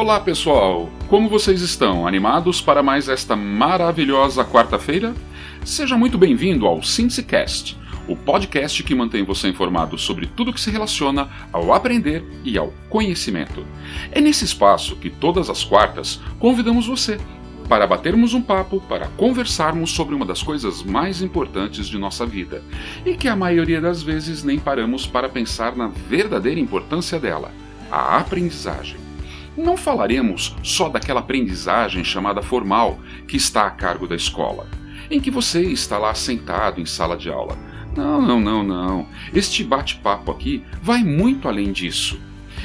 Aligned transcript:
Olá 0.00 0.18
pessoal, 0.18 0.88
como 1.08 1.28
vocês 1.28 1.60
estão? 1.60 2.06
Animados 2.06 2.62
para 2.62 2.82
mais 2.82 3.06
esta 3.06 3.36
maravilhosa 3.36 4.42
quarta-feira? 4.42 5.14
Seja 5.62 5.94
muito 5.94 6.16
bem-vindo 6.16 6.64
ao 6.64 6.82
SinseCast, 6.82 7.76
o 8.08 8.16
podcast 8.16 8.82
que 8.82 8.94
mantém 8.94 9.22
você 9.22 9.48
informado 9.48 9.98
sobre 9.98 10.26
tudo 10.26 10.54
que 10.54 10.60
se 10.60 10.70
relaciona 10.70 11.28
ao 11.52 11.74
aprender 11.74 12.24
e 12.42 12.56
ao 12.56 12.72
conhecimento. 12.88 13.62
É 14.10 14.22
nesse 14.22 14.42
espaço 14.42 14.96
que 14.96 15.10
todas 15.10 15.50
as 15.50 15.62
quartas 15.62 16.18
convidamos 16.38 16.86
você 16.86 17.20
para 17.68 17.86
batermos 17.86 18.32
um 18.32 18.40
papo, 18.40 18.80
para 18.88 19.06
conversarmos 19.18 19.90
sobre 19.90 20.14
uma 20.14 20.24
das 20.24 20.42
coisas 20.42 20.82
mais 20.82 21.20
importantes 21.20 21.86
de 21.86 21.98
nossa 21.98 22.24
vida 22.24 22.64
e 23.04 23.18
que 23.18 23.28
a 23.28 23.36
maioria 23.36 23.82
das 23.82 24.02
vezes 24.02 24.42
nem 24.42 24.58
paramos 24.58 25.06
para 25.06 25.28
pensar 25.28 25.76
na 25.76 25.88
verdadeira 25.88 26.58
importância 26.58 27.20
dela: 27.20 27.52
a 27.92 28.16
aprendizagem. 28.16 29.09
Não 29.56 29.76
falaremos 29.76 30.56
só 30.62 30.88
daquela 30.88 31.20
aprendizagem 31.20 32.04
chamada 32.04 32.42
formal 32.42 33.00
que 33.26 33.36
está 33.36 33.66
a 33.66 33.70
cargo 33.70 34.06
da 34.06 34.14
escola, 34.14 34.68
em 35.10 35.20
que 35.20 35.30
você 35.30 35.62
está 35.62 35.98
lá 35.98 36.14
sentado 36.14 36.80
em 36.80 36.86
sala 36.86 37.16
de 37.16 37.28
aula. 37.28 37.58
Não, 37.96 38.22
não, 38.22 38.40
não, 38.40 38.62
não. 38.62 39.08
Este 39.34 39.64
bate-papo 39.64 40.30
aqui 40.30 40.62
vai 40.80 41.02
muito 41.02 41.48
além 41.48 41.72
disso. 41.72 42.20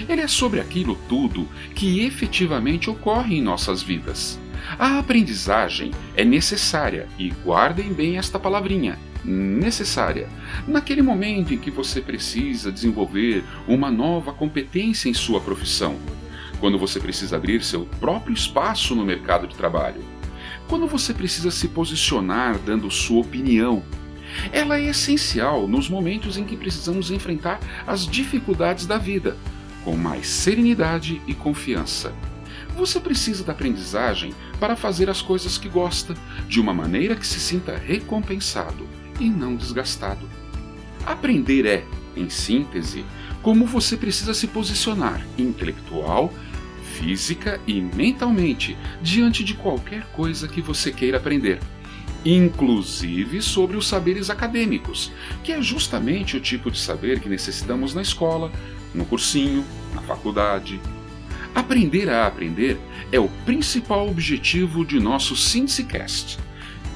Ele 0.08 0.22
é 0.22 0.28
sobre 0.28 0.60
aquilo 0.60 0.96
tudo 1.10 1.48
que 1.74 2.02
efetivamente 2.06 2.90
ocorre 2.90 3.38
em 3.38 3.42
nossas 3.42 3.82
vidas. 3.82 4.40
A 4.78 5.00
aprendizagem 5.00 5.92
é 6.16 6.24
necessária 6.24 7.08
e 7.18 7.30
guardem 7.44 7.94
bem 7.94 8.18
esta 8.18 8.40
palavrinha 8.40 8.98
necessária 9.24 10.30
naquele 10.68 11.02
momento 11.02 11.54
em 11.54 11.58
que 11.58 11.72
você 11.72 11.99
precisa 11.99 12.72
desenvolver 12.72 13.44
uma 13.68 13.90
nova 13.90 14.32
competência 14.32 15.10
em 15.10 15.14
sua 15.14 15.42
profissão, 15.42 15.98
quando 16.60 16.78
você 16.78 17.00
precisa 17.00 17.36
abrir 17.36 17.64
seu 17.64 17.86
próprio 18.00 18.34
espaço 18.34 18.96
no 18.96 19.06
mercado 19.06 19.48
de 19.48 19.56
trabalho, 19.56 20.04
quando 20.68 20.88
você 20.88 21.14
precisa 21.14 21.52
se 21.52 21.68
posicionar 21.68 22.58
dando 22.60 22.90
sua 22.90 23.22
opinião. 23.22 23.84
Ela 24.52 24.78
é 24.78 24.86
essencial 24.86 25.68
nos 25.68 25.90
momentos 25.90 26.38
em 26.38 26.44
que 26.44 26.58
precisamos 26.58 27.12
enfrentar 27.12 27.60
as 27.86 28.06
dificuldades 28.06 28.86
da 28.86 28.98
vida, 28.98 29.38
com 29.84 29.96
mais 29.96 30.28
serenidade 30.28 31.22
e 31.28 31.34
confiança. 31.34 32.14
Você 32.76 33.00
precisa 33.00 33.44
da 33.44 33.54
aprendizagem 33.54 34.34
para 34.60 34.76
fazer 34.76 35.10
as 35.10 35.22
coisas 35.22 35.58
que 35.58 35.70
gosta, 35.70 36.14
de 36.48 36.60
uma 36.60 36.74
maneira 36.74 37.16
que 37.16 37.26
se 37.26 37.40
sinta 37.40 37.78
recompensado 37.78 38.86
e 39.20 39.30
não 39.30 39.56
desgastado. 39.56 40.28
Aprender 41.06 41.66
é, 41.66 41.86
em 42.18 42.30
síntese, 42.30 43.06
como 43.42 43.66
você 43.66 43.96
precisa 43.96 44.34
se 44.34 44.48
posicionar 44.48 45.26
intelectual, 45.38 46.34
física 46.96 47.60
e 47.68 47.82
mentalmente 47.82 48.77
diante 49.01 49.43
de 49.43 49.54
qualquer 49.54 50.05
coisa 50.13 50.48
que 50.48 50.62
você 50.62 50.91
queira 50.91 51.18
aprender, 51.18 51.60
inclusive 52.24 53.41
sobre 53.41 53.76
os 53.76 53.87
saberes 53.87 54.29
acadêmicos, 54.29 55.12
que 55.43 55.52
é 55.52 55.62
justamente 55.62 56.37
o 56.37 56.41
tipo 56.41 56.71
de 56.71 56.79
saber 56.79 57.20
que 57.20 57.29
necessitamos 57.29 57.93
na 57.93 58.02
escola, 58.02 58.52
no 58.93 59.05
cursinho, 59.05 59.63
na 59.93 60.02
faculdade. 60.02 60.79
Aprender 61.54 62.10
a 62.10 62.27
aprender 62.27 62.77
é 63.12 63.20
o 63.20 63.30
principal 63.46 64.09
objetivo 64.09 64.85
de 64.85 65.00
nosso 65.00 65.35
SinseCast. 65.35 66.40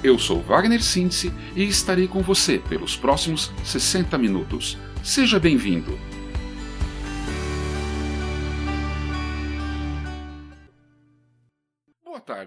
Eu 0.01 0.17
sou 0.17 0.41
Wagner 0.41 0.81
Sintse 0.81 1.31
e 1.55 1.63
estarei 1.63 2.07
com 2.07 2.21
você 2.21 2.57
pelos 2.57 2.95
próximos 2.95 3.51
60 3.63 4.17
minutos. 4.17 4.77
Seja 5.03 5.39
bem-vindo! 5.39 6.18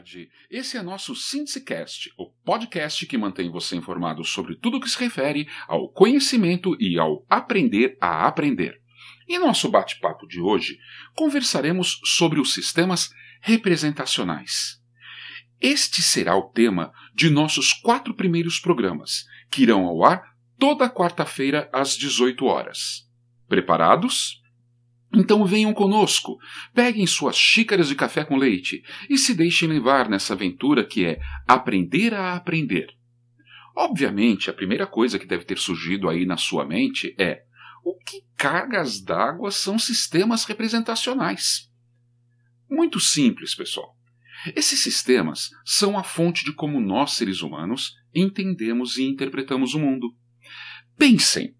Tarde. 0.02 0.28
Esse 0.50 0.76
é 0.76 0.82
nosso 0.82 1.14
SinseCast, 1.14 2.12
o 2.18 2.28
podcast 2.44 3.06
que 3.06 3.16
mantém 3.16 3.48
você 3.48 3.76
informado 3.76 4.24
sobre 4.24 4.56
tudo 4.56 4.76
o 4.76 4.80
que 4.80 4.90
se 4.90 4.98
refere 4.98 5.48
ao 5.68 5.88
conhecimento 5.88 6.76
e 6.80 6.98
ao 6.98 7.24
aprender 7.30 7.96
a 8.00 8.26
aprender. 8.26 8.80
Em 9.28 9.38
nosso 9.38 9.70
bate-papo 9.70 10.26
de 10.26 10.40
hoje, 10.40 10.76
conversaremos 11.14 12.00
sobre 12.04 12.40
os 12.40 12.52
sistemas 12.52 13.10
representacionais. 13.40 14.80
Este 15.60 16.02
será 16.02 16.36
o 16.36 16.50
tema 16.50 16.92
de 17.14 17.30
nossos 17.30 17.72
quatro 17.72 18.12
primeiros 18.12 18.58
programas, 18.58 19.24
que 19.48 19.62
irão 19.62 19.86
ao 19.86 20.04
ar 20.04 20.34
toda 20.58 20.90
quarta-feira 20.90 21.70
às 21.72 21.96
18 21.96 22.44
horas. 22.44 23.08
Preparados? 23.48 24.41
Então 25.14 25.44
venham 25.44 25.74
conosco, 25.74 26.38
peguem 26.72 27.06
suas 27.06 27.36
xícaras 27.36 27.88
de 27.88 27.94
café 27.94 28.24
com 28.24 28.36
leite 28.36 28.82
e 29.10 29.18
se 29.18 29.34
deixem 29.34 29.68
levar 29.68 30.08
nessa 30.08 30.32
aventura 30.32 30.84
que 30.84 31.04
é 31.04 31.20
aprender 31.46 32.14
a 32.14 32.34
aprender. 32.34 32.88
Obviamente, 33.76 34.48
a 34.48 34.54
primeira 34.54 34.86
coisa 34.86 35.18
que 35.18 35.26
deve 35.26 35.44
ter 35.44 35.58
surgido 35.58 36.08
aí 36.08 36.24
na 36.24 36.36
sua 36.36 36.64
mente 36.64 37.14
é: 37.18 37.42
o 37.84 37.98
que 37.98 38.24
cargas 38.36 39.02
d'água 39.02 39.50
são 39.50 39.78
sistemas 39.78 40.44
representacionais? 40.44 41.70
Muito 42.70 42.98
simples, 42.98 43.54
pessoal. 43.54 43.96
Esses 44.56 44.82
sistemas 44.82 45.50
são 45.64 45.98
a 45.98 46.02
fonte 46.02 46.44
de 46.44 46.52
como 46.52 46.80
nós, 46.80 47.12
seres 47.12 47.42
humanos, 47.42 47.94
entendemos 48.14 48.96
e 48.96 49.04
interpretamos 49.04 49.74
o 49.74 49.78
mundo. 49.78 50.14
Pensem, 50.96 51.54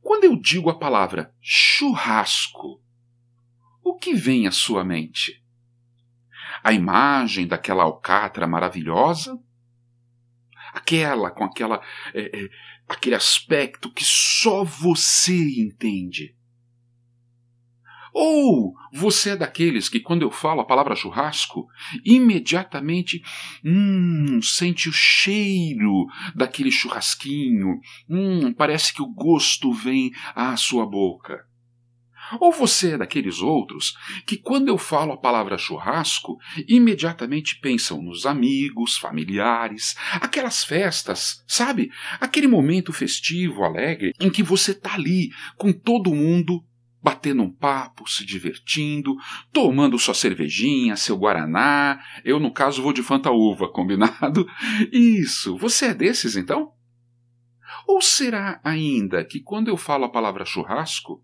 quando 0.00 0.24
eu 0.24 0.36
digo 0.36 0.68
a 0.68 0.78
palavra 0.78 1.32
churrasco, 1.40 2.83
o 3.94 3.98
que 3.98 4.14
vem 4.14 4.46
à 4.46 4.50
sua 4.50 4.84
mente? 4.84 5.42
A 6.62 6.72
imagem 6.72 7.46
daquela 7.46 7.84
alcatra 7.84 8.46
maravilhosa? 8.46 9.38
Aquela 10.72 11.30
com 11.30 11.44
aquela 11.44 11.80
é, 12.12 12.44
é, 12.44 12.48
aquele 12.88 13.14
aspecto 13.14 13.92
que 13.92 14.04
só 14.04 14.64
você 14.64 15.36
entende? 15.60 16.36
Ou 18.12 18.74
você 18.92 19.30
é 19.30 19.36
daqueles 19.36 19.88
que, 19.88 19.98
quando 19.98 20.22
eu 20.22 20.30
falo 20.30 20.60
a 20.60 20.64
palavra 20.64 20.94
churrasco, 20.94 21.66
imediatamente 22.04 23.20
hum, 23.64 24.40
sente 24.40 24.88
o 24.88 24.92
cheiro 24.92 26.06
daquele 26.34 26.70
churrasquinho, 26.70 27.80
hum, 28.08 28.52
parece 28.54 28.94
que 28.94 29.02
o 29.02 29.12
gosto 29.12 29.72
vem 29.72 30.12
à 30.32 30.56
sua 30.56 30.86
boca? 30.86 31.44
Ou 32.40 32.52
você 32.52 32.92
é 32.92 32.98
daqueles 32.98 33.40
outros 33.40 33.94
que, 34.26 34.36
quando 34.36 34.68
eu 34.68 34.78
falo 34.78 35.12
a 35.12 35.16
palavra 35.16 35.58
churrasco, 35.58 36.38
imediatamente 36.68 37.58
pensam 37.60 38.02
nos 38.02 38.26
amigos, 38.26 38.96
familiares, 38.96 39.94
aquelas 40.20 40.64
festas, 40.64 41.44
sabe? 41.46 41.90
Aquele 42.20 42.46
momento 42.46 42.92
festivo, 42.92 43.64
alegre, 43.64 44.12
em 44.20 44.30
que 44.30 44.42
você 44.42 44.72
está 44.72 44.94
ali 44.94 45.30
com 45.56 45.72
todo 45.72 46.14
mundo 46.14 46.64
batendo 47.04 47.42
um 47.42 47.50
papo, 47.50 48.08
se 48.08 48.24
divertindo, 48.24 49.14
tomando 49.52 49.98
sua 49.98 50.14
cervejinha, 50.14 50.96
seu 50.96 51.18
guaraná. 51.18 52.00
Eu, 52.24 52.40
no 52.40 52.50
caso, 52.50 52.82
vou 52.82 52.94
de 52.94 53.02
Fanta 53.02 53.30
Uva, 53.30 53.68
combinado? 53.68 54.48
Isso, 54.90 55.54
você 55.58 55.88
é 55.88 55.94
desses 55.94 56.34
então? 56.34 56.72
Ou 57.86 58.00
será 58.00 58.58
ainda 58.64 59.22
que 59.22 59.38
quando 59.40 59.68
eu 59.68 59.76
falo 59.76 60.06
a 60.06 60.08
palavra 60.08 60.46
churrasco, 60.46 61.22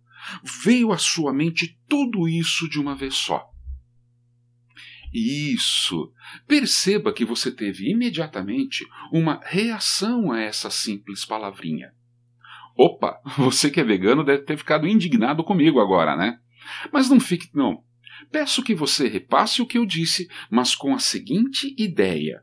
veio 0.65 0.93
à 0.93 0.99
sua 0.99 1.33
mente 1.33 1.79
tudo 1.89 2.29
isso 2.29 2.69
de 2.69 2.79
uma 2.79 2.95
vez 2.95 3.15
só. 3.15 3.51
Isso! 5.13 6.13
Perceba 6.47 7.13
que 7.13 7.25
você 7.25 7.51
teve 7.51 7.91
imediatamente 7.91 8.87
uma 9.13 9.41
reação 9.45 10.31
a 10.31 10.41
essa 10.41 10.71
simples 10.71 11.25
palavrinha. 11.25 11.93
Opa, 12.77 13.21
você 13.37 13.71
que 13.71 13.81
é 13.81 13.85
vegano 13.85 14.25
deve 14.25 14.43
ter 14.45 14.57
ficado 14.57 14.87
indignado 14.87 15.43
comigo 15.43 15.81
agora, 15.81 16.17
né? 16.17 16.39
Mas 16.93 17.11
não 17.11 17.19
fique, 17.19 17.51
não. 17.55 17.83
Peço 18.31 18.63
que 18.63 18.75
você 18.75 19.09
repasse 19.09 19.61
o 19.61 19.67
que 19.67 19.79
eu 19.79 19.85
disse, 19.85 20.29
mas 20.51 20.75
com 20.77 20.95
a 20.95 20.99
seguinte 20.99 21.75
ideia: 21.77 22.43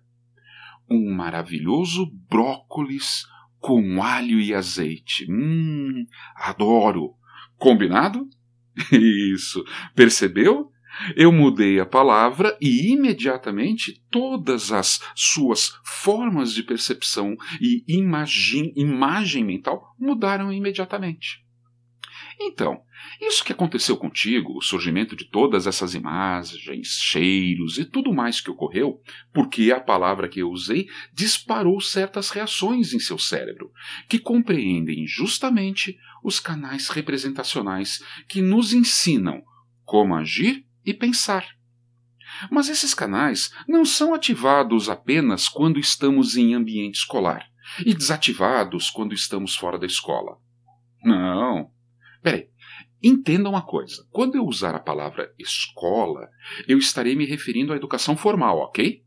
um 0.89 1.13
maravilhoso 1.13 2.12
brócolis 2.30 3.23
com 3.59 4.01
alho 4.01 4.39
e 4.39 4.53
azeite. 4.53 5.25
Hum, 5.30 6.06
adoro! 6.35 7.15
Combinado? 7.57 8.27
Isso. 8.92 9.63
Percebeu? 9.95 10.71
Eu 11.15 11.31
mudei 11.31 11.80
a 11.80 11.86
palavra 11.86 12.57
e 12.59 12.92
imediatamente 12.92 14.04
todas 14.09 14.71
as 14.71 15.00
suas 15.15 15.74
formas 15.83 16.54
de 16.54 16.63
percepção 16.63 17.38
e 17.62 17.83
imagem, 17.88 18.74
imagem 18.75 19.44
mental 19.44 19.95
mudaram 20.00 20.51
imediatamente. 20.51 21.46
Então, 22.39 22.81
isso 23.19 23.43
que 23.43 23.51
aconteceu 23.51 23.97
contigo, 23.97 24.57
o 24.57 24.61
surgimento 24.61 25.15
de 25.15 25.25
todas 25.25 25.65
essas 25.65 25.95
imagens, 25.95 26.99
cheiros 27.01 27.79
e 27.79 27.85
tudo 27.85 28.13
mais 28.13 28.39
que 28.39 28.51
ocorreu, 28.51 29.01
porque 29.33 29.71
a 29.71 29.79
palavra 29.79 30.29
que 30.29 30.39
eu 30.39 30.49
usei 30.49 30.87
disparou 31.11 31.81
certas 31.81 32.29
reações 32.29 32.93
em 32.93 32.99
seu 32.99 33.17
cérebro, 33.17 33.71
que 34.07 34.19
compreendem 34.19 35.07
justamente 35.07 35.97
os 36.23 36.39
canais 36.39 36.89
representacionais 36.89 38.03
que 38.27 38.41
nos 38.41 38.71
ensinam 38.71 39.41
como 39.83 40.15
agir 40.15 40.65
e 40.85 40.93
pensar. 40.93 41.45
Mas 42.51 42.69
esses 42.69 42.93
canais 42.93 43.51
não 43.67 43.83
são 43.83 44.13
ativados 44.13 44.89
apenas 44.89 45.47
quando 45.47 45.79
estamos 45.79 46.37
em 46.37 46.53
ambiente 46.53 46.95
escolar 46.95 47.47
e 47.85 47.93
desativados 47.93 48.89
quando 48.89 49.13
estamos 49.13 49.55
fora 49.55 49.79
da 49.79 49.87
escola. 49.87 50.37
Não. 51.03 51.71
Peraí. 52.27 52.50
Entenda 53.01 53.47
uma 53.47 53.62
coisa: 53.62 54.06
quando 54.12 54.35
eu 54.35 54.45
usar 54.45 54.75
a 54.75 54.79
palavra 54.79 55.33
escola, 55.39 56.27
eu 56.68 56.77
estarei 56.77 57.15
me 57.15 57.25
referindo 57.25 57.71
à 57.71 57.77
educação 57.77 58.18
formal, 58.18 58.57
ok? 58.57 59.01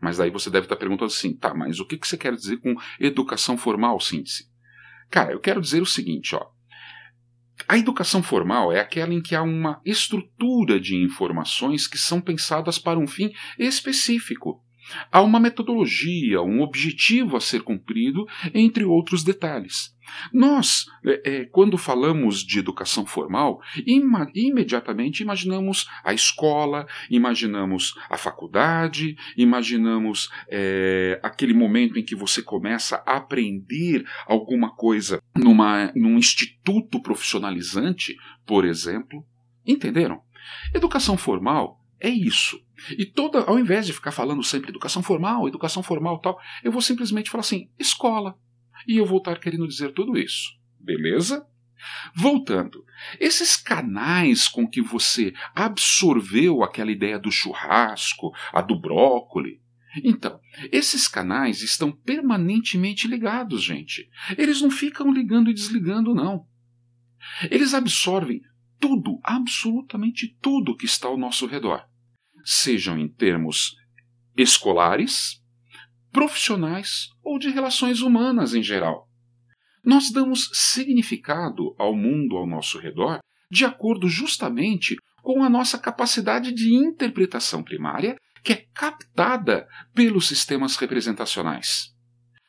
Mas 0.00 0.18
daí 0.18 0.30
você 0.30 0.48
deve 0.48 0.66
estar 0.66 0.76
perguntando 0.76 1.06
assim, 1.06 1.34
tá, 1.34 1.52
mas 1.52 1.80
o 1.80 1.86
que 1.86 1.98
você 2.00 2.16
quer 2.16 2.32
dizer 2.34 2.58
com 2.58 2.76
educação 3.00 3.58
formal, 3.58 3.98
síntese? 3.98 4.48
Cara, 5.10 5.32
eu 5.32 5.40
quero 5.40 5.60
dizer 5.60 5.82
o 5.82 5.86
seguinte, 5.86 6.36
ó. 6.36 6.46
A 7.66 7.76
educação 7.76 8.22
formal 8.22 8.70
é 8.70 8.78
aquela 8.78 9.12
em 9.12 9.22
que 9.22 9.34
há 9.34 9.42
uma 9.42 9.80
estrutura 9.84 10.78
de 10.78 10.94
informações 10.94 11.88
que 11.88 11.98
são 11.98 12.20
pensadas 12.20 12.78
para 12.78 12.98
um 12.98 13.08
fim 13.08 13.32
específico. 13.58 14.62
Há 15.10 15.20
uma 15.20 15.40
metodologia, 15.40 16.42
um 16.42 16.60
objetivo 16.60 17.36
a 17.36 17.40
ser 17.40 17.62
cumprido, 17.62 18.24
entre 18.54 18.84
outros 18.84 19.24
detalhes. 19.24 19.95
Nós, 20.32 20.86
é, 21.04 21.22
é, 21.24 21.44
quando 21.46 21.78
falamos 21.78 22.40
de 22.44 22.58
educação 22.58 23.06
formal, 23.06 23.60
ima 23.86 24.30
imediatamente 24.34 25.22
imaginamos 25.22 25.88
a 26.04 26.12
escola, 26.12 26.86
imaginamos 27.10 27.94
a 28.08 28.16
faculdade, 28.16 29.16
imaginamos 29.36 30.30
é, 30.48 31.20
aquele 31.22 31.54
momento 31.54 31.98
em 31.98 32.04
que 32.04 32.14
você 32.14 32.42
começa 32.42 33.02
a 33.06 33.16
aprender 33.16 34.04
alguma 34.26 34.74
coisa 34.74 35.20
numa, 35.34 35.92
num 35.94 36.16
instituto 36.18 37.00
profissionalizante, 37.00 38.16
por 38.46 38.64
exemplo. 38.64 39.24
Entenderam? 39.66 40.22
Educação 40.74 41.16
formal 41.16 41.80
é 42.00 42.08
isso. 42.08 42.60
E 42.96 43.06
toda, 43.06 43.40
ao 43.40 43.58
invés 43.58 43.86
de 43.86 43.92
ficar 43.92 44.12
falando 44.12 44.42
sempre 44.42 44.70
educação 44.70 45.02
formal, 45.02 45.48
educação 45.48 45.82
formal 45.82 46.18
tal, 46.18 46.38
eu 46.62 46.70
vou 46.70 46.82
simplesmente 46.82 47.30
falar 47.30 47.40
assim, 47.40 47.70
escola. 47.78 48.38
E 48.86 48.96
eu 48.96 49.06
vou 49.06 49.18
estar 49.18 49.38
querendo 49.38 49.66
dizer 49.66 49.92
tudo 49.92 50.16
isso. 50.16 50.50
Beleza? 50.78 51.46
Voltando, 52.14 52.84
esses 53.20 53.56
canais 53.56 54.48
com 54.48 54.66
que 54.66 54.80
você 54.80 55.34
absorveu 55.54 56.62
aquela 56.62 56.90
ideia 56.90 57.18
do 57.18 57.30
churrasco, 57.30 58.32
a 58.52 58.62
do 58.62 58.78
brócoli. 58.78 59.60
Então, 60.02 60.40
esses 60.72 61.08
canais 61.08 61.62
estão 61.62 61.90
permanentemente 61.92 63.06
ligados, 63.06 63.62
gente. 63.62 64.08
Eles 64.36 64.60
não 64.60 64.70
ficam 64.70 65.12
ligando 65.12 65.50
e 65.50 65.54
desligando, 65.54 66.14
não. 66.14 66.46
Eles 67.50 67.74
absorvem 67.74 68.40
tudo, 68.78 69.18
absolutamente 69.22 70.36
tudo 70.40 70.76
que 70.76 70.84
está 70.84 71.08
ao 71.08 71.16
nosso 71.16 71.46
redor, 71.46 71.86
sejam 72.44 72.98
em 72.98 73.08
termos 73.08 73.74
escolares, 74.36 75.42
profissionais 76.16 77.10
ou 77.22 77.38
de 77.38 77.50
relações 77.50 78.00
humanas 78.00 78.54
em 78.54 78.62
geral. 78.62 79.06
Nós 79.84 80.10
damos 80.10 80.48
significado 80.54 81.76
ao 81.78 81.94
mundo 81.94 82.38
ao 82.38 82.46
nosso 82.46 82.78
redor 82.78 83.18
de 83.50 83.66
acordo 83.66 84.08
justamente 84.08 84.96
com 85.22 85.44
a 85.44 85.50
nossa 85.50 85.76
capacidade 85.76 86.52
de 86.54 86.74
interpretação 86.74 87.62
primária, 87.62 88.16
que 88.42 88.54
é 88.54 88.66
captada 88.72 89.68
pelos 89.94 90.26
sistemas 90.26 90.76
representacionais. 90.76 91.94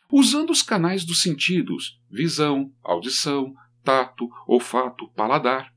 Usando 0.10 0.52
os 0.52 0.64
canais 0.64 1.04
dos 1.04 1.22
sentidos, 1.22 2.00
visão, 2.10 2.72
audição, 2.82 3.54
tato, 3.84 4.30
olfato, 4.48 5.10
paladar. 5.10 5.74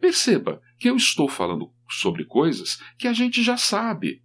Perceba 0.00 0.60
que 0.76 0.90
eu 0.90 0.96
estou 0.96 1.28
falando 1.28 1.72
sobre 1.88 2.24
coisas 2.24 2.82
que 2.98 3.06
a 3.06 3.12
gente 3.12 3.44
já 3.44 3.56
sabe, 3.56 4.24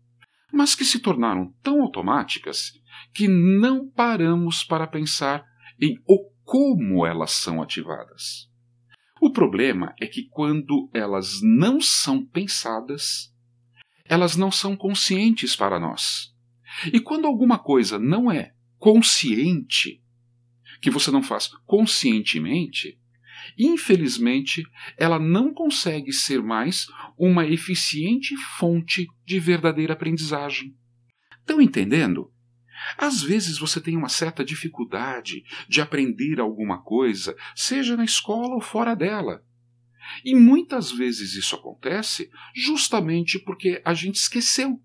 mas 0.52 0.74
que 0.74 0.84
se 0.84 0.98
tornaram 0.98 1.54
tão 1.62 1.84
automáticas 1.84 2.72
que 3.14 3.28
não 3.28 3.90
paramos 3.90 4.64
para 4.64 4.88
pensar 4.88 5.46
em 5.82 5.98
o 6.08 6.32
como 6.44 7.06
elas 7.06 7.32
são 7.32 7.62
ativadas. 7.62 8.50
O 9.20 9.32
problema 9.32 9.94
é 10.00 10.08
que 10.08 10.28
quando 10.30 10.90
elas 10.94 11.42
não 11.42 11.82
são 11.82 12.26
pensadas, 12.26 13.34
elas 14.06 14.36
não 14.36 14.52
são 14.52 14.76
conscientes 14.76 15.56
para 15.56 15.80
nós. 15.80 16.34
E 16.94 17.00
quando 17.00 17.26
alguma 17.26 17.58
coisa 17.58 17.98
não 17.98 18.32
é 18.32 18.54
consciente, 18.78 20.02
que 20.80 20.92
você 20.92 21.10
não 21.10 21.24
faz 21.24 21.50
conscientemente, 21.66 23.00
Infelizmente, 23.58 24.64
ela 24.98 25.20
não 25.20 25.54
consegue 25.54 26.12
ser 26.12 26.42
mais 26.42 26.88
uma 27.18 27.46
eficiente 27.46 28.36
fonte 28.58 29.08
de 29.26 29.40
verdadeira 29.40 29.94
aprendizagem. 29.94 30.76
Estão 31.40 31.62
entendendo? 31.62 32.32
Às 32.98 33.22
vezes 33.22 33.58
você 33.58 33.82
tem 33.82 33.98
uma 33.98 34.10
certa 34.10 34.44
dificuldade 34.44 35.44
de 35.68 35.82
aprender 35.82 36.40
alguma 36.40 36.82
coisa, 36.82 37.36
seja 37.56 37.98
na 37.98 38.06
escola 38.06 38.56
ou 38.56 38.62
fora 38.62 38.96
dela. 38.96 39.44
E 40.24 40.34
muitas 40.36 40.92
vezes 40.92 41.34
isso 41.34 41.56
acontece 41.56 42.30
justamente 42.56 43.40
porque 43.40 43.82
a 43.84 43.94
gente 43.94 44.16
esqueceu 44.16 44.82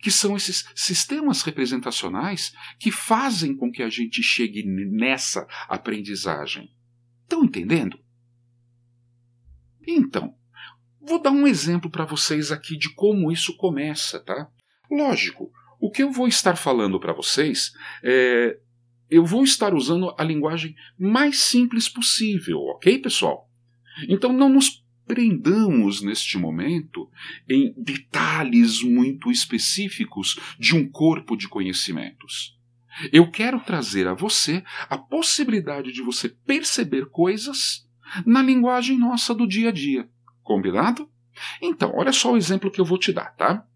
que 0.00 0.10
são 0.10 0.36
esses 0.36 0.64
sistemas 0.74 1.42
representacionais 1.42 2.52
que 2.78 2.90
fazem 2.90 3.56
com 3.56 3.70
que 3.70 3.82
a 3.82 3.88
gente 3.88 4.22
chegue 4.22 4.64
nessa 4.64 5.46
aprendizagem. 5.68 6.74
Estão 7.22 7.44
entendendo? 7.44 7.98
Então, 9.86 10.34
vou 11.00 11.20
dar 11.20 11.30
um 11.30 11.46
exemplo 11.46 11.90
para 11.90 12.04
vocês 12.04 12.52
aqui 12.52 12.76
de 12.76 12.94
como 12.94 13.30
isso 13.30 13.56
começa, 13.56 14.20
tá? 14.20 14.48
Lógico, 14.90 15.52
o 15.82 15.90
que 15.90 16.04
eu 16.04 16.12
vou 16.12 16.28
estar 16.28 16.54
falando 16.54 17.00
para 17.00 17.12
vocês 17.12 17.72
é. 18.04 18.56
Eu 19.10 19.26
vou 19.26 19.44
estar 19.44 19.74
usando 19.74 20.14
a 20.16 20.24
linguagem 20.24 20.74
mais 20.98 21.38
simples 21.38 21.86
possível, 21.86 22.60
ok, 22.60 22.98
pessoal? 22.98 23.46
Então 24.08 24.32
não 24.32 24.48
nos 24.48 24.82
prendamos 25.06 26.00
neste 26.00 26.38
momento 26.38 27.10
em 27.46 27.74
detalhes 27.76 28.82
muito 28.82 29.30
específicos 29.30 30.38
de 30.58 30.74
um 30.74 30.88
corpo 30.88 31.36
de 31.36 31.46
conhecimentos. 31.46 32.56
Eu 33.12 33.30
quero 33.30 33.60
trazer 33.60 34.08
a 34.08 34.14
você 34.14 34.64
a 34.88 34.96
possibilidade 34.96 35.92
de 35.92 36.00
você 36.00 36.30
perceber 36.30 37.10
coisas 37.10 37.86
na 38.24 38.40
linguagem 38.40 38.98
nossa 38.98 39.34
do 39.34 39.46
dia 39.46 39.68
a 39.68 39.72
dia. 39.72 40.08
Combinado? 40.42 41.06
Então, 41.60 41.92
olha 41.94 42.12
só 42.12 42.32
o 42.32 42.36
exemplo 42.36 42.70
que 42.70 42.80
eu 42.80 42.84
vou 42.84 42.96
te 42.96 43.12
dar, 43.12 43.34
tá? 43.36 43.66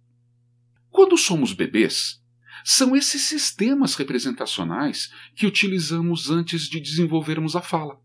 Quando 0.96 1.18
somos 1.18 1.52
bebês, 1.52 2.22
são 2.64 2.96
esses 2.96 3.20
sistemas 3.20 3.94
representacionais 3.96 5.12
que 5.34 5.44
utilizamos 5.46 6.30
antes 6.30 6.70
de 6.70 6.80
desenvolvermos 6.80 7.54
a 7.54 7.60
fala. 7.60 8.00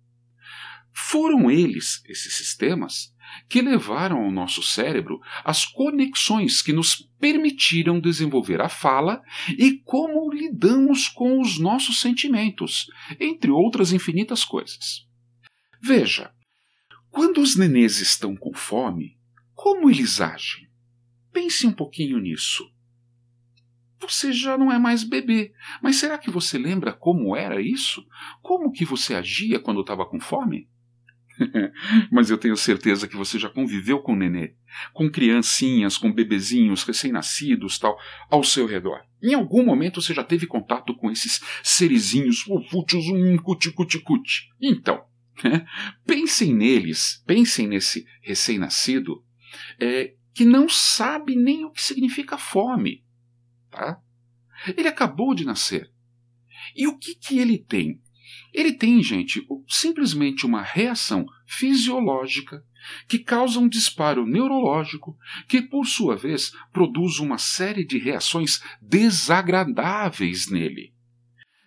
Foram 0.92 1.50
eles, 1.50 2.04
esses 2.06 2.36
sistemas, 2.36 3.16
que 3.48 3.62
levaram 3.62 4.18
ao 4.18 4.30
nosso 4.30 4.62
cérebro 4.62 5.22
as 5.46 5.66
conexões 5.66 6.62
que 6.62 6.74
nos 6.74 6.98
permitiram 7.18 7.98
desenvolver 7.98 8.60
a 8.60 8.68
fala 8.68 9.24
e 9.58 9.78
como 9.86 10.30
lidamos 10.30 11.08
com 11.08 11.40
os 11.40 11.58
nossos 11.58 12.02
sentimentos, 12.02 12.88
entre 13.22 13.50
outras 13.50 13.94
infinitas 13.94 14.44
coisas. 14.44 15.08
Veja, 15.82 16.30
quando 17.10 17.40
os 17.40 17.56
nenês 17.56 18.02
estão 18.02 18.36
com 18.36 18.54
fome, 18.54 19.18
como 19.56 19.90
eles 19.90 20.20
agem? 20.20 20.70
Pense 21.32 21.66
um 21.66 21.72
pouquinho 21.72 22.20
nisso. 22.20 22.70
Você 24.02 24.34
já 24.34 24.58
não 24.58 24.72
é 24.72 24.80
mais 24.80 25.04
bebê, 25.04 25.54
mas 25.82 25.98
será 25.98 26.18
que 26.18 26.32
você 26.32 26.58
lembra 26.58 26.92
como 26.92 27.36
era 27.36 27.62
isso? 27.62 28.06
Como 28.42 28.72
que 28.72 28.84
você 28.84 29.14
agia 29.14 29.60
quando 29.60 29.82
estava 29.82 30.06
com 30.06 30.20
fome? 30.20 30.68
mas 32.12 32.30
eu 32.30 32.38
tenho 32.38 32.56
certeza 32.56 33.08
que 33.08 33.16
você 33.16 33.40
já 33.40 33.50
conviveu 33.50 34.00
com 34.00 34.16
nenê, 34.16 34.54
com 34.94 35.10
criancinhas, 35.10 35.98
com 35.98 36.12
bebezinhos 36.12 36.84
recém-nascidos, 36.84 37.80
tal, 37.80 37.98
ao 38.30 38.44
seu 38.44 38.66
redor. 38.66 39.02
Em 39.22 39.34
algum 39.34 39.64
momento 39.64 40.02
você 40.02 40.14
já 40.14 40.24
teve 40.24 40.48
contato 40.48 40.96
com 40.96 41.12
esses 41.12 41.42
serizinhos 41.64 42.42
fofútios, 42.42 43.08
um 43.08 43.38
cuti-cuti-cuti. 43.38 44.50
Então, 44.60 45.04
pensem 46.06 46.54
neles, 46.54 47.24
pensem 47.26 47.68
nesse 47.68 48.06
recém-nascido 48.22 49.24
é, 49.80 50.14
que 50.34 50.46
não 50.46 50.70
sabe 50.70 51.36
nem 51.36 51.66
o 51.66 51.72
que 51.72 51.82
significa 51.82 52.38
fome. 52.38 53.04
Tá? 53.72 54.00
Ele 54.78 54.88
acabou 54.88 55.34
de 55.34 55.46
nascer. 55.46 55.92
E 56.76 56.88
o 56.88 56.98
que, 56.98 57.16
que 57.16 57.40
ele 57.40 57.58
tem? 57.58 58.00
Ele 58.54 58.74
tem, 58.74 59.02
gente, 59.02 59.46
simplesmente 59.68 60.46
uma 60.46 60.62
reação 60.62 61.26
fisiológica 61.46 62.64
que 63.08 63.20
causa 63.20 63.60
um 63.60 63.68
disparo 63.68 64.26
neurológico 64.26 65.16
que, 65.48 65.62
por 65.62 65.86
sua 65.86 66.16
vez, 66.16 66.52
produz 66.72 67.20
uma 67.20 67.38
série 67.38 67.86
de 67.86 67.98
reações 67.98 68.62
desagradáveis 68.82 70.50
nele. 70.50 70.94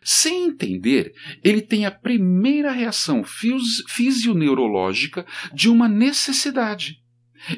Sem 0.02 0.48
entender, 0.48 1.14
ele 1.42 1.62
tem 1.62 1.86
a 1.86 1.90
primeira 1.90 2.70
reação 2.70 3.24
fisioneurológica 3.24 5.26
de 5.52 5.70
uma 5.70 5.88
necessidade. 5.88 7.02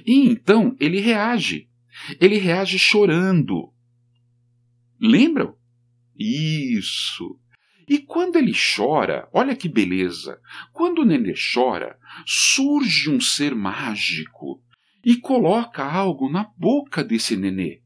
E 0.07 0.29
então 0.29 0.77
ele 0.79 1.01
reage. 1.01 1.69
ele 2.21 2.39
reage 2.39 2.79
chorando. 2.79 3.73
Lembram? 5.01 5.57
Isso. 6.19 7.39
E 7.89 7.99
quando 7.99 8.37
ele 8.37 8.53
chora, 8.53 9.29
olha 9.33 9.55
que 9.55 9.69
beleza! 9.69 10.41
Quando 10.73 11.03
o 11.03 11.05
nenê 11.05 11.35
chora, 11.55 11.97
surge 12.27 13.09
um 13.09 13.21
ser 13.21 13.55
mágico 13.55 14.61
e 15.05 15.17
coloca 15.17 15.85
algo 15.85 16.29
na 16.29 16.51
boca 16.59 17.05
desse 17.05 17.37
nenê, 17.37 17.81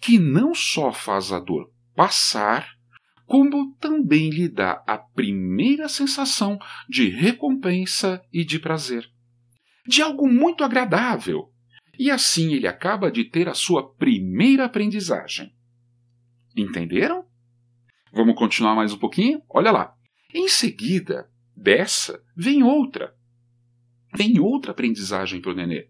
que 0.00 0.18
não 0.18 0.54
só 0.54 0.92
faz 0.92 1.32
a 1.32 1.40
dor 1.40 1.72
passar, 1.96 2.68
como 3.26 3.74
também 3.74 4.30
lhe 4.30 4.48
dá 4.48 4.82
a 4.86 4.96
primeira 4.96 5.88
sensação 5.88 6.58
de 6.88 7.08
recompensa 7.08 8.22
e 8.32 8.44
de 8.44 8.58
prazer. 8.58 9.10
De 9.86 10.00
algo 10.00 10.28
muito 10.28 10.62
agradável. 10.62 11.52
E 11.98 12.10
assim 12.10 12.54
ele 12.54 12.66
acaba 12.66 13.10
de 13.10 13.24
ter 13.24 13.48
a 13.48 13.54
sua 13.54 13.94
primeira 13.94 14.64
aprendizagem. 14.64 15.52
Entenderam? 16.56 17.24
Vamos 18.12 18.34
continuar 18.34 18.74
mais 18.74 18.92
um 18.92 18.98
pouquinho? 18.98 19.42
Olha 19.48 19.70
lá. 19.70 19.94
Em 20.34 20.48
seguida 20.48 21.30
dessa, 21.56 22.22
vem 22.36 22.62
outra. 22.62 23.14
Vem 24.16 24.40
outra 24.40 24.72
aprendizagem 24.72 25.40
para 25.40 25.52
o 25.52 25.54
nenê. 25.54 25.88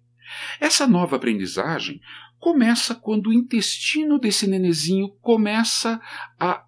Essa 0.60 0.86
nova 0.86 1.16
aprendizagem 1.16 2.00
começa 2.38 2.94
quando 2.94 3.28
o 3.28 3.32
intestino 3.32 4.18
desse 4.18 4.46
nenezinho 4.46 5.10
começa 5.20 6.00
a 6.38 6.64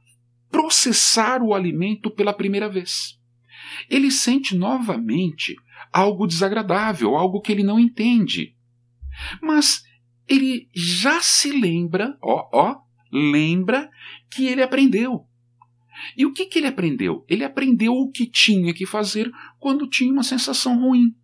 processar 0.50 1.42
o 1.42 1.54
alimento 1.54 2.10
pela 2.10 2.34
primeira 2.34 2.68
vez. 2.68 3.18
Ele 3.88 4.10
sente 4.10 4.54
novamente 4.54 5.56
algo 5.92 6.26
desagradável, 6.26 7.14
algo 7.14 7.40
que 7.40 7.52
ele 7.52 7.62
não 7.62 7.78
entende. 7.78 8.54
Mas 9.40 9.82
ele 10.28 10.68
já 10.74 11.20
se 11.20 11.50
lembra, 11.50 12.16
ó, 12.22 12.48
ó, 12.52 12.80
lembra 13.12 13.90
que 14.30 14.46
ele 14.46 14.62
aprendeu. 14.62 15.26
E 16.16 16.24
o 16.24 16.32
que, 16.32 16.46
que 16.46 16.58
ele 16.58 16.66
aprendeu? 16.66 17.24
Ele 17.28 17.44
aprendeu 17.44 17.92
o 17.92 18.10
que 18.10 18.26
tinha 18.26 18.72
que 18.72 18.86
fazer 18.86 19.30
quando 19.58 19.88
tinha 19.88 20.12
uma 20.12 20.22
sensação 20.22 20.80
ruim. 20.80 21.14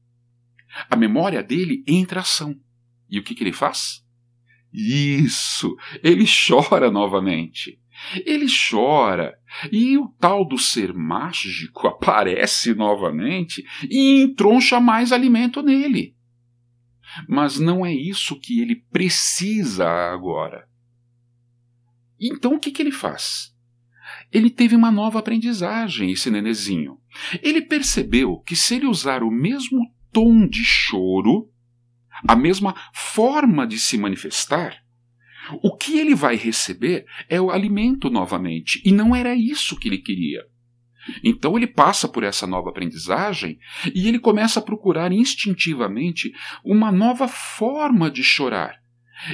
A 0.91 0.97
memória 0.97 1.43
dele 1.43 1.83
entra 1.87 2.21
ação. 2.21 2.55
E 3.09 3.19
o 3.19 3.23
que, 3.23 3.35
que 3.35 3.43
ele 3.43 3.53
faz? 3.53 4.05
Isso! 4.73 5.75
Ele 6.03 6.25
chora 6.27 6.91
novamente. 6.91 7.81
Ele 8.25 8.47
chora, 8.47 9.37
e 9.73 9.99
o 9.99 10.09
tal 10.21 10.47
do 10.47 10.57
ser 10.57 10.95
mágico 10.95 11.89
aparece 11.89 12.73
novamente 12.75 13.65
e 13.91 14.23
entroncha 14.23 14.79
mais 14.79 15.11
alimento 15.11 15.63
nele. 15.63 16.15
Mas 17.29 17.59
não 17.59 17.85
é 17.85 17.93
isso 17.93 18.39
que 18.39 18.61
ele 18.61 18.77
precisa 18.77 19.89
agora. 19.89 20.69
Então 22.21 22.55
o 22.55 22.59
que, 22.59 22.71
que 22.71 22.83
ele 22.83 22.93
faz? 22.93 23.55
Ele 24.33 24.51
teve 24.51 24.75
uma 24.75 24.91
nova 24.91 25.19
aprendizagem, 25.19 26.11
esse 26.11 26.31
nenezinho. 26.31 26.99
Ele 27.43 27.63
percebeu 27.63 28.39
que 28.39 28.57
se 28.57 28.77
ele 28.77 28.87
usar 28.87 29.23
o 29.23 29.31
mesmo 29.31 29.81
tom 30.13 30.47
de 30.47 30.65
choro, 30.65 31.51
a 32.27 32.35
mesma 32.35 32.75
forma 32.93 33.67
de 33.67 33.79
se 33.79 33.97
manifestar, 33.97 34.83
o 35.63 35.75
que 35.77 35.99
ele 35.99 36.15
vai 36.15 36.37
receber 36.37 37.07
é 37.29 37.41
o 37.41 37.51
alimento 37.51 38.11
novamente, 38.11 38.83
e 38.85 38.93
não 38.93 39.15
era 39.15 39.35
isso 39.35 39.79
que 39.79 39.89
ele 39.89 39.99
queria. 39.99 40.45
Então 41.25 41.57
ele 41.57 41.67
passa 41.67 42.07
por 42.07 42.23
essa 42.23 42.47
nova 42.47 42.69
aprendizagem 42.69 43.59
e 43.95 44.09
ele 44.09 44.19
começa 44.19 44.61
a 44.61 44.63
procurar 44.63 45.11
instintivamente 45.11 46.33
uma 46.63 46.93
nova 46.93 47.27
forma 47.27 48.11
de 48.11 48.23
chorar. 48.23 48.77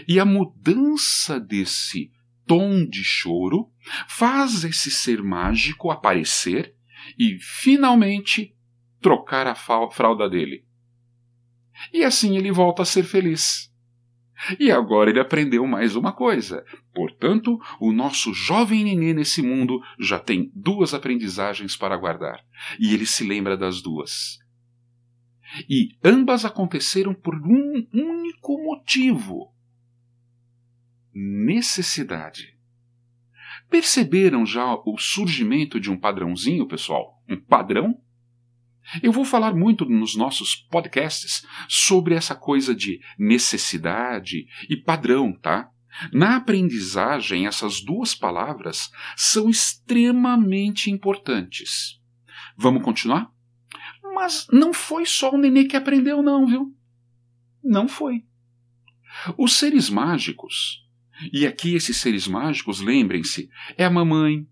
E 0.07 0.21
a 0.21 0.25
mudança 0.25 1.41
desse 1.41 2.11
tom 2.47 2.87
de 2.87 3.03
choro 3.03 3.71
faz 4.09 4.65
esse 4.65 4.91
ser 4.91 5.23
mágico 5.23 5.91
aparecer 5.91 6.75
e 7.19 7.39
finalmente 7.39 8.55
trocar 9.01 9.47
a 9.47 9.55
fralda 9.55 10.29
dele. 10.29 10.65
E 11.93 12.05
assim 12.05 12.37
ele 12.37 12.51
volta 12.51 12.83
a 12.83 12.87
ser 12.87 13.05
feliz. 13.05 13.73
E 14.59 14.71
agora 14.71 15.11
ele 15.11 15.21
aprendeu 15.21 15.67
mais 15.67 15.97
uma 15.97 16.13
coisa. 16.13 16.65
Portanto, 16.93 17.59
o 17.81 17.93
nosso 17.93 18.35
jovem 18.35 18.85
nenê 18.85 19.15
nesse 19.15 19.41
mundo 19.43 19.81
já 19.99 20.19
tem 20.19 20.51
duas 20.55 20.93
aprendizagens 20.93 21.77
para 21.77 21.97
guardar. 21.97 22.45
E 22.79 22.93
ele 22.93 23.07
se 23.07 23.25
lembra 23.25 23.57
das 23.57 23.81
duas. 23.81 24.39
E 25.69 25.91
ambas 26.03 26.45
aconteceram 26.45 27.15
por 27.15 27.35
um 27.37 27.87
único 27.93 28.59
motivo: 28.63 29.54
necessidade. 31.15 32.55
Perceberam 33.71 34.45
já 34.45 34.75
o 34.75 34.97
surgimento 34.99 35.81
de 35.81 35.91
um 35.91 35.99
padrãozinho, 35.99 36.67
pessoal? 36.67 37.23
Um 37.29 37.41
padrão 37.41 37.99
eu 39.03 39.13
vou 39.13 39.25
falar 39.25 39.55
muito 39.55 39.85
nos 39.87 40.15
nossos 40.15 40.55
podcasts 40.55 41.45
sobre 41.69 42.15
essa 42.15 42.35
coisa 42.35 42.75
de 42.75 43.01
necessidade 43.19 44.47
e 44.69 44.77
padrão, 44.77 45.33
tá? 45.33 45.71
Na 46.13 46.37
aprendizagem, 46.37 47.47
essas 47.47 47.81
duas 47.81 48.15
palavras 48.15 48.91
são 49.17 49.49
extremamente 49.49 50.91
importantes. 50.91 52.01
Vamos 52.57 52.83
continuar? 52.83 53.31
Mas 54.15 54.47
não 54.53 54.73
foi 54.73 55.07
só 55.07 55.33
o 55.33 55.39
nenê 55.39 55.65
que 55.65 55.77
aprendeu, 55.77 56.23
não, 56.23 56.47
viu? 56.47 56.75
Não 57.63 57.89
foi. 57.89 58.25
Os 59.39 59.57
seres 59.57 59.89
mágicos, 59.89 60.84
e 61.33 61.47
aqui 61.47 61.75
esses 61.75 61.97
seres 61.97 62.27
mágicos, 62.27 62.81
lembrem-se, 62.81 63.49
é 63.77 63.85
a 63.85 63.91
mamãe, 63.91 64.47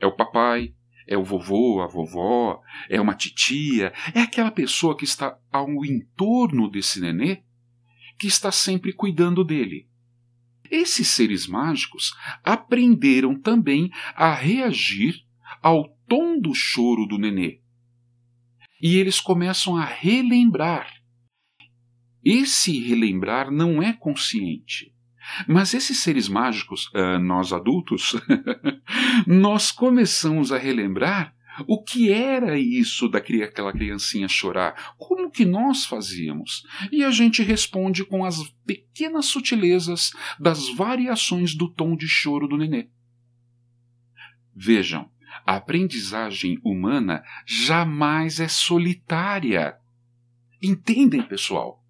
é 0.00 0.06
o 0.06 0.14
papai, 0.14 0.74
é 1.06 1.16
o 1.16 1.24
vovô, 1.24 1.82
a 1.82 1.86
vovó, 1.86 2.60
é 2.88 3.00
uma 3.00 3.14
titia, 3.14 3.92
é 4.14 4.20
aquela 4.20 4.50
pessoa 4.50 4.96
que 4.96 5.04
está 5.04 5.38
ao 5.52 5.84
entorno 5.84 6.70
desse 6.70 7.00
nenê, 7.00 7.42
que 8.18 8.26
está 8.26 8.50
sempre 8.50 8.92
cuidando 8.92 9.44
dele. 9.44 9.88
Esses 10.70 11.08
seres 11.08 11.46
mágicos 11.46 12.14
aprenderam 12.42 13.38
também 13.38 13.90
a 14.14 14.34
reagir 14.34 15.24
ao 15.62 15.88
tom 16.08 16.40
do 16.40 16.54
choro 16.54 17.06
do 17.06 17.18
nenê. 17.18 17.60
E 18.80 18.96
eles 18.96 19.20
começam 19.20 19.76
a 19.76 19.84
relembrar. 19.84 20.90
Esse 22.24 22.78
relembrar 22.80 23.50
não 23.50 23.82
é 23.82 23.92
consciente. 23.92 24.93
Mas 25.46 25.74
esses 25.74 25.98
seres 25.98 26.28
mágicos, 26.28 26.90
uh, 26.94 27.18
nós 27.18 27.52
adultos, 27.52 28.14
nós 29.26 29.70
começamos 29.70 30.52
a 30.52 30.58
relembrar 30.58 31.34
o 31.66 31.82
que 31.82 32.12
era 32.12 32.58
isso 32.58 33.08
daquela 33.08 33.72
criancinha 33.72 34.26
chorar? 34.26 34.94
Como 34.98 35.30
que 35.30 35.44
nós 35.44 35.84
fazíamos? 35.86 36.66
E 36.90 37.04
a 37.04 37.10
gente 37.10 37.42
responde 37.42 38.04
com 38.04 38.24
as 38.24 38.42
pequenas 38.66 39.26
sutilezas 39.26 40.10
das 40.38 40.68
variações 40.74 41.54
do 41.54 41.68
tom 41.68 41.96
de 41.96 42.08
choro 42.08 42.48
do 42.48 42.56
nenê. 42.56 42.88
Vejam, 44.54 45.08
a 45.46 45.56
aprendizagem 45.56 46.58
humana 46.64 47.22
jamais 47.46 48.40
é 48.40 48.48
solitária. 48.48 49.76
Entendem, 50.62 51.22
pessoal? 51.22 51.84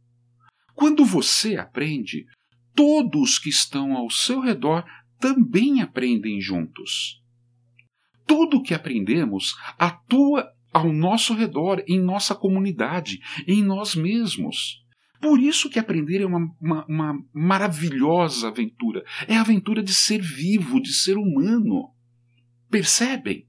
Quando 0.75 1.05
você 1.05 1.57
aprende, 1.57 2.27
todos 2.75 3.39
que 3.39 3.49
estão 3.49 3.97
ao 3.97 4.11
seu 4.11 4.41
redor 4.41 4.85
também 5.19 5.81
aprendem 5.81 6.41
juntos. 6.41 7.23
Tudo 8.27 8.63
que 8.63 8.75
aprendemos 8.75 9.55
atua 9.79 10.51
ao 10.73 10.93
nosso 10.93 11.35
redor, 11.35 11.83
em 11.87 12.01
nossa 12.01 12.35
comunidade, 12.35 13.21
em 13.47 13.63
nós 13.63 13.95
mesmos. 13.95 14.83
Por 15.21 15.41
isso 15.41 15.71
que 15.71 15.79
aprender 15.79 16.21
é 16.21 16.27
uma, 16.27 16.51
uma, 16.61 16.85
uma, 16.87 17.15
maravilhosa 17.33 18.49
aventura. 18.49 19.05
É 19.29 19.37
a 19.37 19.41
aventura 19.41 19.83
de 19.83 19.95
ser 19.95 20.21
vivo, 20.21 20.83
de 20.83 20.93
ser 20.93 21.17
humano. 21.17 21.95
Percebem? 22.71 23.47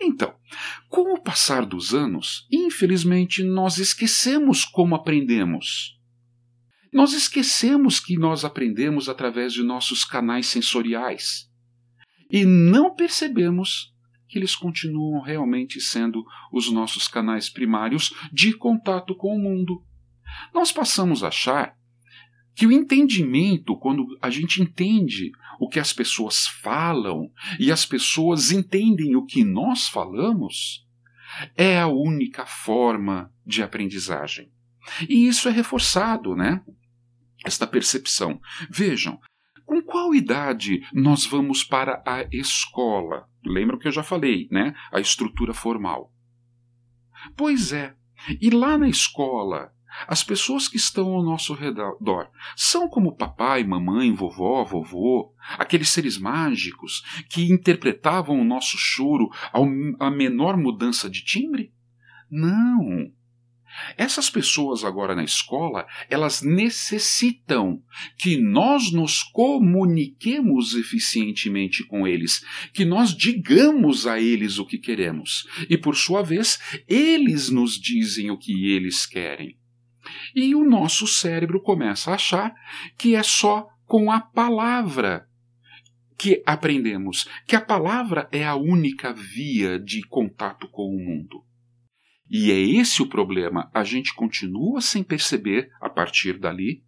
Então, 0.00 0.34
com 0.88 1.14
o 1.14 1.22
passar 1.22 1.64
dos 1.64 1.94
anos, 1.94 2.46
infelizmente 2.50 3.44
nós 3.44 3.78
esquecemos 3.78 4.64
como 4.64 4.94
aprendemos. 4.94 5.99
Nós 6.92 7.12
esquecemos 7.12 8.00
que 8.00 8.16
nós 8.16 8.44
aprendemos 8.44 9.08
através 9.08 9.52
de 9.52 9.62
nossos 9.62 10.04
canais 10.04 10.46
sensoriais 10.46 11.48
e 12.30 12.44
não 12.44 12.94
percebemos 12.94 13.92
que 14.28 14.38
eles 14.38 14.54
continuam 14.54 15.20
realmente 15.20 15.80
sendo 15.80 16.24
os 16.52 16.70
nossos 16.70 17.08
canais 17.08 17.48
primários 17.48 18.14
de 18.32 18.52
contato 18.52 19.14
com 19.14 19.34
o 19.34 19.38
mundo. 19.38 19.84
Nós 20.54 20.70
passamos 20.70 21.24
a 21.24 21.28
achar 21.28 21.76
que 22.54 22.66
o 22.66 22.72
entendimento, 22.72 23.76
quando 23.76 24.06
a 24.20 24.30
gente 24.30 24.62
entende 24.62 25.32
o 25.58 25.68
que 25.68 25.80
as 25.80 25.92
pessoas 25.92 26.46
falam 26.46 27.30
e 27.58 27.72
as 27.72 27.84
pessoas 27.84 28.52
entendem 28.52 29.16
o 29.16 29.24
que 29.24 29.44
nós 29.44 29.88
falamos, 29.88 30.86
é 31.56 31.80
a 31.80 31.86
única 31.86 32.46
forma 32.46 33.32
de 33.44 33.62
aprendizagem. 33.62 34.50
E 35.08 35.26
isso 35.26 35.48
é 35.48 35.52
reforçado, 35.52 36.34
né? 36.34 36.62
Esta 37.44 37.66
percepção. 37.66 38.40
Vejam, 38.68 39.18
com 39.64 39.80
qual 39.82 40.14
idade 40.14 40.86
nós 40.92 41.24
vamos 41.24 41.62
para 41.62 42.02
a 42.06 42.26
escola? 42.32 43.28
Lembram 43.44 43.78
que 43.78 43.86
eu 43.86 43.92
já 43.92 44.02
falei, 44.02 44.48
né? 44.50 44.74
A 44.92 45.00
estrutura 45.00 45.54
formal. 45.54 46.12
Pois 47.36 47.72
é, 47.72 47.94
e 48.40 48.50
lá 48.50 48.76
na 48.76 48.88
escola, 48.88 49.72
as 50.06 50.22
pessoas 50.22 50.68
que 50.68 50.76
estão 50.76 51.12
ao 51.14 51.22
nosso 51.22 51.54
redor 51.54 52.30
são 52.56 52.88
como 52.88 53.16
papai, 53.16 53.64
mamãe, 53.64 54.12
vovó, 54.12 54.64
vovô, 54.64 55.34
aqueles 55.58 55.88
seres 55.88 56.18
mágicos 56.18 57.02
que 57.28 57.50
interpretavam 57.50 58.40
o 58.40 58.44
nosso 58.44 58.76
choro 58.78 59.28
à 59.98 60.10
menor 60.10 60.56
mudança 60.56 61.10
de 61.10 61.24
timbre? 61.24 61.72
Não. 62.30 63.12
Essas 63.96 64.30
pessoas 64.30 64.84
agora 64.84 65.14
na 65.14 65.24
escola, 65.24 65.86
elas 66.08 66.42
necessitam 66.42 67.82
que 68.18 68.36
nós 68.36 68.92
nos 68.92 69.22
comuniquemos 69.22 70.74
eficientemente 70.74 71.84
com 71.84 72.06
eles, 72.06 72.44
que 72.72 72.84
nós 72.84 73.16
digamos 73.16 74.06
a 74.06 74.20
eles 74.20 74.58
o 74.58 74.66
que 74.66 74.78
queremos, 74.78 75.46
e 75.68 75.76
por 75.76 75.96
sua 75.96 76.22
vez, 76.22 76.58
eles 76.88 77.50
nos 77.50 77.74
dizem 77.74 78.30
o 78.30 78.38
que 78.38 78.70
eles 78.70 79.06
querem. 79.06 79.56
E 80.34 80.54
o 80.54 80.64
nosso 80.64 81.06
cérebro 81.06 81.60
começa 81.60 82.10
a 82.10 82.14
achar 82.14 82.54
que 82.96 83.14
é 83.14 83.22
só 83.22 83.68
com 83.86 84.10
a 84.10 84.20
palavra 84.20 85.26
que 86.16 86.42
aprendemos, 86.44 87.26
que 87.46 87.56
a 87.56 87.60
palavra 87.60 88.28
é 88.30 88.44
a 88.44 88.54
única 88.54 89.12
via 89.12 89.78
de 89.78 90.02
contato 90.06 90.68
com 90.68 90.82
o 90.82 90.98
mundo. 90.98 91.42
E 92.30 92.52
é 92.52 92.58
esse 92.60 93.02
o 93.02 93.08
problema. 93.08 93.68
A 93.74 93.82
gente 93.82 94.14
continua 94.14 94.80
sem 94.80 95.02
perceber 95.02 95.68
a 95.80 95.90
partir 95.90 96.38
dali. 96.38 96.84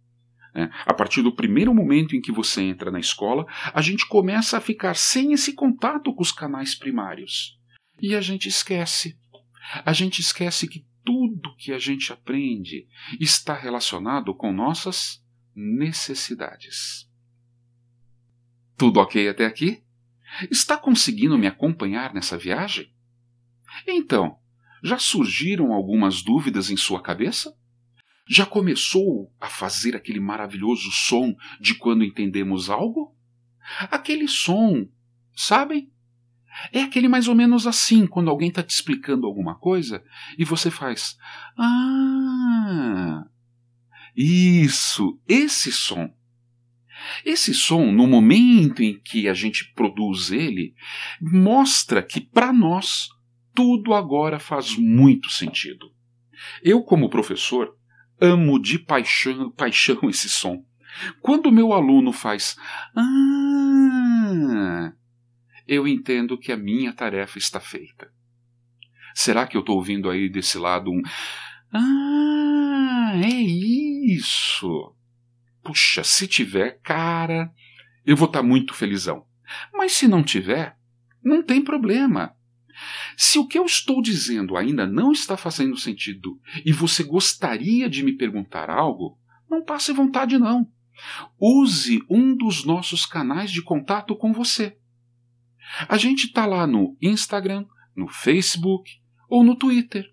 Né? 0.55 0.69
A 0.85 0.93
partir 0.93 1.21
do 1.21 1.35
primeiro 1.35 1.73
momento 1.75 2.15
em 2.15 2.21
que 2.21 2.31
você 2.31 2.61
entra 2.61 2.89
na 2.89 2.99
escola, 2.99 3.45
a 3.73 3.81
gente 3.81 4.07
começa 4.07 4.57
a 4.57 4.61
ficar 4.61 4.95
sem 4.95 5.33
esse 5.33 5.53
contato 5.53 6.13
com 6.15 6.21
os 6.21 6.31
canais 6.31 6.73
primários. 6.73 7.59
E 8.01 8.15
a 8.15 8.21
gente 8.21 8.47
esquece. 8.47 9.19
A 9.83 9.91
gente 9.91 10.19
esquece 10.19 10.65
que 10.65 10.85
tudo 11.03 11.55
que 11.57 11.73
a 11.73 11.79
gente 11.79 12.13
aprende 12.13 12.87
está 13.19 13.53
relacionado 13.53 14.33
com 14.33 14.53
nossas 14.53 15.21
necessidades. 15.53 17.09
Tudo 18.77 19.01
ok 19.01 19.27
até 19.27 19.45
aqui? 19.45 19.83
Está 20.49 20.77
conseguindo 20.77 21.37
me 21.37 21.47
acompanhar 21.47 22.13
nessa 22.13 22.37
viagem? 22.37 22.93
Então, 23.87 24.37
já 24.83 24.99
surgiram 24.99 25.71
algumas 25.71 26.21
dúvidas 26.21 26.69
em 26.69 26.75
sua 26.75 27.01
cabeça? 27.01 27.55
Já 28.27 28.45
começou 28.45 29.33
a 29.39 29.47
fazer 29.47 29.95
aquele 29.95 30.19
maravilhoso 30.19 30.91
som 30.91 31.33
de 31.59 31.75
quando 31.75 32.03
entendemos 32.03 32.69
algo? 32.69 33.15
Aquele 33.89 34.27
som, 34.27 34.87
sabem? 35.35 35.89
É 36.71 36.81
aquele 36.81 37.07
mais 37.07 37.27
ou 37.27 37.35
menos 37.35 37.65
assim, 37.65 38.05
quando 38.05 38.29
alguém 38.29 38.49
está 38.49 38.61
te 38.61 38.71
explicando 38.71 39.25
alguma 39.25 39.55
coisa 39.55 40.03
e 40.37 40.43
você 40.43 40.69
faz. 40.69 41.17
Ah! 41.57 43.25
Isso, 44.15 45.19
esse 45.27 45.71
som. 45.71 46.13
Esse 47.25 47.53
som, 47.53 47.91
no 47.91 48.07
momento 48.07 48.83
em 48.83 48.99
que 48.99 49.27
a 49.27 49.33
gente 49.33 49.73
produz 49.73 50.31
ele, 50.31 50.75
mostra 51.19 52.03
que 52.03 52.21
para 52.21 52.53
nós 52.53 53.09
tudo 53.53 53.93
agora 53.93 54.39
faz 54.39 54.77
muito 54.77 55.29
sentido. 55.29 55.91
Eu, 56.61 56.81
como 56.83 57.09
professor, 57.09 57.75
amo 58.19 58.59
de 58.59 58.79
paixão, 58.79 59.51
paixão 59.51 59.99
esse 60.09 60.29
som. 60.29 60.65
Quando 61.21 61.51
meu 61.51 61.73
aluno 61.73 62.11
faz 62.11 62.55
Ah, 62.95 64.93
eu 65.67 65.87
entendo 65.87 66.37
que 66.37 66.51
a 66.51 66.57
minha 66.57 66.93
tarefa 66.93 67.37
está 67.37 67.59
feita. 67.59 68.11
Será 69.15 69.47
que 69.47 69.55
eu 69.55 69.61
estou 69.61 69.77
ouvindo 69.77 70.09
aí 70.09 70.29
desse 70.29 70.57
lado 70.57 70.91
um 70.91 71.01
Ah, 71.71 73.13
é 73.15 73.33
isso? 73.33 74.95
Puxa, 75.63 76.03
se 76.03 76.27
tiver, 76.27 76.79
cara, 76.83 77.51
eu 78.05 78.17
vou 78.17 78.27
estar 78.27 78.41
tá 78.41 78.45
muito 78.45 78.73
felizão. 78.73 79.25
Mas 79.73 79.93
se 79.93 80.07
não 80.07 80.23
tiver, 80.23 80.77
não 81.23 81.41
tem 81.41 81.63
problema. 81.63 82.35
Se 83.17 83.37
o 83.37 83.47
que 83.47 83.57
eu 83.57 83.65
estou 83.65 84.01
dizendo 84.01 84.57
ainda 84.57 84.87
não 84.87 85.11
está 85.11 85.37
fazendo 85.37 85.77
sentido 85.77 86.39
e 86.65 86.71
você 86.71 87.03
gostaria 87.03 87.89
de 87.89 88.03
me 88.03 88.13
perguntar 88.15 88.69
algo, 88.69 89.17
não 89.49 89.63
passe 89.63 89.91
vontade 89.93 90.37
não. 90.37 90.67
Use 91.39 92.03
um 92.09 92.35
dos 92.35 92.63
nossos 92.63 93.05
canais 93.05 93.51
de 93.51 93.61
contato 93.61 94.15
com 94.15 94.31
você. 94.31 94.77
A 95.87 95.97
gente 95.97 96.27
está 96.27 96.45
lá 96.45 96.67
no 96.67 96.97
Instagram, 97.01 97.65
no 97.95 98.07
Facebook 98.07 98.91
ou 99.29 99.43
no 99.43 99.55
Twitter. 99.55 100.11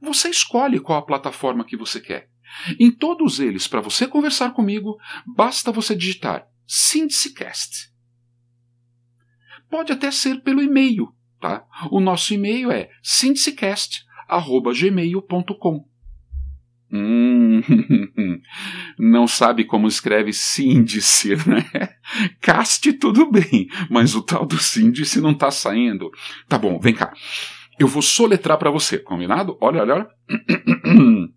Você 0.00 0.28
escolhe 0.28 0.80
qual 0.80 0.98
a 0.98 1.06
plataforma 1.06 1.64
que 1.64 1.76
você 1.76 2.00
quer. 2.00 2.30
Em 2.78 2.90
todos 2.90 3.40
eles, 3.40 3.66
para 3.66 3.80
você 3.80 4.06
conversar 4.06 4.52
comigo, 4.52 4.98
basta 5.26 5.72
você 5.72 5.94
digitar 5.94 6.46
Syndicast. 6.66 7.92
Pode 9.70 9.92
até 9.92 10.10
ser 10.10 10.42
pelo 10.42 10.62
e-mail 10.62 11.14
Tá? 11.42 11.66
O 11.90 11.98
nosso 11.98 12.32
e-mail 12.32 12.70
é 12.70 12.88
sindicast.gmail.com. 13.02 15.84
Hum, 16.92 17.60
não 18.96 19.26
sabe 19.26 19.64
como 19.64 19.88
escreve 19.88 20.32
síndice, 20.32 21.34
né? 21.48 21.68
Cast 22.40 22.92
tudo 22.92 23.28
bem, 23.28 23.68
mas 23.90 24.14
o 24.14 24.22
tal 24.22 24.46
do 24.46 24.56
síndice 24.56 25.20
não 25.20 25.32
está 25.32 25.50
saindo. 25.50 26.12
Tá 26.48 26.56
bom, 26.56 26.78
vem 26.78 26.94
cá. 26.94 27.12
Eu 27.76 27.88
vou 27.88 28.02
soletrar 28.02 28.56
para 28.56 28.70
você, 28.70 28.98
combinado? 28.98 29.58
Olha, 29.60 29.82
olha, 29.82 29.94
olha. 29.94 30.08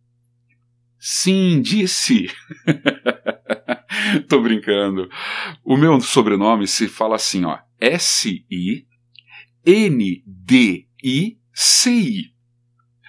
Síndice. 1.00 2.30
Tô 4.30 4.40
brincando. 4.40 5.10
O 5.64 5.76
meu 5.76 6.00
sobrenome 6.00 6.68
se 6.68 6.88
fala 6.88 7.16
assim, 7.16 7.44
ó. 7.44 7.58
S-I 7.80 8.86
N-D-I-C-I. 9.66 10.26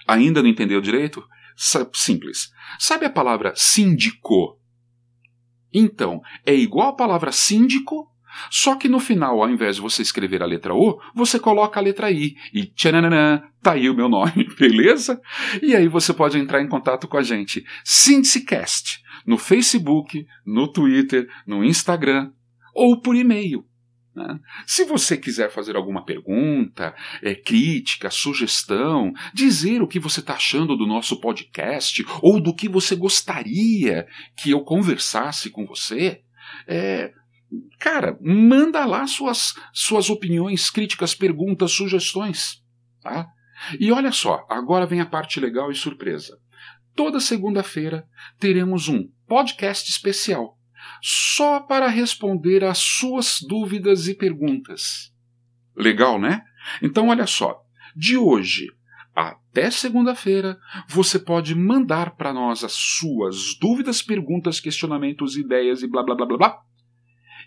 Ainda 0.07 0.41
não 0.41 0.49
entendeu 0.49 0.81
direito? 0.81 1.23
Simples. 1.93 2.51
Sabe 2.79 3.05
a 3.05 3.09
palavra 3.09 3.53
síndico? 3.55 4.59
Então, 5.73 6.21
é 6.45 6.53
igual 6.53 6.89
a 6.89 6.95
palavra 6.95 7.31
síndico, 7.31 8.09
só 8.49 8.75
que 8.75 8.87
no 8.87 8.99
final, 8.99 9.41
ao 9.41 9.49
invés 9.49 9.75
de 9.75 9.81
você 9.81 10.01
escrever 10.01 10.41
a 10.41 10.45
letra 10.45 10.73
O, 10.73 10.99
você 11.15 11.39
coloca 11.39 11.79
a 11.79 11.83
letra 11.83 12.11
I. 12.11 12.35
E 12.53 12.65
tchananã, 12.65 13.41
tá 13.61 13.73
aí 13.73 13.89
o 13.89 13.95
meu 13.95 14.07
nome, 14.07 14.47
beleza? 14.57 15.19
E 15.61 15.75
aí 15.75 15.87
você 15.87 16.13
pode 16.13 16.37
entrar 16.37 16.61
em 16.61 16.67
contato 16.67 17.07
com 17.07 17.17
a 17.17 17.23
gente. 17.23 17.65
Sindicast, 17.83 19.01
no 19.25 19.37
Facebook, 19.37 20.25
no 20.45 20.71
Twitter, 20.71 21.27
no 21.45 21.63
Instagram 21.63 22.31
ou 22.73 23.01
por 23.01 23.15
e-mail. 23.15 23.65
Se 24.65 24.83
você 24.83 25.17
quiser 25.17 25.51
fazer 25.51 25.75
alguma 25.75 26.03
pergunta, 26.03 26.95
é, 27.21 27.35
crítica, 27.35 28.09
sugestão, 28.09 29.13
dizer 29.33 29.81
o 29.81 29.87
que 29.87 29.99
você 29.99 30.19
está 30.19 30.33
achando 30.33 30.75
do 30.75 30.87
nosso 30.87 31.19
podcast 31.19 32.05
ou 32.21 32.41
do 32.41 32.53
que 32.53 32.67
você 32.67 32.95
gostaria 32.95 34.07
que 34.35 34.51
eu 34.51 34.61
conversasse 34.61 35.49
com 35.49 35.65
você, 35.65 36.21
é, 36.67 37.13
cara, 37.79 38.17
manda 38.21 38.85
lá 38.85 39.05
suas, 39.07 39.53
suas 39.71 40.09
opiniões, 40.09 40.69
críticas, 40.69 41.13
perguntas, 41.13 41.71
sugestões. 41.71 42.63
Tá? 43.01 43.27
E 43.79 43.91
olha 43.91 44.11
só, 44.11 44.45
agora 44.49 44.85
vem 44.85 45.01
a 45.01 45.05
parte 45.05 45.39
legal 45.39 45.71
e 45.71 45.75
surpresa. 45.75 46.37
Toda 46.95 47.19
segunda-feira 47.19 48.07
teremos 48.39 48.87
um 48.87 49.07
podcast 49.27 49.89
especial 49.89 50.56
só 51.01 51.59
para 51.59 51.87
responder 51.87 52.63
às 52.63 52.77
suas 52.77 53.39
dúvidas 53.41 54.07
e 54.07 54.13
perguntas. 54.13 55.13
Legal, 55.75 56.19
né? 56.19 56.43
Então, 56.81 57.09
olha 57.09 57.27
só. 57.27 57.61
De 57.95 58.17
hoje 58.17 58.67
até 59.17 59.71
segunda-feira, 59.71 60.59
você 60.87 61.17
pode 61.17 61.55
mandar 61.55 62.15
para 62.15 62.31
nós 62.31 62.63
as 62.63 62.73
suas 62.73 63.57
dúvidas, 63.59 64.03
perguntas, 64.03 64.59
questionamentos, 64.59 65.35
ideias 65.35 65.81
e 65.81 65.87
blá 65.87 66.03
blá 66.03 66.13
blá 66.13 66.27
blá 66.27 66.37
blá. 66.37 66.61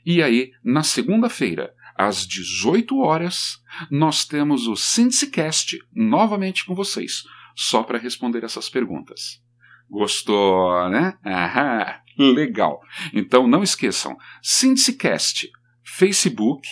E 0.04 0.20
aí, 0.20 0.50
na 0.64 0.82
segunda-feira, 0.82 1.72
às 1.96 2.26
18 2.26 2.98
horas, 2.98 3.62
nós 3.88 4.24
temos 4.24 4.66
o 4.66 4.74
Cincycast 4.74 5.78
novamente 5.94 6.64
com 6.64 6.74
vocês, 6.74 7.22
só 7.54 7.84
para 7.84 7.98
responder 7.98 8.42
essas 8.42 8.68
perguntas. 8.68 9.40
Gostou, 9.88 10.88
né? 10.88 11.14
Aham. 11.24 12.00
Legal. 12.20 12.80
Então 13.14 13.46
não 13.46 13.62
esqueçam, 13.62 14.18
Sindicast, 14.42 15.48
Facebook, 15.82 16.68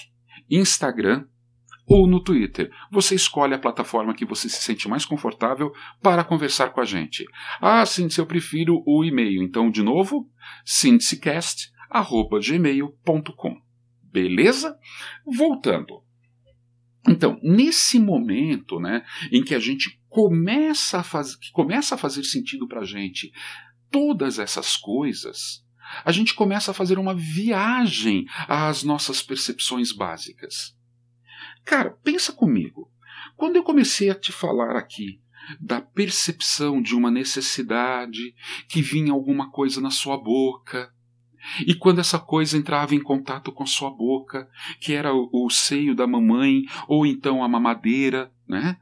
Instagram 0.50 1.24
ou 1.86 2.06
no 2.06 2.22
Twitter. 2.22 2.70
Você 2.90 3.14
escolhe 3.14 3.54
a 3.54 3.58
plataforma 3.58 4.12
que 4.14 4.26
você 4.26 4.46
se 4.48 4.62
sente 4.62 4.88
mais 4.88 5.04
confortável 5.06 5.72
para 6.02 6.22
conversar 6.22 6.68
com 6.70 6.82
a 6.82 6.84
gente. 6.84 7.24
Ah, 7.60 7.84
Cindy, 7.86 8.18
eu 8.18 8.26
prefiro 8.26 8.82
o 8.86 9.02
e-mail. 9.04 9.42
Então, 9.42 9.70
de 9.70 9.82
novo, 9.82 10.28
cindycast.gmail.com. 10.64 13.56
Beleza? 14.02 14.76
Voltando. 15.24 16.02
Então, 17.08 17.40
nesse 17.42 17.98
momento, 17.98 18.78
né, 18.78 19.02
em 19.32 19.42
que 19.42 19.54
a 19.54 19.58
gente 19.58 19.98
começa 20.08 20.98
a 20.98 21.04
que 21.40 21.50
começa 21.52 21.94
a 21.94 21.98
fazer 21.98 22.22
sentido 22.24 22.68
para 22.68 22.80
a 22.80 22.84
gente 22.84 23.32
todas 23.90 24.38
essas 24.38 24.76
coisas, 24.76 25.64
a 26.04 26.12
gente 26.12 26.34
começa 26.34 26.70
a 26.70 26.74
fazer 26.74 26.98
uma 26.98 27.14
viagem 27.14 28.26
às 28.46 28.82
nossas 28.82 29.22
percepções 29.22 29.92
básicas. 29.92 30.76
Cara, 31.64 31.90
pensa 32.02 32.32
comigo. 32.32 32.90
Quando 33.36 33.56
eu 33.56 33.62
comecei 33.62 34.10
a 34.10 34.14
te 34.14 34.32
falar 34.32 34.76
aqui 34.76 35.20
da 35.60 35.80
percepção 35.80 36.82
de 36.82 36.94
uma 36.94 37.10
necessidade, 37.10 38.34
que 38.68 38.82
vinha 38.82 39.12
alguma 39.12 39.50
coisa 39.50 39.80
na 39.80 39.90
sua 39.90 40.16
boca, 40.16 40.92
e 41.66 41.74
quando 41.74 42.00
essa 42.00 42.18
coisa 42.18 42.58
entrava 42.58 42.94
em 42.94 43.02
contato 43.02 43.52
com 43.52 43.64
sua 43.64 43.90
boca, 43.90 44.48
que 44.80 44.92
era 44.92 45.14
o, 45.14 45.30
o 45.32 45.50
seio 45.50 45.94
da 45.94 46.06
mamãe, 46.06 46.62
ou 46.86 47.06
então 47.06 47.42
a 47.42 47.48
mamadeira, 47.48 48.30
né? 48.46 48.76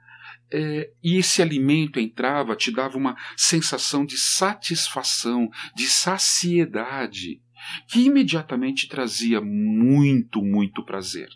É, 0.52 0.92
e 1.02 1.16
esse 1.16 1.42
alimento 1.42 1.98
entrava, 1.98 2.54
te 2.54 2.70
dava 2.70 2.96
uma 2.96 3.16
sensação 3.37 4.06
de 4.06 4.16
satisfação, 4.16 5.50
de 5.74 5.88
saciedade, 5.88 7.42
que 7.88 8.04
imediatamente 8.04 8.88
trazia 8.88 9.40
muito, 9.40 10.42
muito 10.42 10.85
prazer, 10.85 11.28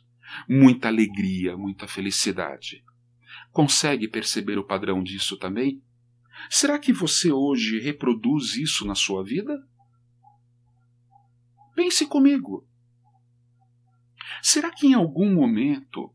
muita 0.49 0.89
alegria, 0.89 1.57
muita 1.57 1.89
felicidade. 1.89 2.85
Consegue 3.51 4.07
perceber 4.07 4.59
o 4.59 4.67
padrão 4.67 5.03
disso 5.03 5.37
também? 5.37 5.83
Será 6.49 6.79
que 6.79 6.93
você 6.93 7.33
hoje 7.33 7.81
reproduz 7.81 8.57
isso 8.57 8.87
na 8.87 8.95
sua 8.95 9.25
vida? 9.25 9.59
Pense 11.75 12.07
comigo. 12.07 12.67
Será 14.43 14.71
que 14.71 14.87
em 14.87 14.95
algum 14.95 15.35
momento 15.35 16.15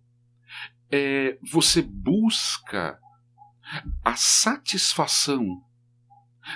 é, 0.95 1.37
você 1.43 1.81
busca 1.81 2.99
a 4.03 4.15
satisfação 4.15 5.61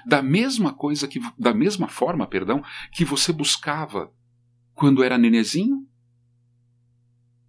da 0.05 0.21
mesma 0.21 0.73
coisa 0.73 1.07
que 1.07 1.19
da 1.37 1.53
mesma 1.53 1.87
forma, 1.87 2.27
perdão, 2.27 2.63
que 2.91 3.03
você 3.03 3.33
buscava 3.33 4.11
quando 4.73 5.03
era 5.03 5.17
nenezinho? 5.17 5.85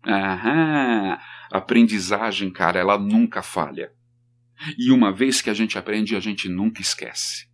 Aham, 0.07 1.18
aprendizagem, 1.53 2.50
cara, 2.50 2.81
ela 2.81 2.98
nunca 2.98 3.42
falha. 3.42 3.92
E 4.79 4.90
uma 4.90 5.12
vez 5.12 5.40
que 5.40 5.50
a 5.50 5.55
gente 5.55 5.79
aprende, 5.79 6.16
a 6.16 6.20
gente 6.20 6.48
nunca 6.48 6.81
esquece. 6.81 7.48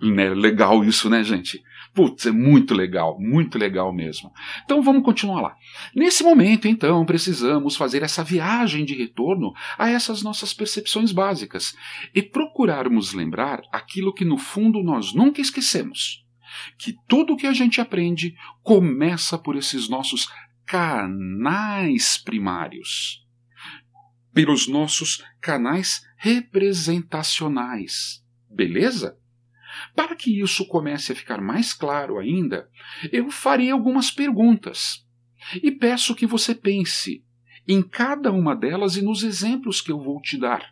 Né? 0.00 0.30
Legal 0.30 0.84
isso, 0.84 1.08
né, 1.08 1.22
gente? 1.24 1.62
Putz, 1.96 2.26
é 2.26 2.30
muito 2.30 2.74
legal, 2.74 3.18
muito 3.18 3.56
legal 3.56 3.90
mesmo. 3.90 4.30
Então 4.62 4.82
vamos 4.82 5.02
continuar 5.02 5.40
lá. 5.40 5.56
Nesse 5.94 6.22
momento, 6.22 6.68
então, 6.68 7.06
precisamos 7.06 7.74
fazer 7.74 8.02
essa 8.02 8.22
viagem 8.22 8.84
de 8.84 8.94
retorno 8.94 9.54
a 9.78 9.88
essas 9.88 10.22
nossas 10.22 10.52
percepções 10.52 11.10
básicas 11.10 11.74
e 12.14 12.22
procurarmos 12.22 13.14
lembrar 13.14 13.62
aquilo 13.72 14.12
que 14.12 14.26
no 14.26 14.36
fundo 14.36 14.82
nós 14.82 15.14
nunca 15.14 15.40
esquecemos. 15.40 16.22
Que 16.78 16.94
tudo 17.08 17.32
o 17.32 17.36
que 17.36 17.46
a 17.46 17.54
gente 17.54 17.80
aprende 17.80 18.34
começa 18.62 19.38
por 19.38 19.56
esses 19.56 19.88
nossos 19.88 20.28
canais 20.66 22.18
primários, 22.18 23.24
pelos 24.34 24.68
nossos 24.68 25.24
canais 25.40 26.02
representacionais. 26.18 28.22
Beleza? 28.50 29.16
Para 29.96 30.14
que 30.14 30.40
isso 30.40 30.66
comece 30.66 31.12
a 31.12 31.16
ficar 31.16 31.40
mais 31.40 31.72
claro 31.72 32.18
ainda, 32.18 32.68
eu 33.10 33.30
farei 33.30 33.70
algumas 33.70 34.10
perguntas 34.10 35.06
e 35.62 35.72
peço 35.72 36.14
que 36.14 36.26
você 36.26 36.54
pense 36.54 37.24
em 37.66 37.82
cada 37.82 38.30
uma 38.30 38.54
delas 38.54 38.96
e 38.96 39.02
nos 39.02 39.22
exemplos 39.22 39.80
que 39.80 39.90
eu 39.90 39.98
vou 39.98 40.20
te 40.20 40.38
dar. 40.38 40.70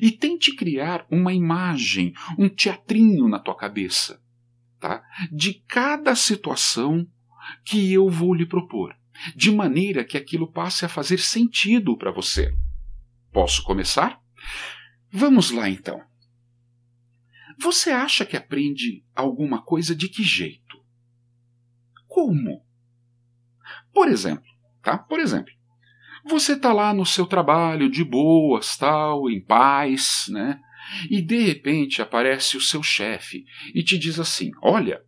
E 0.00 0.10
tente 0.10 0.54
criar 0.54 1.06
uma 1.10 1.32
imagem, 1.32 2.12
um 2.38 2.48
teatrinho 2.48 3.28
na 3.28 3.38
tua 3.38 3.56
cabeça, 3.56 4.20
tá? 4.80 5.02
De 5.30 5.54
cada 5.68 6.14
situação 6.16 7.06
que 7.64 7.92
eu 7.92 8.08
vou 8.08 8.34
lhe 8.34 8.46
propor, 8.46 8.94
de 9.36 9.50
maneira 9.50 10.04
que 10.04 10.16
aquilo 10.16 10.50
passe 10.50 10.84
a 10.84 10.88
fazer 10.88 11.18
sentido 11.18 11.96
para 11.96 12.10
você. 12.10 12.52
Posso 13.32 13.62
começar? 13.62 14.20
Vamos 15.12 15.50
lá 15.50 15.68
então. 15.68 16.00
Você 17.58 17.90
acha 17.90 18.24
que 18.24 18.36
aprende 18.36 19.04
alguma 19.14 19.62
coisa 19.62 19.94
de 19.94 20.08
que 20.08 20.22
jeito? 20.22 20.82
Como? 22.06 22.64
Por 23.92 24.08
exemplo, 24.08 24.50
tá? 24.82 24.98
Por 24.98 25.20
exemplo, 25.20 25.52
você 26.24 26.58
tá 26.58 26.72
lá 26.72 26.92
no 26.94 27.04
seu 27.04 27.26
trabalho 27.26 27.90
de 27.90 28.04
boas, 28.04 28.76
tal, 28.76 29.30
em 29.30 29.40
paz, 29.40 30.26
né? 30.28 30.60
E 31.10 31.22
de 31.22 31.38
repente 31.38 32.02
aparece 32.02 32.56
o 32.56 32.60
seu 32.60 32.82
chefe 32.82 33.44
e 33.74 33.82
te 33.82 33.98
diz 33.98 34.18
assim: 34.18 34.50
"Olha, 34.62 35.02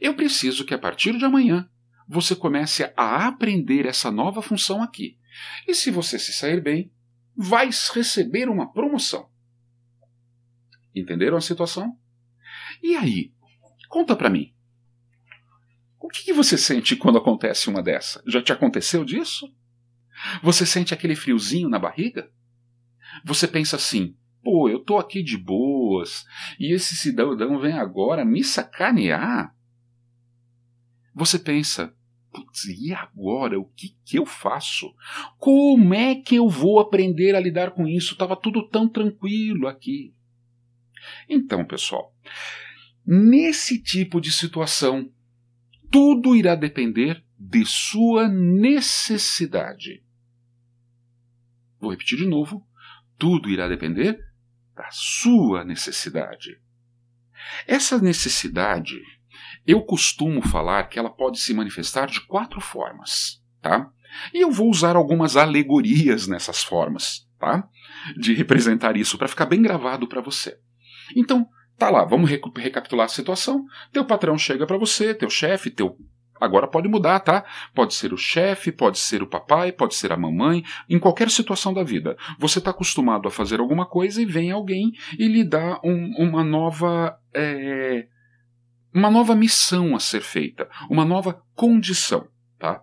eu 0.00 0.14
preciso 0.14 0.64
que 0.64 0.74
a 0.74 0.78
partir 0.78 1.16
de 1.18 1.24
amanhã 1.24 1.68
você 2.08 2.34
comece 2.34 2.90
a 2.96 3.26
aprender 3.26 3.84
essa 3.84 4.10
nova 4.10 4.40
função 4.40 4.82
aqui. 4.82 5.18
E 5.66 5.74
se 5.74 5.90
você 5.90 6.18
se 6.18 6.32
sair 6.32 6.62
bem, 6.62 6.90
vai 7.36 7.68
receber 7.94 8.48
uma 8.48 8.72
promoção. 8.72 9.27
Entenderam 10.98 11.36
a 11.36 11.40
situação? 11.40 11.96
E 12.82 12.96
aí? 12.96 13.32
Conta 13.88 14.14
para 14.14 14.30
mim. 14.30 14.52
O 16.00 16.08
que, 16.08 16.24
que 16.24 16.32
você 16.32 16.56
sente 16.56 16.96
quando 16.96 17.18
acontece 17.18 17.68
uma 17.68 17.82
dessa? 17.82 18.22
Já 18.26 18.42
te 18.42 18.52
aconteceu 18.52 19.04
disso? 19.04 19.52
Você 20.42 20.64
sente 20.64 20.94
aquele 20.94 21.16
friozinho 21.16 21.68
na 21.68 21.78
barriga? 21.78 22.30
Você 23.24 23.48
pensa 23.48 23.76
assim: 23.76 24.16
pô, 24.42 24.68
eu 24.68 24.80
tô 24.80 24.98
aqui 24.98 25.22
de 25.22 25.36
boas 25.36 26.24
e 26.58 26.72
esse 26.72 26.96
cidadão 26.96 27.58
vem 27.58 27.74
agora 27.74 28.24
me 28.24 28.42
sacanear? 28.44 29.54
Você 31.14 31.38
pensa: 31.38 31.94
putz, 32.32 32.64
e 32.64 32.92
agora? 32.92 33.58
O 33.58 33.64
que, 33.64 33.96
que 34.04 34.18
eu 34.18 34.26
faço? 34.26 34.94
Como 35.36 35.94
é 35.94 36.14
que 36.14 36.36
eu 36.36 36.48
vou 36.48 36.78
aprender 36.78 37.34
a 37.34 37.40
lidar 37.40 37.72
com 37.72 37.86
isso? 37.86 38.16
Tava 38.16 38.36
tudo 38.36 38.68
tão 38.68 38.88
tranquilo 38.88 39.66
aqui. 39.66 40.14
Então, 41.28 41.64
pessoal, 41.64 42.14
nesse 43.06 43.82
tipo 43.82 44.20
de 44.20 44.32
situação, 44.32 45.10
tudo 45.90 46.36
irá 46.36 46.54
depender 46.54 47.24
de 47.38 47.64
sua 47.64 48.28
necessidade. 48.28 50.02
Vou 51.80 51.90
repetir 51.90 52.18
de 52.18 52.26
novo: 52.26 52.66
tudo 53.18 53.48
irá 53.48 53.68
depender 53.68 54.18
da 54.74 54.88
sua 54.90 55.64
necessidade. 55.64 56.60
Essa 57.66 57.98
necessidade, 57.98 59.00
eu 59.66 59.82
costumo 59.82 60.42
falar 60.42 60.84
que 60.88 60.98
ela 60.98 61.10
pode 61.10 61.40
se 61.40 61.54
manifestar 61.54 62.06
de 62.06 62.20
quatro 62.26 62.60
formas, 62.60 63.42
tá? 63.60 63.90
E 64.32 64.42
eu 64.42 64.50
vou 64.50 64.70
usar 64.70 64.96
algumas 64.96 65.36
alegorias 65.36 66.26
nessas 66.26 66.62
formas, 66.62 67.28
tá? 67.38 67.68
De 68.16 68.34
representar 68.34 68.96
isso 68.96 69.18
para 69.18 69.28
ficar 69.28 69.46
bem 69.46 69.62
gravado 69.62 70.08
para 70.08 70.20
você. 70.20 70.58
Então, 71.16 71.46
tá 71.76 71.90
lá, 71.90 72.04
vamos 72.04 72.30
recapitular 72.30 73.06
a 73.06 73.08
situação. 73.08 73.64
Teu 73.92 74.04
patrão 74.04 74.36
chega 74.38 74.66
para 74.66 74.78
você, 74.78 75.14
teu 75.14 75.30
chefe, 75.30 75.70
teu 75.70 75.96
Agora 76.40 76.68
pode 76.68 76.88
mudar, 76.88 77.20
tá? 77.20 77.44
Pode 77.74 77.94
ser 77.94 78.12
o 78.12 78.16
chefe, 78.16 78.70
pode 78.70 78.98
ser 78.98 79.22
o 79.22 79.26
papai, 79.26 79.72
pode 79.72 79.94
ser 79.94 80.12
a 80.12 80.16
mamãe, 80.16 80.62
em 80.88 80.98
qualquer 80.98 81.30
situação 81.30 81.74
da 81.74 81.82
vida. 81.82 82.16
Você 82.38 82.58
está 82.58 82.70
acostumado 82.70 83.26
a 83.28 83.30
fazer 83.30 83.60
alguma 83.60 83.84
coisa 83.84 84.22
e 84.22 84.24
vem 84.24 84.50
alguém 84.50 84.92
e 85.18 85.26
lhe 85.26 85.44
dá 85.44 85.80
um, 85.82 86.14
uma 86.18 86.44
nova. 86.44 87.18
É, 87.34 88.06
uma 88.94 89.10
nova 89.10 89.34
missão 89.34 89.94
a 89.94 90.00
ser 90.00 90.22
feita, 90.22 90.68
uma 90.88 91.04
nova 91.04 91.42
condição, 91.54 92.26
tá? 92.58 92.82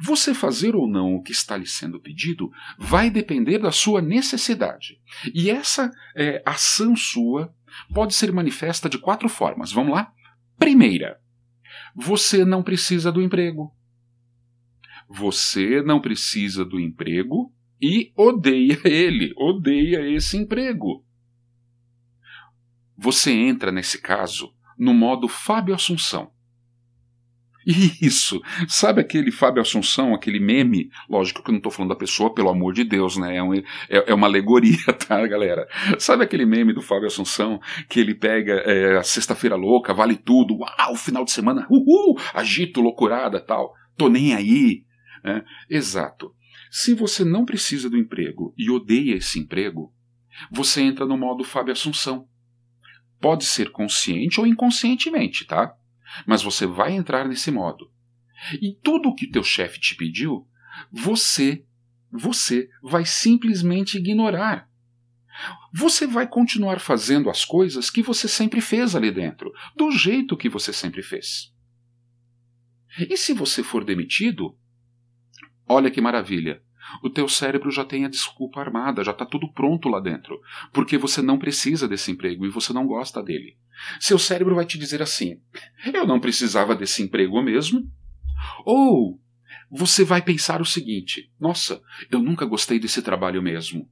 Você 0.00 0.34
fazer 0.34 0.74
ou 0.74 0.86
não 0.86 1.14
o 1.14 1.22
que 1.22 1.32
está 1.32 1.56
lhe 1.56 1.66
sendo 1.66 2.00
pedido 2.00 2.50
vai 2.78 3.08
depender 3.08 3.58
da 3.58 3.72
sua 3.72 4.02
necessidade. 4.02 5.00
E 5.32 5.50
essa 5.50 5.90
é, 6.14 6.42
ação 6.44 6.94
sua 6.96 7.52
pode 7.92 8.14
ser 8.14 8.32
manifesta 8.32 8.88
de 8.88 8.98
quatro 8.98 9.28
formas. 9.28 9.72
Vamos 9.72 9.94
lá? 9.94 10.12
Primeira, 10.58 11.20
você 11.94 12.44
não 12.44 12.62
precisa 12.62 13.10
do 13.10 13.22
emprego. 13.22 13.74
Você 15.08 15.82
não 15.82 16.00
precisa 16.00 16.64
do 16.64 16.80
emprego 16.80 17.52
e 17.80 18.12
odeia 18.16 18.80
ele, 18.84 19.32
odeia 19.36 20.08
esse 20.10 20.36
emprego. 20.36 21.04
Você 22.96 23.32
entra 23.32 23.72
nesse 23.72 24.00
caso 24.00 24.54
no 24.78 24.94
modo 24.94 25.28
Fábio 25.28 25.74
Assunção. 25.74 26.32
Isso! 28.00 28.42
Sabe 28.68 29.00
aquele 29.00 29.30
Fábio 29.30 29.62
Assunção, 29.62 30.14
aquele 30.14 30.38
meme? 30.38 30.90
Lógico 31.08 31.42
que 31.42 31.50
eu 31.50 31.52
não 31.52 31.58
estou 31.58 31.72
falando 31.72 31.90
da 31.90 31.96
pessoa, 31.96 32.34
pelo 32.34 32.50
amor 32.50 32.74
de 32.74 32.84
Deus, 32.84 33.16
né? 33.16 33.36
É, 33.36 33.42
um, 33.42 33.54
é, 33.54 33.64
é, 33.88 34.14
uma 34.14 34.26
alegoria, 34.26 34.84
tá, 35.08 35.26
galera? 35.26 35.66
Sabe 35.98 36.24
aquele 36.24 36.44
meme 36.44 36.74
do 36.74 36.82
Fábio 36.82 37.06
Assunção 37.06 37.58
que 37.88 37.98
ele 38.00 38.14
pega 38.14 38.52
é, 38.66 38.98
a 38.98 39.02
sexta-feira 39.02 39.56
louca, 39.56 39.94
vale 39.94 40.16
tudo, 40.16 40.58
uau, 40.58 40.96
final 40.96 41.24
de 41.24 41.32
semana, 41.32 41.66
uhul, 41.70 42.18
agito, 42.34 42.80
loucurada 42.80 43.40
tal, 43.40 43.72
tô 43.96 44.08
nem 44.08 44.34
aí. 44.34 44.84
Né? 45.22 45.42
Exato. 45.70 46.34
Se 46.70 46.94
você 46.94 47.24
não 47.24 47.44
precisa 47.44 47.88
do 47.88 47.96
emprego 47.96 48.52
e 48.58 48.70
odeia 48.70 49.16
esse 49.16 49.38
emprego, 49.38 49.92
você 50.50 50.82
entra 50.82 51.06
no 51.06 51.16
modo 51.16 51.44
Fábio 51.44 51.72
Assunção. 51.72 52.26
Pode 53.20 53.44
ser 53.44 53.70
consciente 53.70 54.38
ou 54.38 54.46
inconscientemente, 54.46 55.46
tá? 55.46 55.74
Mas 56.26 56.42
você 56.42 56.66
vai 56.66 56.92
entrar 56.92 57.26
nesse 57.26 57.50
modo. 57.50 57.90
E 58.60 58.74
tudo 58.82 59.08
o 59.08 59.14
que 59.14 59.30
teu 59.30 59.42
chefe 59.42 59.80
te 59.80 59.94
pediu, 59.94 60.46
você, 60.90 61.64
você 62.10 62.68
vai 62.82 63.04
simplesmente 63.04 63.98
ignorar. 63.98 64.68
Você 65.72 66.06
vai 66.06 66.28
continuar 66.28 66.78
fazendo 66.78 67.28
as 67.28 67.44
coisas 67.44 67.90
que 67.90 68.02
você 68.02 68.28
sempre 68.28 68.60
fez 68.60 68.94
ali 68.94 69.10
dentro, 69.10 69.52
do 69.76 69.90
jeito 69.90 70.36
que 70.36 70.48
você 70.48 70.72
sempre 70.72 71.02
fez. 71.02 71.52
E 72.98 73.16
se 73.16 73.32
você 73.32 73.62
for 73.62 73.84
demitido, 73.84 74.56
olha 75.66 75.90
que 75.90 76.00
maravilha. 76.00 76.62
O 77.02 77.10
teu 77.10 77.28
cérebro 77.28 77.70
já 77.70 77.84
tem 77.84 78.04
a 78.04 78.08
desculpa 78.08 78.60
armada, 78.60 79.04
já 79.04 79.12
está 79.12 79.24
tudo 79.24 79.52
pronto 79.52 79.88
lá 79.88 80.00
dentro, 80.00 80.40
porque 80.72 80.98
você 80.98 81.22
não 81.22 81.38
precisa 81.38 81.88
desse 81.88 82.10
emprego 82.10 82.44
e 82.46 82.50
você 82.50 82.72
não 82.72 82.86
gosta 82.86 83.22
dele. 83.22 83.56
Seu 84.00 84.18
cérebro 84.18 84.54
vai 84.54 84.66
te 84.66 84.78
dizer 84.78 85.02
assim: 85.02 85.40
eu 85.92 86.06
não 86.06 86.20
precisava 86.20 86.74
desse 86.74 87.02
emprego 87.02 87.42
mesmo. 87.42 87.82
Ou 88.64 89.20
você 89.70 90.04
vai 90.04 90.22
pensar 90.22 90.60
o 90.60 90.66
seguinte: 90.66 91.30
nossa, 91.40 91.82
eu 92.10 92.20
nunca 92.20 92.46
gostei 92.46 92.78
desse 92.78 93.02
trabalho 93.02 93.42
mesmo. 93.42 93.88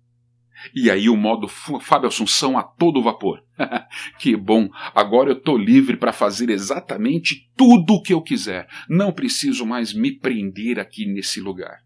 E 0.75 0.91
aí 0.91 1.09
o 1.09 1.17
modo 1.17 1.49
Fábio 1.49 2.09
Assunção 2.09 2.57
a 2.57 2.63
todo 2.63 3.03
vapor. 3.03 3.43
que 4.19 4.37
bom, 4.37 4.69
agora 4.95 5.31
eu 5.31 5.37
estou 5.37 5.57
livre 5.57 5.97
para 5.97 6.13
fazer 6.13 6.51
exatamente 6.51 7.51
tudo 7.57 7.95
o 7.95 8.03
que 8.03 8.13
eu 8.15 8.23
quiser. 8.23 8.69
Não 8.89 9.13
preciso 9.13 9.67
mais 9.67 9.93
me 9.93 10.13
prender 10.13 10.79
aqui 10.79 11.05
nesse 11.07 11.41
lugar. 11.41 11.81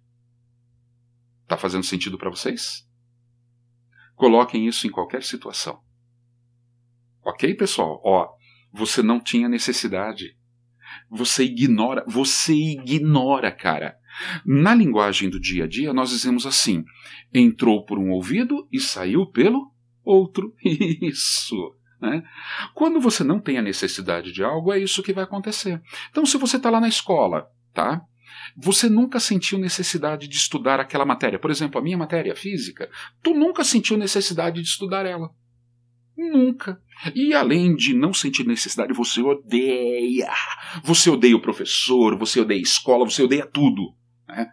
Tá 1.46 1.56
fazendo 1.56 1.84
sentido 1.84 2.18
para 2.18 2.30
vocês? 2.30 2.86
Coloquem 4.14 4.66
isso 4.66 4.86
em 4.86 4.90
qualquer 4.90 5.22
situação. 5.22 5.80
Ok, 7.24 7.54
pessoal? 7.54 8.00
Ó, 8.04 8.28
você 8.72 9.02
não 9.02 9.20
tinha 9.20 9.48
necessidade. 9.48 10.36
Você 11.10 11.44
ignora, 11.44 12.04
você 12.06 12.54
ignora, 12.54 13.52
cara. 13.52 13.96
Na 14.44 14.74
linguagem 14.74 15.28
do 15.28 15.38
dia 15.38 15.64
a 15.64 15.66
dia, 15.66 15.92
nós 15.92 16.10
dizemos 16.10 16.46
assim: 16.46 16.84
entrou 17.32 17.84
por 17.84 17.98
um 17.98 18.10
ouvido 18.10 18.66
e 18.72 18.80
saiu 18.80 19.26
pelo 19.26 19.70
outro. 20.04 20.54
Isso. 20.64 21.56
Né? 22.00 22.22
Quando 22.74 23.00
você 23.00 23.24
não 23.24 23.40
tem 23.40 23.58
a 23.58 23.62
necessidade 23.62 24.32
de 24.32 24.42
algo, 24.44 24.72
é 24.72 24.78
isso 24.78 25.02
que 25.02 25.14
vai 25.14 25.24
acontecer. 25.24 25.80
Então, 26.10 26.26
se 26.26 26.36
você 26.36 26.58
está 26.58 26.68
lá 26.68 26.78
na 26.78 26.88
escola, 26.88 27.50
tá? 27.72 28.02
Você 28.56 28.88
nunca 28.88 29.18
sentiu 29.18 29.58
necessidade 29.58 30.28
de 30.28 30.36
estudar 30.36 30.78
aquela 30.78 31.04
matéria. 31.04 31.38
Por 31.38 31.50
exemplo, 31.50 31.80
a 31.80 31.82
minha 31.82 31.96
matéria 31.96 32.34
física, 32.34 32.90
tu 33.22 33.34
nunca 33.34 33.64
sentiu 33.64 33.96
necessidade 33.96 34.60
de 34.60 34.68
estudar 34.68 35.06
ela. 35.06 35.30
Nunca. 36.16 36.80
E 37.14 37.34
além 37.34 37.74
de 37.74 37.94
não 37.94 38.12
sentir 38.12 38.46
necessidade, 38.46 38.92
você 38.92 39.20
odeia. 39.20 40.30
Você 40.84 41.10
odeia 41.10 41.36
o 41.36 41.42
professor, 41.42 42.16
você 42.16 42.40
odeia 42.40 42.58
a 42.58 42.62
escola, 42.62 43.04
você 43.04 43.22
odeia 43.22 43.46
tudo. 43.46 43.94
Né? 44.26 44.48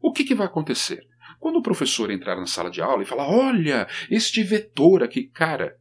O 0.00 0.12
que, 0.12 0.24
que 0.24 0.34
vai 0.34 0.46
acontecer? 0.46 1.04
Quando 1.40 1.56
o 1.56 1.62
professor 1.62 2.10
entrar 2.10 2.36
na 2.36 2.46
sala 2.46 2.70
de 2.70 2.80
aula 2.80 3.02
e 3.02 3.06
falar: 3.06 3.28
Olha, 3.28 3.88
este 4.10 4.42
vetor 4.42 5.02
aqui, 5.02 5.24
cara. 5.24 5.76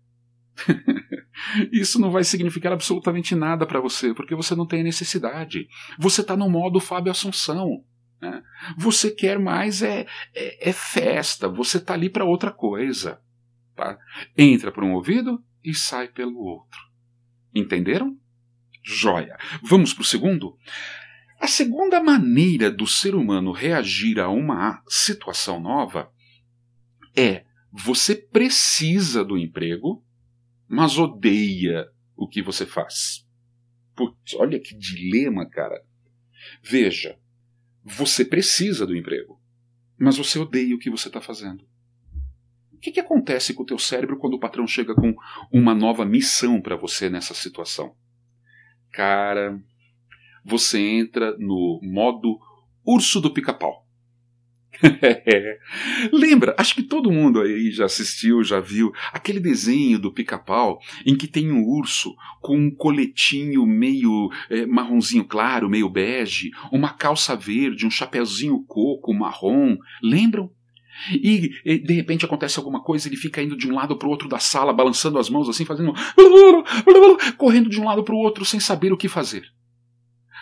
Isso 1.71 1.99
não 1.99 2.12
vai 2.12 2.23
significar 2.23 2.73
absolutamente 2.73 3.36
nada 3.36 3.65
para 3.65 3.80
você, 3.80 4.13
porque 4.13 4.36
você 4.36 4.56
não 4.56 4.65
tem 4.65 4.84
necessidade. 4.84 5.67
Você 5.97 6.21
está 6.21 6.36
no 6.36 6.49
modo 6.49 6.80
Fábio 6.80 7.12
Assunção. 7.12 7.84
Né? 8.21 8.41
Você 8.78 9.12
quer 9.12 9.39
mais 9.39 9.82
é, 9.82 10.06
é, 10.36 10.69
é 10.69 10.73
festa, 10.73 11.47
você 11.47 11.78
está 11.78 11.93
ali 11.93 12.10
para 12.10 12.25
outra 12.25 12.52
coisa. 12.52 13.21
Tá? 13.75 13.97
Entra 14.38 14.71
por 14.71 14.84
um 14.84 14.93
ouvido 14.93 15.43
e 15.63 15.73
sai 15.73 16.08
pelo 16.08 16.38
outro. 16.39 16.80
Entenderam? 17.54 18.17
Joia. 18.84 19.38
Vamos 19.63 19.93
para 19.93 20.02
o 20.02 20.06
segundo? 20.06 20.58
A 21.39 21.47
segunda 21.47 22.02
maneira 22.04 22.69
do 22.69 22.86
ser 22.86 23.15
humano 23.15 23.52
reagir 23.52 24.19
a 24.19 24.28
uma 24.28 24.82
situação 24.88 25.60
nova 25.60 26.12
é 27.15 27.45
você 27.71 28.15
precisa 28.15 29.23
do 29.23 29.38
emprego, 29.38 30.04
mas 30.70 31.00
odeia 31.00 31.90
o 32.16 32.28
que 32.28 32.44
você 32.44 32.64
faz. 32.64 33.28
Putz, 33.96 34.36
olha 34.36 34.60
que 34.60 34.78
dilema, 34.78 35.50
cara. 35.50 35.84
Veja, 36.62 37.18
você 37.84 38.24
precisa 38.24 38.86
do 38.86 38.96
emprego, 38.96 39.42
mas 39.98 40.18
você 40.18 40.38
odeia 40.38 40.76
o 40.76 40.80
que 40.80 40.92
você 40.92 41.08
está 41.08 41.20
fazendo. 41.20 41.68
O 42.72 42.78
que, 42.78 42.92
que 42.92 43.00
acontece 43.00 43.54
com 43.54 43.64
o 43.64 43.66
teu 43.66 43.80
cérebro 43.80 44.18
quando 44.18 44.36
o 44.36 44.40
patrão 44.40 44.66
chega 44.68 44.94
com 44.94 45.14
uma 45.52 45.74
nova 45.74 46.06
missão 46.06 46.62
para 46.62 46.78
você 46.78 47.10
nessa 47.10 47.34
situação? 47.34 47.94
Cara, 48.92 49.60
você 50.46 50.80
entra 50.80 51.36
no 51.38 51.80
modo 51.84 52.40
urso 52.86 53.20
do 53.20 53.34
pica-pau. 53.34 53.88
Lembra? 56.12 56.56
Acho 56.58 56.76
que 56.76 56.84
todo 56.84 57.12
mundo 57.12 57.42
aí 57.42 57.72
já 57.72 57.86
assistiu, 57.86 58.44
já 58.44 58.60
viu 58.60 58.92
aquele 59.12 59.39
desenho 59.39 60.00
do 60.00 60.12
pica-pau 60.12 60.80
em 61.06 61.15
que 61.15 61.28
tem 61.28 61.52
um 61.52 61.63
urso 61.63 62.15
com 62.42 62.58
um 62.58 62.72
coletinho 62.72 63.65
meio 63.65 64.30
é, 64.50 64.65
marronzinho 64.65 65.26
claro, 65.26 65.70
meio 65.70 65.89
bege, 65.89 66.52
uma 66.72 66.89
calça 66.89 67.36
verde, 67.36 67.86
um 67.86 67.92
chapéuzinho 67.92 68.63
coco 68.68 69.13
marrom. 69.13 69.78
Lembram? 70.02 70.52
E, 71.12 71.52
e, 71.63 71.78
de 71.80 71.94
repente 71.94 72.26
acontece 72.26 72.60
alguma 72.60 72.82
coisa, 72.82 73.08
ele 73.08 73.15
fica 73.15 73.42
indo 73.42 73.56
de 73.56 73.70
um 73.70 73.74
lado 73.74 73.96
para 73.98 74.08
o 74.08 74.12
outro 74.12 74.28
da 74.28 74.39
sala, 74.39 74.74
balançando 74.74 75.18
as 75.18 75.30
mãos 75.30 75.48
assim, 75.48 75.65
fazendo. 75.65 75.94
correndo 77.38 77.70
de 77.70 77.80
um 77.80 77.86
lado 77.86 78.04
para 78.04 78.13
o 78.13 78.18
outro 78.18 78.44
sem 78.44 78.60
saber 78.60 78.92
o 78.92 78.98
que 78.98 79.08
fazer. 79.08 79.44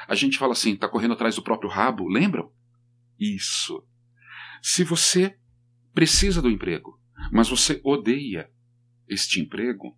A 0.08 0.16
gente 0.16 0.38
fala 0.38 0.54
assim, 0.54 0.74
está 0.74 0.88
correndo 0.88 1.14
atrás 1.14 1.36
do 1.36 1.42
próprio 1.42 1.70
rabo, 1.70 2.08
lembram? 2.08 2.50
Isso. 3.20 3.84
Se 4.62 4.84
você 4.84 5.38
precisa 5.94 6.42
do 6.42 6.50
emprego, 6.50 7.00
mas 7.32 7.50
você 7.50 7.82
odeia 7.84 8.50
este 9.08 9.40
emprego, 9.40 9.98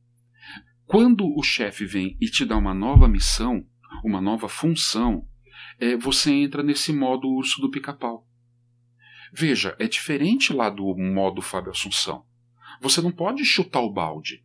quando 0.86 1.26
o 1.38 1.44
chefe 1.44 1.86
vem 1.86 2.18
e 2.20 2.28
te 2.28 2.46
dá 2.46 2.58
uma 2.58 2.74
nova 2.74 3.08
missão, 3.08 3.66
uma 4.04 4.22
nova 4.22 4.48
função, 4.50 5.28
é, 5.80 5.96
você 5.96 6.32
entra 6.32 6.64
nesse 6.64 6.92
modo 6.92 7.28
urso 7.28 7.62
do 7.62 7.70
pica-pau. 7.70 8.28
Veja, 9.32 9.76
é 9.80 9.88
diferente 9.88 10.52
lá 10.54 10.70
do 10.70 10.96
modo 10.96 11.42
Fábio 11.42 11.72
Assunção. 11.72 12.26
Você 12.82 13.02
não 13.02 13.12
pode 13.12 13.46
chutar 13.46 13.82
o 13.82 13.92
balde. 13.92 14.44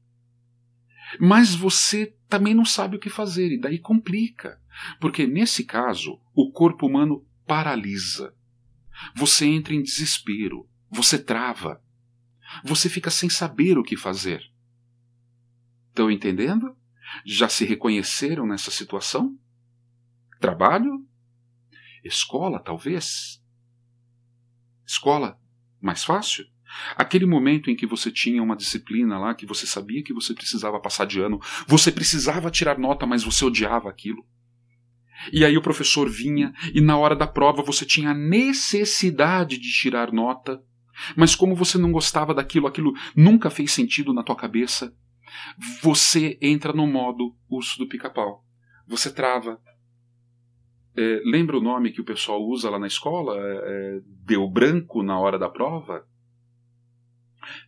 Mas 1.18 1.54
você 1.54 2.14
também 2.28 2.54
não 2.54 2.64
sabe 2.64 2.96
o 2.96 3.00
que 3.00 3.08
fazer, 3.08 3.52
e 3.52 3.60
daí 3.60 3.78
complica. 3.78 4.60
Porque 5.00 5.26
nesse 5.26 5.64
caso, 5.64 6.20
o 6.34 6.50
corpo 6.50 6.86
humano 6.86 7.24
paralisa. 7.46 8.34
Você 9.14 9.46
entra 9.46 9.74
em 9.74 9.82
desespero, 9.82 10.68
você 10.90 11.18
trava. 11.18 11.82
Você 12.64 12.88
fica 12.88 13.10
sem 13.10 13.28
saber 13.28 13.78
o 13.78 13.82
que 13.82 13.96
fazer. 13.96 14.42
Estão 15.88 16.10
entendendo? 16.10 16.76
Já 17.24 17.48
se 17.48 17.64
reconheceram 17.64 18.46
nessa 18.46 18.70
situação? 18.70 19.38
Trabalho? 20.40 21.06
Escola, 22.02 22.60
talvez? 22.60 23.42
Escola, 24.86 25.40
mais 25.80 26.04
fácil. 26.04 26.44
Aquele 26.96 27.24
momento 27.24 27.70
em 27.70 27.76
que 27.76 27.86
você 27.86 28.10
tinha 28.10 28.42
uma 28.42 28.56
disciplina 28.56 29.18
lá, 29.18 29.34
que 29.34 29.46
você 29.46 29.66
sabia 29.66 30.02
que 30.02 30.12
você 30.12 30.34
precisava 30.34 30.80
passar 30.80 31.06
de 31.06 31.20
ano, 31.20 31.40
você 31.66 31.92
precisava 31.92 32.50
tirar 32.50 32.78
nota, 32.78 33.06
mas 33.06 33.22
você 33.22 33.44
odiava 33.44 33.88
aquilo. 33.88 34.26
E 35.32 35.44
aí 35.44 35.56
o 35.56 35.62
professor 35.62 36.08
vinha 36.08 36.52
e 36.74 36.80
na 36.80 36.96
hora 36.96 37.16
da 37.16 37.26
prova 37.26 37.62
você 37.62 37.84
tinha 37.84 38.10
a 38.10 38.14
necessidade 38.14 39.58
de 39.58 39.70
tirar 39.70 40.12
nota, 40.12 40.62
mas 41.16 41.34
como 41.34 41.54
você 41.54 41.78
não 41.78 41.92
gostava 41.92 42.34
daquilo, 42.34 42.66
aquilo 42.66 42.92
nunca 43.16 43.50
fez 43.50 43.72
sentido 43.72 44.12
na 44.12 44.22
tua 44.22 44.36
cabeça, 44.36 44.94
você 45.82 46.38
entra 46.40 46.72
no 46.72 46.86
modo 46.86 47.34
urso 47.48 47.78
do 47.78 47.88
pica-pau. 47.88 48.44
Você 48.86 49.12
trava, 49.12 49.60
é, 50.96 51.20
lembra 51.24 51.58
o 51.58 51.62
nome 51.62 51.90
que 51.90 52.00
o 52.00 52.04
pessoal 52.04 52.40
usa 52.42 52.70
lá 52.70 52.78
na 52.78 52.86
escola? 52.86 53.36
É, 53.36 53.40
é, 53.40 54.00
deu 54.24 54.48
branco 54.48 55.02
na 55.02 55.18
hora 55.18 55.38
da 55.38 55.48
prova? 55.48 56.06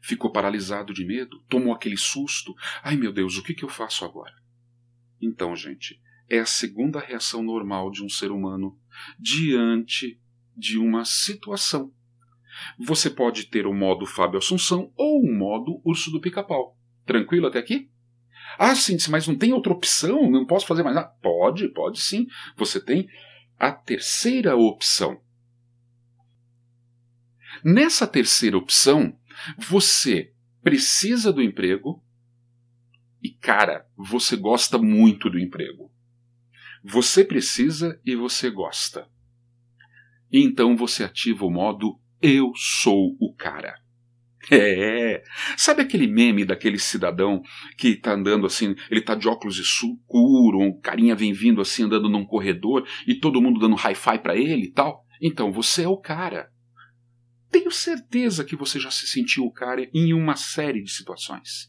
Ficou 0.01 0.31
paralisado 0.31 0.95
de 0.95 1.05
medo? 1.05 1.42
Tomou 1.49 1.75
aquele 1.75 1.97
susto? 1.97 2.55
Ai 2.83 2.97
meu 2.97 3.12
Deus, 3.12 3.37
o 3.37 3.42
que, 3.42 3.55
que 3.55 3.64
eu 3.64 3.69
faço 3.69 4.05
agora? 4.05 4.33
Então, 5.21 5.57
gente, 5.57 6.01
é 6.29 6.39
a 6.39 6.47
segunda 6.47 7.01
reação 7.01 7.43
normal 7.43 7.91
de 7.91 8.05
um 8.05 8.09
ser 8.09 8.31
humano 8.31 8.79
diante 9.19 10.21
de 10.57 10.79
uma 10.79 11.05
situação. 11.05 11.93
Você 12.79 13.11
pode 13.11 13.47
ter 13.47 13.67
o 13.67 13.75
modo 13.75 14.07
Fábio 14.07 14.39
Assunção 14.39 14.93
ou 14.97 15.21
o 15.21 15.33
modo 15.33 15.81
Urso 15.85 16.11
do 16.11 16.21
Pica-Pau. 16.21 16.77
Tranquilo 17.05 17.47
até 17.47 17.59
aqui? 17.59 17.91
Ah, 18.59 18.75
sim, 18.75 18.97
mas 19.11 19.27
não 19.27 19.37
tem 19.37 19.53
outra 19.53 19.73
opção? 19.73 20.31
Não 20.31 20.47
posso 20.47 20.67
fazer 20.67 20.83
mais 20.83 20.97
nada? 20.97 21.09
Pode, 21.23 21.69
pode 21.69 22.01
sim. 22.01 22.27
Você 22.57 22.81
tem 22.81 23.09
a 23.59 23.71
terceira 23.73 24.57
opção. 24.57 25.21
Nessa 27.65 28.07
terceira 28.07 28.57
opção, 28.57 29.19
você 29.59 30.33
precisa 30.62 31.33
do 31.33 31.43
emprego 31.43 32.03
e, 33.23 33.31
cara, 33.31 33.87
você 33.97 34.37
gosta 34.37 34.79
muito 34.79 35.29
do 35.31 35.39
emprego. 35.39 35.91
Você 36.88 37.25
precisa 37.25 38.01
e 38.07 38.14
você 38.14 38.49
gosta. 38.49 39.09
E 40.31 40.40
então 40.40 40.77
você 40.77 41.03
ativa 41.03 41.44
o 41.44 41.51
modo 41.51 41.99
Eu 42.22 42.53
sou 42.55 43.16
o 43.20 43.35
cara. 43.35 43.75
É. 44.49 45.25
Sabe 45.57 45.83
aquele 45.83 46.07
meme 46.07 46.44
daquele 46.44 46.79
cidadão 46.79 47.42
que 47.77 47.96
tá 47.96 48.12
andando 48.12 48.46
assim, 48.46 48.77
ele 48.88 49.01
tá 49.01 49.16
de 49.16 49.27
óculos 49.27 49.59
escuro, 49.59 50.61
um 50.61 50.81
carinha 50.81 51.16
vem 51.16 51.33
vindo 51.33 51.61
assim 51.61 51.83
andando 51.83 52.09
num 52.09 52.25
corredor 52.25 52.87
e 53.05 53.16
todo 53.16 53.42
mundo 53.42 53.59
dando 53.59 53.75
hi-fi 53.75 54.20
para 54.20 54.37
ele 54.37 54.66
e 54.66 54.70
tal? 54.70 55.05
Então 55.20 55.51
você 55.51 55.83
é 55.83 55.88
o 55.88 55.96
cara. 55.96 56.53
Tenho 57.51 57.72
certeza 57.72 58.44
que 58.44 58.55
você 58.55 58.79
já 58.79 58.92
se 58.92 59.09
sentiu 59.09 59.44
o 59.44 59.53
cara 59.53 59.88
em 59.92 60.14
uma 60.14 60.37
série 60.37 60.85
de 60.85 60.92
situações. 60.92 61.68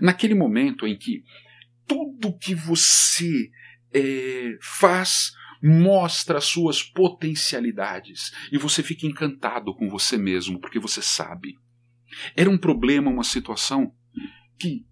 Naquele 0.00 0.34
momento 0.34 0.88
em 0.88 0.98
que 0.98 1.22
tudo 1.86 2.36
que 2.36 2.54
você 2.54 3.48
é, 3.92 4.58
faz 4.60 5.32
mostra 5.62 6.38
as 6.38 6.46
suas 6.46 6.82
potencialidades 6.82 8.32
e 8.50 8.56
você 8.56 8.82
fica 8.82 9.06
encantado 9.06 9.74
com 9.74 9.90
você 9.90 10.16
mesmo 10.16 10.58
porque 10.58 10.78
você 10.78 11.02
sabe. 11.02 11.58
Era 12.34 12.48
um 12.48 12.58
problema, 12.58 13.10
uma 13.10 13.22
situação 13.22 13.94
que 14.58 14.86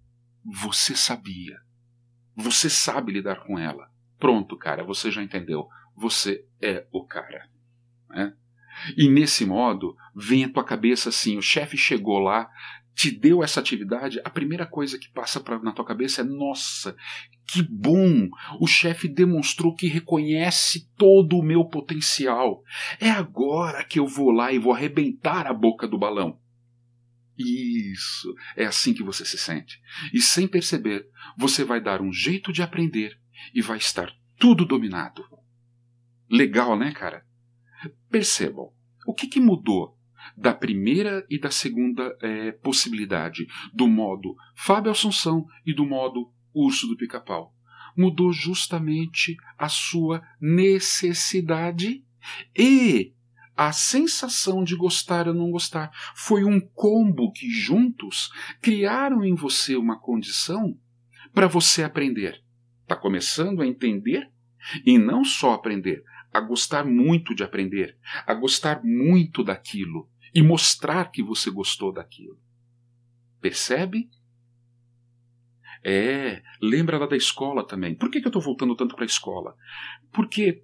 você 0.45 0.95
sabia. 0.95 1.59
Você 2.35 2.69
sabe 2.69 3.13
lidar 3.13 3.43
com 3.45 3.57
ela. 3.57 3.91
Pronto, 4.17 4.57
cara, 4.57 4.83
você 4.83 5.11
já 5.11 5.21
entendeu. 5.21 5.67
Você 5.95 6.45
é 6.61 6.85
o 6.91 7.05
cara. 7.05 7.49
Né? 8.09 8.33
E 8.97 9.09
nesse 9.09 9.45
modo, 9.45 9.95
vem 10.15 10.45
à 10.45 10.49
tua 10.49 10.63
cabeça 10.63 11.09
assim: 11.09 11.37
o 11.37 11.41
chefe 11.41 11.77
chegou 11.77 12.19
lá, 12.19 12.49
te 12.99 13.11
deu 13.11 13.41
essa 13.41 13.61
atividade, 13.61 14.19
a 14.25 14.29
primeira 14.29 14.65
coisa 14.65 14.99
que 14.99 15.07
passa 15.07 15.39
pra, 15.39 15.57
na 15.59 15.71
tua 15.71 15.85
cabeça 15.85 16.19
é: 16.19 16.23
nossa, 16.25 16.97
que 17.47 17.63
bom! 17.63 18.27
O 18.59 18.67
chefe 18.67 19.07
demonstrou 19.07 19.73
que 19.73 19.87
reconhece 19.87 20.85
todo 20.97 21.37
o 21.37 21.41
meu 21.41 21.63
potencial. 21.63 22.61
É 22.99 23.09
agora 23.09 23.85
que 23.85 23.99
eu 23.99 24.05
vou 24.05 24.31
lá 24.31 24.51
e 24.51 24.59
vou 24.59 24.73
arrebentar 24.73 25.47
a 25.47 25.53
boca 25.53 25.87
do 25.87 25.97
balão. 25.97 26.41
Isso, 27.37 28.35
é 28.57 28.65
assim 28.65 28.93
que 28.93 29.01
você 29.01 29.23
se 29.23 29.37
sente. 29.37 29.79
E 30.13 30.21
sem 30.21 30.45
perceber, 30.45 31.07
você 31.37 31.63
vai 31.63 31.79
dar 31.79 32.01
um 32.01 32.11
jeito 32.11 32.51
de 32.51 32.61
aprender 32.61 33.17
e 33.55 33.61
vai 33.61 33.77
estar 33.77 34.13
tudo 34.37 34.65
dominado. 34.65 35.23
Legal, 36.29 36.77
né, 36.77 36.91
cara? 36.91 37.25
Percebam, 38.09 38.73
o 39.07 39.13
que, 39.13 39.25
que 39.25 39.39
mudou 39.39 39.97
da 40.35 40.53
primeira 40.53 41.25
e 41.29 41.39
da 41.39 41.51
segunda 41.51 42.15
é, 42.21 42.51
possibilidade, 42.51 43.47
do 43.73 43.87
modo 43.87 44.35
Fábio 44.55 44.91
Assunção 44.91 45.45
e 45.65 45.73
do 45.73 45.85
modo 45.85 46.31
Urso 46.53 46.87
do 46.87 46.97
Pica-Pau? 46.97 47.53
Mudou 47.95 48.31
justamente 48.31 49.35
a 49.57 49.67
sua 49.67 50.21
necessidade 50.39 52.03
e 52.57 53.13
a 53.59 53.73
sensação 53.73 54.63
de 54.63 54.73
gostar 54.73 55.27
ou 55.27 55.33
não 55.33 55.51
gostar. 55.51 55.91
Foi 56.15 56.45
um 56.45 56.61
combo 56.61 57.31
que 57.33 57.49
juntos 57.49 58.31
criaram 58.61 59.23
em 59.23 59.35
você 59.35 59.75
uma 59.75 59.99
condição 59.99 60.77
para 61.33 61.45
você 61.45 61.83
aprender. 61.83 62.41
Está 62.83 62.95
começando 62.95 63.61
a 63.61 63.67
entender 63.67 64.31
e 64.85 64.97
não 64.97 65.25
só 65.25 65.53
aprender, 65.53 66.03
a 66.33 66.39
gostar 66.39 66.85
muito 66.85 67.35
de 67.35 67.43
aprender, 67.43 67.97
a 68.25 68.33
gostar 68.33 68.81
muito 68.83 69.43
daquilo 69.43 70.09
e 70.33 70.41
mostrar 70.41 71.11
que 71.11 71.23
você 71.23 71.49
gostou 71.49 71.91
daquilo. 71.91 72.39
Percebe? 73.41 74.09
É, 75.83 76.41
lembra 76.61 76.97
lá 76.97 77.07
da 77.07 77.15
escola 77.15 77.65
também. 77.65 77.95
Por 77.95 78.09
que, 78.09 78.19
que 78.19 78.27
eu 78.27 78.29
estou 78.29 78.41
voltando 78.41 78.75
tanto 78.75 78.95
para 78.95 79.05
a 79.05 79.07
escola? 79.07 79.55
Porque 80.11 80.63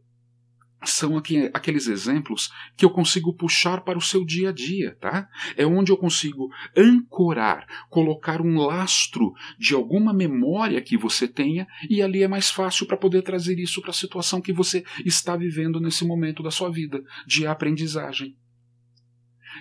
são 0.84 1.18
aqueles 1.18 1.88
exemplos 1.88 2.52
que 2.76 2.86
eu 2.86 2.90
consigo 2.90 3.34
puxar 3.34 3.82
para 3.82 3.98
o 3.98 4.02
seu 4.02 4.24
dia 4.24 4.50
a 4.50 4.52
dia, 4.52 4.96
tá? 5.00 5.28
É 5.58 5.66
onde 5.66 5.92
eu 5.92 5.98
consigo 5.98 6.50
ancorar, 6.78 7.66
colocar 7.90 8.42
um 8.42 8.58
lastro 8.58 9.34
de 9.58 9.74
alguma 9.74 10.14
memória 10.14 10.82
que 10.82 10.98
você 10.98 11.28
tenha 11.28 11.68
e 11.90 12.02
ali 12.02 12.24
é 12.24 12.28
mais 12.28 12.50
fácil 12.50 12.86
para 12.86 12.98
poder 12.98 13.22
trazer 13.24 13.58
isso 13.58 13.82
para 13.82 13.92
a 13.92 13.94
situação 13.94 14.42
que 14.42 14.54
você 14.54 14.84
está 15.04 15.36
vivendo 15.36 15.80
nesse 15.80 16.06
momento 16.06 16.44
da 16.44 16.52
sua 16.52 16.70
vida 16.70 17.02
de 17.26 17.48
aprendizagem. 17.48 18.36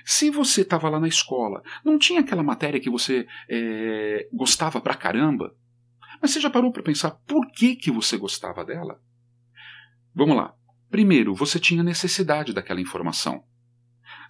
Se 0.04 0.30
você 0.30 0.62
estava 0.62 0.88
lá 0.88 0.98
na 0.98 1.08
escola, 1.08 1.62
não 1.84 1.98
tinha 1.98 2.20
aquela 2.20 2.42
matéria 2.42 2.80
que 2.80 2.90
você 2.90 3.26
é, 3.48 4.28
gostava 4.32 4.80
pra 4.80 4.94
caramba, 4.94 5.54
mas 6.20 6.30
você 6.30 6.40
já 6.40 6.48
parou 6.50 6.72
para 6.72 6.82
pensar 6.82 7.10
por 7.26 7.50
que, 7.52 7.76
que 7.76 7.90
você 7.90 8.16
gostava 8.16 8.64
dela? 8.64 9.00
Vamos 10.14 10.36
lá. 10.36 10.54
Primeiro, 10.90 11.34
você 11.34 11.58
tinha 11.58 11.82
necessidade 11.82 12.52
daquela 12.52 12.80
informação. 12.80 13.44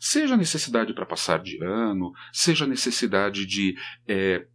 Seja 0.01 0.37
necessidade 0.37 0.93
para 0.95 1.07
passar 1.07 1.41
de 1.43 1.63
ano, 1.63 2.13
seja 2.33 2.67
necessidade 2.67 3.47
de 3.47 3.77
é, 4.09 4.47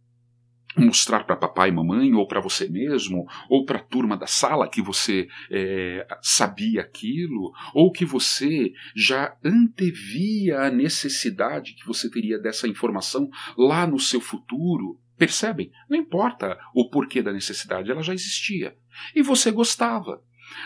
mostrar 0.76 1.24
para 1.24 1.36
papai 1.36 1.68
e 1.68 1.72
mamãe, 1.72 2.14
ou 2.14 2.26
para 2.26 2.40
você 2.40 2.68
mesmo, 2.68 3.26
ou 3.48 3.64
para 3.64 3.78
a 3.78 3.82
turma 3.82 4.16
da 4.16 4.26
sala 4.26 4.68
que 4.68 4.80
você 4.80 5.28
é, 5.50 6.06
sabia 6.22 6.80
aquilo, 6.80 7.52
ou 7.74 7.90
que 7.90 8.04
você 8.04 8.72
já 8.94 9.36
antevia 9.44 10.60
a 10.60 10.70
necessidade 10.70 11.74
que 11.74 11.86
você 11.86 12.10
teria 12.10 12.38
dessa 12.38 12.68
informação 12.68 13.28
lá 13.56 13.86
no 13.86 13.98
seu 13.98 14.20
futuro. 14.20 14.98
Percebem? 15.16 15.70
Não 15.88 15.98
importa 15.98 16.58
o 16.74 16.88
porquê 16.88 17.20
da 17.20 17.32
necessidade, 17.32 17.90
ela 17.90 18.02
já 18.02 18.14
existia. 18.14 18.76
E 19.14 19.22
você 19.22 19.50
gostava. 19.50 20.22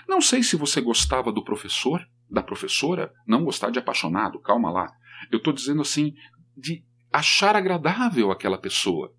Não 0.09 0.21
sei 0.21 0.43
se 0.43 0.57
você 0.57 0.81
gostava 0.81 1.33
do 1.33 1.43
professor, 1.43 2.07
da 2.31 2.43
professora, 2.43 3.13
não 3.27 3.45
gostar 3.45 3.71
de 3.71 3.79
apaixonado, 3.79 4.41
calma 4.41 4.71
lá. 4.71 4.93
Eu 5.31 5.39
estou 5.39 5.53
dizendo 5.53 5.83
assim, 5.83 6.15
de 6.57 6.85
achar 7.13 7.57
agradável 7.57 8.31
aquela 8.31 8.59
pessoa. 8.59 9.15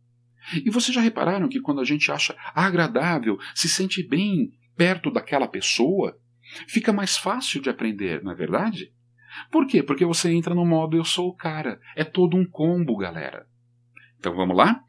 E 0.53 0.69
vocês 0.69 0.93
já 0.93 1.01
repararam 1.01 1.49
que 1.49 1.59
quando 1.59 1.81
a 1.81 1.85
gente 1.85 2.11
acha 2.11 2.35
agradável, 2.53 3.37
se 3.53 3.67
sente 3.67 4.03
bem 4.07 4.51
perto 4.75 5.09
daquela 5.09 5.47
pessoa, 5.47 6.19
fica 6.67 6.93
mais 6.93 7.17
fácil 7.17 7.61
de 7.61 7.69
aprender, 7.69 8.23
não 8.23 8.31
é 8.31 8.35
verdade? 8.35 8.93
Por 9.51 9.67
quê? 9.67 9.83
Porque 9.83 10.05
você 10.05 10.31
entra 10.31 10.53
no 10.53 10.65
modo 10.65 10.95
eu 10.95 11.05
sou 11.05 11.29
o 11.29 11.35
cara. 11.35 11.79
É 11.95 12.03
todo 12.03 12.37
um 12.37 12.45
combo, 12.45 12.95
galera. 12.97 13.47
Então 14.19 14.35
vamos 14.35 14.55
lá? 14.55 14.81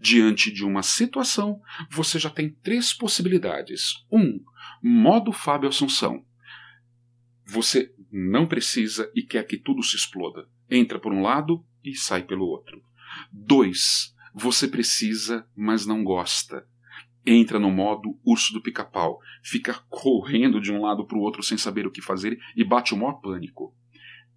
Diante 0.00 0.52
de 0.52 0.64
uma 0.64 0.82
situação, 0.82 1.60
você 1.90 2.18
já 2.18 2.30
tem 2.30 2.50
três 2.50 2.92
possibilidades. 2.92 4.04
Um, 4.10 4.40
modo 4.82 5.32
Fábio 5.32 5.68
Assunção. 5.68 6.24
Você 7.46 7.92
não 8.10 8.46
precisa 8.46 9.10
e 9.14 9.22
quer 9.22 9.44
que 9.46 9.58
tudo 9.58 9.82
se 9.82 9.96
exploda. 9.96 10.48
Entra 10.70 10.98
por 10.98 11.12
um 11.12 11.22
lado 11.22 11.64
e 11.82 11.94
sai 11.94 12.22
pelo 12.22 12.46
outro. 12.46 12.82
Dois, 13.30 14.13
você 14.34 14.66
precisa, 14.66 15.46
mas 15.54 15.86
não 15.86 16.02
gosta. 16.02 16.66
Entra 17.24 17.58
no 17.58 17.70
modo 17.70 18.18
urso 18.24 18.52
do 18.52 18.60
pica-pau. 18.60 19.20
Fica 19.42 19.74
correndo 19.88 20.60
de 20.60 20.72
um 20.72 20.82
lado 20.82 21.06
para 21.06 21.16
o 21.16 21.20
outro 21.20 21.42
sem 21.42 21.56
saber 21.56 21.86
o 21.86 21.90
que 21.90 22.02
fazer 22.02 22.38
e 22.56 22.64
bate 22.64 22.92
o 22.92 22.96
maior 22.96 23.20
pânico. 23.20 23.72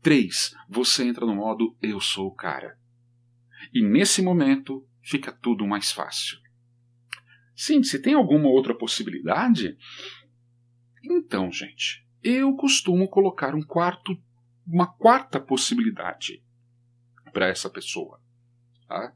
Três, 0.02 0.56
você 0.70 1.04
entra 1.04 1.26
no 1.26 1.36
modo 1.36 1.76
eu 1.82 2.00
sou 2.00 2.28
o 2.28 2.36
cara. 2.36 2.78
E 3.74 3.82
nesse 3.82 4.22
momento, 4.22 4.88
fica 5.02 5.32
tudo 5.32 5.66
mais 5.66 5.92
fácil. 5.92 6.38
Sim, 7.56 7.82
se 7.82 8.00
tem 8.00 8.14
alguma 8.14 8.48
outra 8.50 8.76
possibilidade, 8.76 9.76
então, 11.04 11.52
gente, 11.52 12.06
eu 12.22 12.56
costumo 12.56 13.10
colocar 13.10 13.56
um 13.56 13.64
quarto, 13.64 14.16
uma 14.66 14.86
quarta 14.86 15.40
possibilidade 15.40 16.44
para 17.34 17.48
essa 17.48 17.70
pessoa. 17.70 18.22
Tá? 18.88 19.14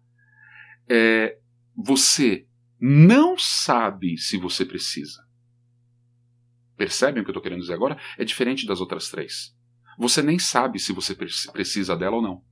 É, 0.89 1.37
você 1.75 2.47
não 2.79 3.37
sabe 3.37 4.17
se 4.17 4.37
você 4.37 4.65
precisa. 4.65 5.25
Percebem 6.75 7.21
o 7.21 7.23
que 7.23 7.29
eu 7.29 7.33
estou 7.33 7.43
querendo 7.43 7.61
dizer 7.61 7.73
agora? 7.73 7.97
É 8.17 8.25
diferente 8.25 8.65
das 8.65 8.81
outras 8.81 9.09
três. 9.09 9.55
Você 9.99 10.23
nem 10.23 10.39
sabe 10.39 10.79
se 10.79 10.91
você 10.91 11.13
precisa 11.13 11.95
dela 11.95 12.15
ou 12.15 12.21
não. 12.21 12.43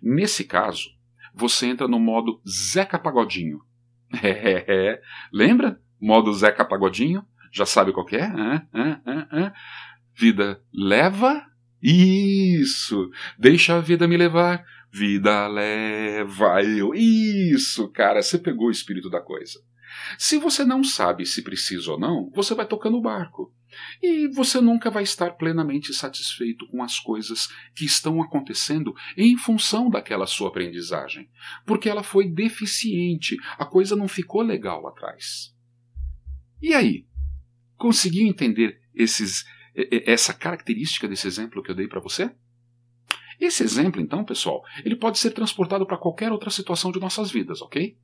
Nesse 0.00 0.44
caso, 0.44 0.88
você 1.34 1.66
entra 1.66 1.86
no 1.86 1.98
modo 1.98 2.40
Zeca 2.48 2.98
Pagodinho. 2.98 3.60
É, 4.22 5.00
lembra? 5.32 5.80
Modo 6.00 6.32
Zeca 6.32 6.64
Pagodinho? 6.64 7.26
Já 7.52 7.66
sabe 7.66 7.92
qual 7.92 8.06
é? 8.10 9.52
Vida 10.14 10.62
leva? 10.72 11.46
Isso! 11.82 13.10
Deixa 13.38 13.76
a 13.76 13.80
vida 13.80 14.06
me 14.06 14.16
levar. 14.16 14.64
Vida 14.92 15.46
leva 15.48 16.62
eu. 16.62 16.94
Isso, 16.94 17.88
cara, 17.88 18.22
você 18.22 18.38
pegou 18.38 18.68
o 18.68 18.70
espírito 18.70 19.08
da 19.08 19.22
coisa. 19.22 19.58
Se 20.18 20.38
você 20.38 20.64
não 20.64 20.84
sabe 20.84 21.24
se 21.24 21.42
precisa 21.42 21.92
ou 21.92 21.98
não, 21.98 22.30
você 22.34 22.54
vai 22.54 22.66
tocando 22.66 22.98
o 22.98 23.02
barco. 23.02 23.54
E 24.02 24.28
você 24.28 24.60
nunca 24.60 24.90
vai 24.90 25.02
estar 25.02 25.30
plenamente 25.32 25.94
satisfeito 25.94 26.66
com 26.68 26.82
as 26.82 26.98
coisas 26.98 27.48
que 27.74 27.86
estão 27.86 28.20
acontecendo 28.20 28.94
em 29.16 29.34
função 29.36 29.88
daquela 29.88 30.26
sua 30.26 30.48
aprendizagem, 30.48 31.30
porque 31.64 31.88
ela 31.88 32.02
foi 32.02 32.28
deficiente, 32.28 33.36
a 33.58 33.64
coisa 33.64 33.96
não 33.96 34.08
ficou 34.08 34.42
legal 34.42 34.86
atrás. 34.86 35.54
E 36.60 36.74
aí? 36.74 37.06
Conseguiu 37.76 38.26
entender 38.26 38.78
esses, 38.94 39.44
essa 39.74 40.34
característica 40.34 41.08
desse 41.08 41.26
exemplo 41.26 41.62
que 41.62 41.70
eu 41.70 41.74
dei 41.74 41.88
para 41.88 42.00
você? 42.00 42.30
Esse 43.44 43.64
exemplo, 43.64 44.00
então, 44.00 44.24
pessoal, 44.24 44.62
ele 44.84 44.94
pode 44.94 45.18
ser 45.18 45.32
transportado 45.32 45.84
para 45.84 45.98
qualquer 45.98 46.30
outra 46.30 46.48
situação 46.48 46.92
de 46.92 47.00
nossas 47.00 47.28
vidas, 47.28 47.60
ok? 47.60 47.98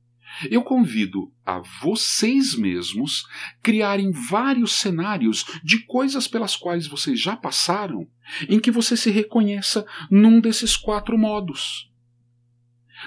Eu 0.51 0.61
convido 0.61 1.31
a 1.45 1.61
vocês 1.81 2.55
mesmos 2.55 3.25
criarem 3.63 4.11
vários 4.11 4.73
cenários 4.73 5.45
de 5.63 5.85
coisas 5.85 6.27
pelas 6.27 6.57
quais 6.57 6.87
vocês 6.87 7.21
já 7.21 7.37
passaram, 7.37 8.05
em 8.49 8.59
que 8.59 8.69
você 8.69 8.97
se 8.97 9.09
reconheça 9.09 9.85
num 10.11 10.41
desses 10.41 10.75
quatro 10.75 11.17
modos. 11.17 11.89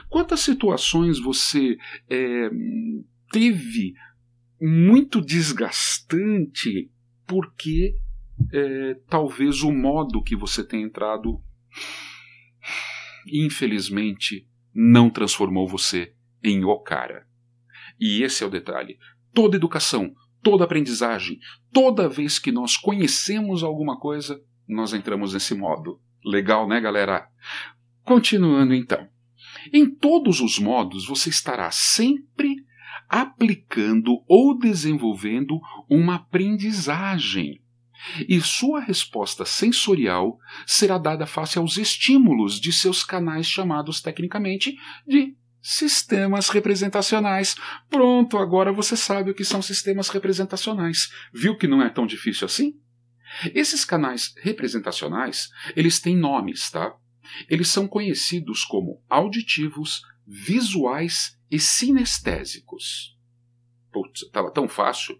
Quantas 0.09 0.41
situações 0.41 1.20
você 1.20 1.76
é, 2.09 2.51
teve 3.30 3.93
muito 4.59 5.20
desgastante 5.20 6.91
porque 7.26 7.95
é, 8.51 8.97
talvez 9.07 9.62
o 9.62 9.70
modo 9.70 10.22
que 10.22 10.35
você 10.35 10.64
tem 10.64 10.83
entrado, 10.83 11.39
infelizmente, 13.27 14.47
não 14.75 15.11
transformou 15.11 15.68
você 15.68 16.14
em 16.43 16.64
o 16.64 16.79
cara. 16.79 17.27
E 18.01 18.23
esse 18.23 18.43
é 18.43 18.47
o 18.47 18.51
detalhe. 18.51 18.99
Toda 19.33 19.57
educação, 19.57 20.14
toda 20.43 20.64
aprendizagem, 20.64 21.39
toda 21.73 22.09
vez 22.09 22.39
que 22.39 22.51
nós 22.51 22.77
conhecemos 22.77 23.62
alguma 23.62 23.99
coisa, 23.99 24.43
nós 24.68 24.93
entramos 24.93 25.35
nesse 25.35 25.55
modo. 25.55 26.01
Legal, 26.25 26.68
né, 26.68 26.81
galera? 26.81 27.29
Continuando 28.05 28.75
então. 28.75 29.09
Em 29.73 29.89
todos 29.89 30.41
os 30.41 30.59
modos, 30.59 31.07
você 31.07 31.31
estará 31.31 31.70
sempre 31.70 32.57
aplicando 33.09 34.25
ou 34.27 34.59
desenvolvendo 34.59 35.61
uma 35.89 36.16
aprendizagem. 36.16 37.61
E 38.28 38.40
sua 38.40 38.80
resposta 38.80 39.44
sensorial 39.44 40.38
será 40.66 40.98
dada 40.98 41.26
face 41.26 41.59
aos 41.59 41.76
estímulos 41.76 42.61
de 42.61 42.72
seus 42.72 43.05
canais 43.05 43.46
chamados 43.46 44.00
tecnicamente 44.00 44.76
de 45.07 45.36
Sistemas 45.62 46.48
representacionais. 46.48 47.55
Pronto, 47.88 48.36
agora 48.36 48.72
você 48.72 48.96
sabe 48.96 49.30
o 49.30 49.34
que 49.34 49.44
são 49.44 49.62
sistemas 49.62 50.09
representacionais. 50.09 51.09
Viu 51.32 51.57
que 51.57 51.68
não 51.68 51.80
é 51.80 51.88
tão 51.88 52.05
difícil 52.05 52.46
assim? 52.46 52.74
Esses 53.55 53.84
canais 53.84 54.34
representacionais, 54.42 55.50
eles 55.76 56.00
têm 56.00 56.16
nomes, 56.16 56.68
tá? 56.68 56.92
Eles 57.48 57.68
são 57.68 57.86
conhecidos 57.86 58.64
como 58.64 59.00
auditivos, 59.09 60.03
visuais 60.26 61.38
e 61.48 61.61
sinestésicos. 61.61 63.16
Putz, 63.92 64.28
tava 64.32 64.50
tão 64.50 64.68
fácil. 64.68 65.16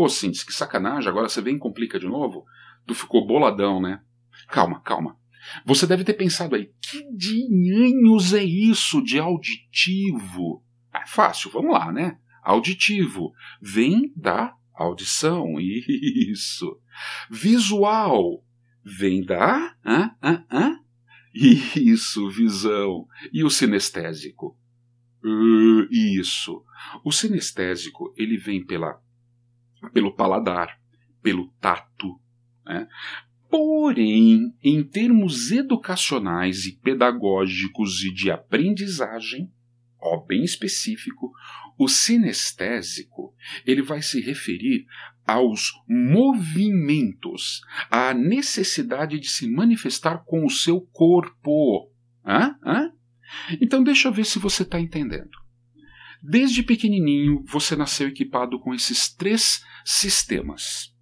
Ô, 0.00 0.08
Cintis, 0.08 0.42
que 0.42 0.54
sacanagem, 0.54 1.10
agora 1.10 1.28
você 1.28 1.42
vem 1.42 1.56
e 1.56 1.58
complica 1.58 2.00
de 2.00 2.06
novo? 2.06 2.46
Tu 2.86 2.94
ficou 2.94 3.26
boladão, 3.26 3.82
né? 3.82 4.00
Calma, 4.48 4.80
calma. 4.80 5.18
Você 5.66 5.86
deve 5.86 6.04
ter 6.04 6.14
pensado 6.14 6.54
aí, 6.54 6.72
que 6.80 7.04
dinheiros 7.14 8.32
é 8.32 8.42
isso 8.42 9.02
de 9.02 9.18
auditivo? 9.18 10.64
É 10.90 11.06
fácil, 11.06 11.50
vamos 11.50 11.74
lá, 11.74 11.92
né? 11.92 12.18
Auditivo 12.42 13.34
vem 13.60 14.10
da 14.16 14.56
audição, 14.72 15.56
isso. 15.60 16.80
Visual 17.30 18.42
vem 18.82 19.22
da. 19.22 19.76
Hã, 19.84 20.16
hã, 20.22 20.46
hã? 20.50 20.80
Isso, 21.34 22.30
visão. 22.30 23.06
E 23.30 23.44
o 23.44 23.50
sinestésico? 23.50 24.56
Uh, 25.22 25.86
isso. 25.92 26.64
O 27.04 27.12
sinestésico 27.12 28.14
ele 28.16 28.38
vem 28.38 28.64
pela, 28.64 28.98
pelo 29.92 30.14
paladar, 30.14 30.78
pelo 31.22 31.48
tato. 31.60 32.20
Né? 32.64 32.86
Porém, 33.48 34.54
em 34.62 34.82
termos 34.84 35.50
educacionais 35.50 36.66
e 36.66 36.72
pedagógicos 36.72 38.04
e 38.04 38.12
de 38.12 38.30
aprendizagem, 38.30 39.50
ó, 40.00 40.24
bem 40.24 40.44
específico, 40.44 41.32
o 41.76 41.88
sinestésico 41.88 43.34
ele 43.66 43.82
vai 43.82 44.02
se 44.02 44.20
referir 44.20 44.86
aos 45.26 45.72
movimentos, 45.88 47.62
à 47.90 48.12
necessidade 48.12 49.18
de 49.18 49.28
se 49.28 49.48
manifestar 49.48 50.24
com 50.24 50.44
o 50.44 50.50
seu 50.50 50.80
corpo. 50.80 51.90
Hã? 52.24 52.56
Hã? 52.64 52.92
Então 53.60 53.82
deixa 53.82 54.08
eu 54.08 54.12
ver 54.12 54.26
se 54.26 54.38
você 54.38 54.62
está 54.62 54.78
entendendo. 54.78 55.39
Desde 56.22 56.62
pequenininho 56.62 57.42
você 57.46 57.74
nasceu 57.74 58.08
equipado 58.08 58.58
com 58.60 58.74
esses 58.74 59.12
três 59.14 59.62
sistemas: 59.84 60.94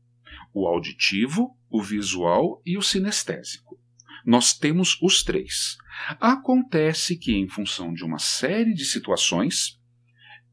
o 0.55 0.67
auditivo, 0.67 1.57
o 1.69 1.83
visual 1.83 2.63
e 2.65 2.77
o 2.79 2.83
sinestésico. 2.83 3.79
Nós 4.25 4.53
temos 4.53 4.99
os 5.03 5.23
três. 5.23 5.77
Acontece 6.21 7.17
que, 7.17 7.33
em 7.33 7.49
função 7.49 7.93
de 7.93 8.05
uma 8.05 8.19
série 8.19 8.75
de 8.75 8.85
situações, 8.85 9.81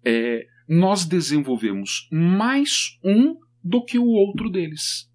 é, 0.04 0.48
nós 0.68 1.06
desenvolvemos 1.06 2.08
mais 2.12 2.98
um 3.04 3.36
do 3.64 3.84
que 3.84 4.00
o 4.00 4.06
outro 4.06 4.50
deles. 4.50 5.10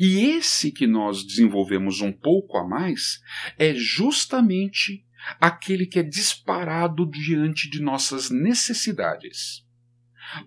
E 0.00 0.20
esse 0.20 0.72
que 0.72 0.86
nós 0.86 1.24
desenvolvemos 1.24 2.00
um 2.00 2.12
pouco 2.12 2.56
a 2.56 2.66
mais 2.66 3.20
é 3.58 3.74
justamente 3.74 5.05
aquele 5.40 5.86
que 5.86 5.98
é 5.98 6.02
disparado 6.02 7.06
diante 7.06 7.68
de 7.68 7.80
nossas 7.80 8.30
necessidades. 8.30 9.66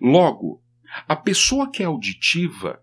Logo, 0.00 0.62
a 1.06 1.16
pessoa 1.16 1.70
que 1.70 1.82
é 1.82 1.86
auditiva 1.86 2.82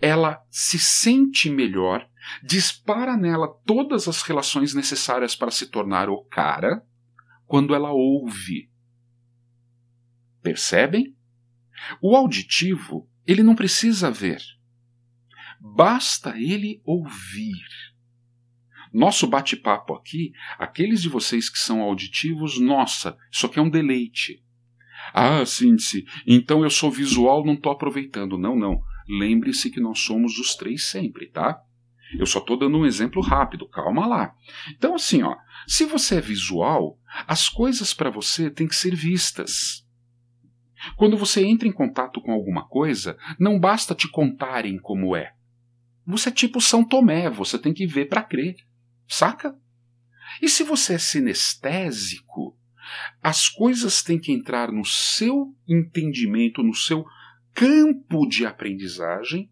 ela 0.00 0.44
se 0.50 0.78
sente 0.78 1.48
melhor, 1.48 2.08
dispara 2.42 3.16
nela 3.16 3.48
todas 3.64 4.08
as 4.08 4.22
relações 4.22 4.74
necessárias 4.74 5.34
para 5.34 5.50
se 5.50 5.66
tornar 5.66 6.08
o 6.08 6.24
cara 6.24 6.84
quando 7.46 7.74
ela 7.74 7.90
ouve. 7.90 8.70
Percebem? 10.42 11.16
O 12.02 12.16
auditivo, 12.16 13.08
ele 13.26 13.42
não 13.42 13.54
precisa 13.54 14.10
ver. 14.10 14.42
Basta 15.60 16.36
ele 16.36 16.80
ouvir. 16.84 17.87
Nosso 18.92 19.26
bate-papo 19.26 19.94
aqui, 19.94 20.32
aqueles 20.58 21.02
de 21.02 21.08
vocês 21.08 21.48
que 21.48 21.58
são 21.58 21.80
auditivos, 21.80 22.58
nossa, 22.58 23.16
isso 23.30 23.46
aqui 23.46 23.58
é 23.58 23.62
um 23.62 23.70
deleite. 23.70 24.42
Ah, 25.12 25.44
Cindy, 25.44 26.04
então 26.26 26.62
eu 26.62 26.70
sou 26.70 26.90
visual, 26.90 27.44
não 27.44 27.54
estou 27.54 27.72
aproveitando. 27.72 28.38
Não, 28.38 28.56
não. 28.56 28.80
Lembre-se 29.08 29.70
que 29.70 29.80
nós 29.80 30.00
somos 30.00 30.38
os 30.38 30.54
três 30.54 30.84
sempre, 30.84 31.28
tá? 31.28 31.62
Eu 32.18 32.26
só 32.26 32.38
estou 32.38 32.58
dando 32.58 32.78
um 32.78 32.86
exemplo 32.86 33.22
rápido, 33.22 33.68
calma 33.68 34.06
lá. 34.06 34.34
Então, 34.70 34.94
assim, 34.94 35.22
ó, 35.22 35.36
se 35.66 35.84
você 35.84 36.16
é 36.16 36.20
visual, 36.20 36.98
as 37.26 37.48
coisas 37.48 37.92
para 37.92 38.10
você 38.10 38.50
têm 38.50 38.66
que 38.66 38.76
ser 38.76 38.94
vistas. 38.94 39.86
Quando 40.96 41.16
você 41.16 41.44
entra 41.44 41.66
em 41.66 41.72
contato 41.72 42.20
com 42.20 42.32
alguma 42.32 42.66
coisa, 42.66 43.18
não 43.38 43.58
basta 43.58 43.94
te 43.94 44.08
contarem 44.08 44.78
como 44.78 45.14
é. 45.14 45.32
Você 46.06 46.30
é 46.30 46.32
tipo 46.32 46.60
São 46.60 46.84
Tomé, 46.84 47.28
você 47.28 47.58
tem 47.58 47.74
que 47.74 47.86
ver 47.86 48.06
para 48.06 48.22
crer. 48.22 48.56
Saca? 49.08 49.56
E 50.42 50.48
se 50.48 50.62
você 50.62 50.94
é 50.94 50.98
sinestésico, 50.98 52.56
as 53.22 53.48
coisas 53.48 54.02
têm 54.02 54.18
que 54.18 54.32
entrar 54.32 54.70
no 54.70 54.84
seu 54.84 55.54
entendimento, 55.66 56.62
no 56.62 56.74
seu 56.74 57.04
campo 57.54 58.26
de 58.26 58.46
aprendizagem 58.46 59.50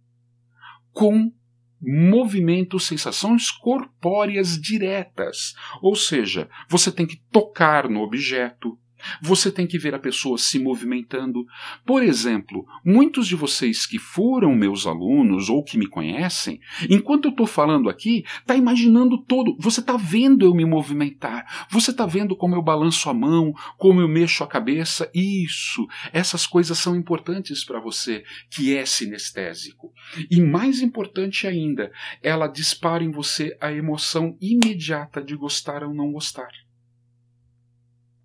com 0.92 1.32
movimentos, 1.80 2.86
sensações 2.86 3.50
corpóreas 3.50 4.60
diretas. 4.60 5.54
Ou 5.82 5.94
seja, 5.94 6.48
você 6.68 6.90
tem 6.90 7.06
que 7.06 7.16
tocar 7.30 7.88
no 7.88 8.00
objeto, 8.00 8.78
Você 9.20 9.50
tem 9.50 9.66
que 9.66 9.78
ver 9.78 9.94
a 9.94 9.98
pessoa 9.98 10.38
se 10.38 10.58
movimentando. 10.58 11.44
Por 11.84 12.02
exemplo, 12.02 12.66
muitos 12.84 13.26
de 13.26 13.34
vocês 13.34 13.86
que 13.86 13.98
foram 13.98 14.54
meus 14.54 14.86
alunos 14.86 15.48
ou 15.48 15.62
que 15.62 15.78
me 15.78 15.86
conhecem, 15.86 16.60
enquanto 16.88 17.26
eu 17.26 17.30
estou 17.30 17.46
falando 17.46 17.88
aqui, 17.88 18.24
está 18.40 18.54
imaginando 18.54 19.22
todo. 19.24 19.56
Você 19.58 19.80
está 19.80 19.96
vendo 19.96 20.44
eu 20.44 20.54
me 20.54 20.64
movimentar. 20.64 21.66
Você 21.70 21.90
está 21.90 22.06
vendo 22.06 22.36
como 22.36 22.54
eu 22.54 22.62
balanço 22.62 23.08
a 23.08 23.14
mão, 23.14 23.52
como 23.78 24.00
eu 24.00 24.08
mexo 24.08 24.42
a 24.44 24.46
cabeça. 24.46 25.10
Isso. 25.14 25.86
Essas 26.12 26.46
coisas 26.46 26.78
são 26.78 26.96
importantes 26.96 27.64
para 27.64 27.80
você 27.80 28.24
que 28.50 28.76
é 28.76 28.84
sinestésico. 28.84 29.92
E 30.30 30.40
mais 30.40 30.80
importante 30.80 31.46
ainda, 31.46 31.90
ela 32.22 32.48
dispara 32.48 33.02
em 33.02 33.10
você 33.10 33.56
a 33.60 33.72
emoção 33.72 34.36
imediata 34.40 35.22
de 35.22 35.36
gostar 35.36 35.82
ou 35.82 35.94
não 35.94 36.12
gostar. 36.12 36.50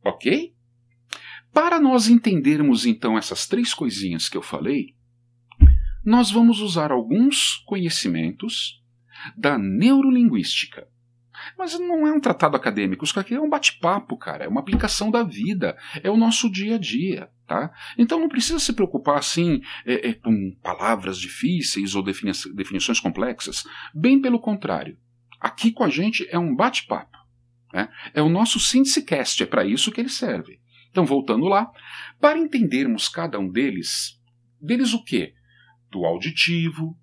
Ok? 0.04 0.54
Para 1.54 1.80
nós 1.80 2.08
entendermos 2.08 2.86
então 2.86 3.18
essas 3.18 3.45
três 3.45 3.74
coisinhas 3.74 4.30
que 4.30 4.38
eu 4.38 4.41
falei, 4.41 4.95
nós 6.04 6.32
vamos 6.32 6.60
usar 6.62 6.91
alguns 6.91 7.58
conhecimentos 7.66 8.82
da 9.36 9.58
neurolinguística. 9.58 10.88
Mas 11.58 11.78
não 11.80 12.06
é 12.08 12.12
um 12.12 12.20
tratado 12.20 12.56
acadêmico, 12.56 13.04
isso 13.04 13.20
aqui 13.20 13.34
é 13.34 13.41
um 13.41 13.49
bate-papo, 13.49 14.16
cara, 14.16 14.45
é 14.45 14.47
uma 14.47 14.62
aplicação 14.62 15.10
da 15.10 15.24
vida, 15.24 15.78
é 16.04 16.10
o 16.10 16.18
nosso 16.18 16.49
dia 16.49 16.76
a 16.76 16.78
dia, 16.78 17.30
tá? 17.47 17.72
Então 17.97 18.20
não 18.20 18.30
precisa 18.30 18.60
se 18.60 18.74
preocupar 18.74 19.18
assim 19.18 19.62
é, 19.86 20.10
é, 20.10 20.14
com 20.14 20.56
palavras 20.62 21.18
difíceis 21.18 21.95
ou 21.95 22.04
defini 22.04 22.32
definições 22.54 22.99
complexas. 22.99 23.66
Bem 23.93 24.22
pelo 24.22 24.39
contrário, 24.39 24.97
aqui 25.39 25.72
com 25.72 25.84
a 25.84 25.89
gente 25.89 26.28
é 26.30 26.38
um 26.38 26.56
bate-papo. 26.56 27.18
Né? 27.74 27.89
É 28.14 28.22
o 28.22 28.30
nosso 28.30 28.60
SíndiceCast, 28.60 29.43
é 29.43 29.45
para 29.45 29.66
isso 29.66 29.91
que 29.91 29.99
ele 29.99 30.10
serve. 30.10 30.60
Então, 30.92 31.06
voltando 31.06 31.46
lá, 31.46 31.72
para 32.20 32.38
entendermos 32.38 33.08
cada 33.08 33.39
um 33.39 33.50
deles, 33.50 34.20
deles 34.62 34.94
o 34.94 35.04
quê? 35.04 35.34
Do 35.89 36.06
auditivo, 36.06 36.98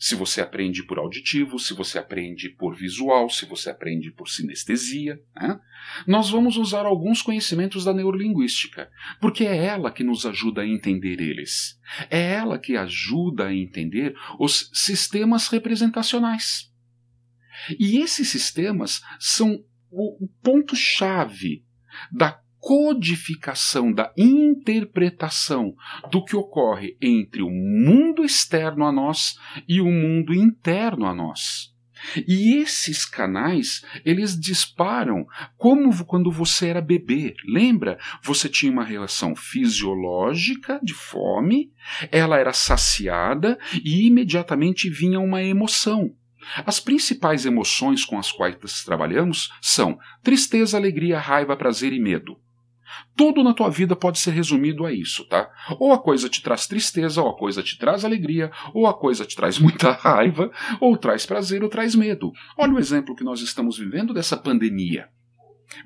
se 0.00 0.14
você 0.14 0.40
aprende 0.40 0.82
por 0.82 0.98
auditivo, 0.98 1.58
se 1.58 1.74
você 1.74 1.98
aprende 1.98 2.48
por 2.48 2.74
visual, 2.74 3.28
se 3.28 3.44
você 3.44 3.68
aprende 3.68 4.10
por 4.10 4.30
sinestesia. 4.30 5.20
Né? 5.36 5.60
Nós 6.06 6.30
vamos 6.30 6.56
usar 6.56 6.86
alguns 6.86 7.20
conhecimentos 7.20 7.84
da 7.84 7.92
neurolinguística, 7.92 8.90
porque 9.20 9.44
é 9.44 9.66
ela 9.66 9.92
que 9.92 10.02
nos 10.02 10.24
ajuda 10.24 10.62
a 10.62 10.66
entender 10.66 11.20
eles. 11.20 11.78
É 12.08 12.32
ela 12.32 12.58
que 12.58 12.78
ajuda 12.78 13.48
a 13.48 13.54
entender 13.54 14.14
os 14.38 14.70
sistemas 14.72 15.48
representacionais. 15.48 16.72
E 17.78 17.98
esses 17.98 18.28
sistemas 18.28 19.02
são 19.18 19.62
o 19.90 20.26
ponto-chave 20.42 21.62
da 22.10 22.40
codificação, 22.60 23.90
da 23.90 24.12
interpretação 24.16 25.74
do 26.10 26.24
que 26.24 26.36
ocorre 26.36 26.96
entre 27.00 27.42
o 27.42 27.50
mundo 27.50 28.24
externo 28.24 28.84
a 28.84 28.92
nós 28.92 29.38
e 29.66 29.80
o 29.80 29.90
mundo 29.90 30.34
interno 30.34 31.06
a 31.06 31.14
nós. 31.14 31.70
E 32.26 32.56
esses 32.56 33.04
canais, 33.04 33.84
eles 34.04 34.38
disparam 34.38 35.26
como 35.56 36.04
quando 36.04 36.30
você 36.30 36.68
era 36.68 36.80
bebê. 36.80 37.34
Lembra? 37.46 37.98
Você 38.22 38.48
tinha 38.48 38.72
uma 38.72 38.84
relação 38.84 39.36
fisiológica 39.36 40.80
de 40.82 40.94
fome, 40.94 41.70
ela 42.10 42.38
era 42.38 42.52
saciada 42.52 43.58
e 43.84 44.06
imediatamente 44.06 44.88
vinha 44.88 45.20
uma 45.20 45.42
emoção. 45.42 46.14
As 46.64 46.80
principais 46.80 47.44
emoções 47.44 48.04
com 48.04 48.18
as 48.18 48.32
quais 48.32 48.82
trabalhamos 48.84 49.52
são 49.60 49.98
tristeza, 50.22 50.78
alegria, 50.78 51.18
raiva, 51.18 51.56
prazer 51.56 51.92
e 51.92 52.00
medo. 52.00 52.40
Tudo 53.16 53.42
na 53.42 53.52
tua 53.52 53.68
vida 53.68 53.94
pode 53.94 54.18
ser 54.18 54.32
resumido 54.32 54.86
a 54.86 54.92
isso, 54.92 55.24
tá? 55.26 55.50
Ou 55.78 55.92
a 55.92 55.98
coisa 55.98 56.28
te 56.28 56.42
traz 56.42 56.66
tristeza, 56.66 57.22
ou 57.22 57.28
a 57.28 57.36
coisa 57.36 57.62
te 57.62 57.78
traz 57.78 58.04
alegria, 58.04 58.50
ou 58.72 58.86
a 58.86 58.94
coisa 58.94 59.24
te 59.24 59.36
traz 59.36 59.58
muita 59.60 59.92
raiva, 59.92 60.50
ou 60.80 60.96
traz 60.96 61.26
prazer 61.26 61.62
ou 61.62 61.68
traz 61.68 61.94
medo. 61.94 62.32
Olha 62.56 62.74
o 62.74 62.78
exemplo 62.78 63.14
que 63.14 63.24
nós 63.24 63.40
estamos 63.40 63.78
vivendo 63.78 64.14
dessa 64.14 64.36
pandemia. 64.36 65.08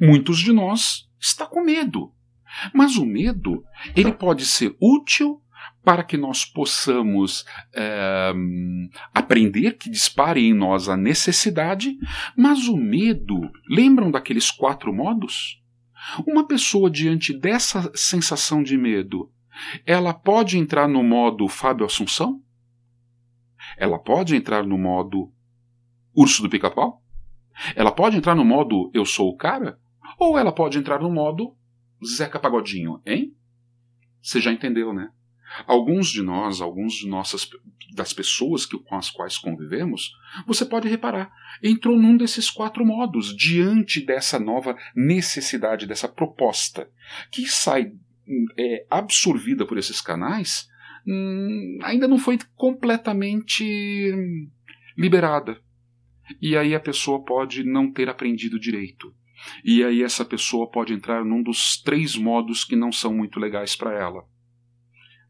Muitos 0.00 0.38
de 0.38 0.52
nós 0.52 1.08
está 1.20 1.46
com 1.46 1.62
medo. 1.62 2.12
Mas 2.72 2.96
o 2.96 3.04
medo, 3.04 3.64
ele 3.96 4.12
pode 4.12 4.46
ser 4.46 4.76
útil 4.80 5.40
para 5.84 6.02
que 6.02 6.16
nós 6.16 6.44
possamos 6.44 7.44
é, 7.74 8.32
aprender, 9.12 9.76
que 9.76 9.90
dispare 9.90 10.40
em 10.40 10.54
nós 10.54 10.88
a 10.88 10.96
necessidade, 10.96 11.96
mas 12.36 12.68
o 12.68 12.76
medo, 12.76 13.50
lembram 13.68 14.10
daqueles 14.10 14.50
quatro 14.50 14.92
modos? 14.92 15.62
Uma 16.26 16.46
pessoa 16.46 16.90
diante 16.90 17.32
dessa 17.32 17.90
sensação 17.94 18.62
de 18.62 18.76
medo, 18.76 19.32
ela 19.86 20.12
pode 20.12 20.58
entrar 20.58 20.88
no 20.88 21.02
modo 21.02 21.48
Fábio 21.48 21.86
Assunção? 21.86 22.42
Ela 23.76 23.98
pode 23.98 24.36
entrar 24.36 24.64
no 24.64 24.76
modo 24.76 25.32
Urso 26.14 26.42
do 26.42 26.50
Pica-Pau? 26.50 27.02
Ela 27.74 27.92
pode 27.92 28.16
entrar 28.16 28.34
no 28.34 28.44
modo 28.44 28.90
Eu 28.92 29.04
sou 29.04 29.30
o 29.30 29.36
cara? 29.36 29.80
Ou 30.18 30.38
ela 30.38 30.52
pode 30.52 30.78
entrar 30.78 31.00
no 31.00 31.10
modo 31.10 31.56
Zeca 32.04 32.38
Pagodinho, 32.38 33.00
hein? 33.06 33.34
Você 34.20 34.40
já 34.40 34.52
entendeu, 34.52 34.92
né? 34.92 35.10
Alguns 35.66 36.08
de 36.08 36.22
nós, 36.22 36.60
alguns 36.60 36.94
de 36.94 37.08
nossas 37.08 37.48
das 37.94 38.12
pessoas 38.12 38.66
que, 38.66 38.76
com 38.76 38.96
as 38.96 39.08
quais 39.08 39.38
convivemos, 39.38 40.12
você 40.46 40.64
pode 40.64 40.88
reparar, 40.88 41.32
entrou 41.62 41.96
num 41.96 42.16
desses 42.16 42.50
quatro 42.50 42.84
modos 42.84 43.34
diante 43.36 44.04
dessa 44.04 44.38
nova 44.38 44.76
necessidade, 44.96 45.86
dessa 45.86 46.08
proposta, 46.08 46.90
que 47.30 47.46
sai 47.46 47.92
é, 48.58 48.84
absorvida 48.90 49.64
por 49.64 49.78
esses 49.78 50.00
canais, 50.00 50.68
hum, 51.06 51.78
ainda 51.82 52.08
não 52.08 52.18
foi 52.18 52.36
completamente 52.56 54.12
liberada. 54.96 55.60
E 56.40 56.56
aí 56.56 56.74
a 56.74 56.80
pessoa 56.80 57.24
pode 57.24 57.62
não 57.62 57.92
ter 57.92 58.08
aprendido 58.08 58.58
direito. 58.58 59.14
E 59.62 59.84
aí 59.84 60.02
essa 60.02 60.24
pessoa 60.24 60.68
pode 60.68 60.92
entrar 60.92 61.24
num 61.24 61.42
dos 61.42 61.80
três 61.80 62.16
modos 62.16 62.64
que 62.64 62.74
não 62.74 62.90
são 62.90 63.14
muito 63.14 63.38
legais 63.38 63.76
para 63.76 63.92
ela 63.92 64.24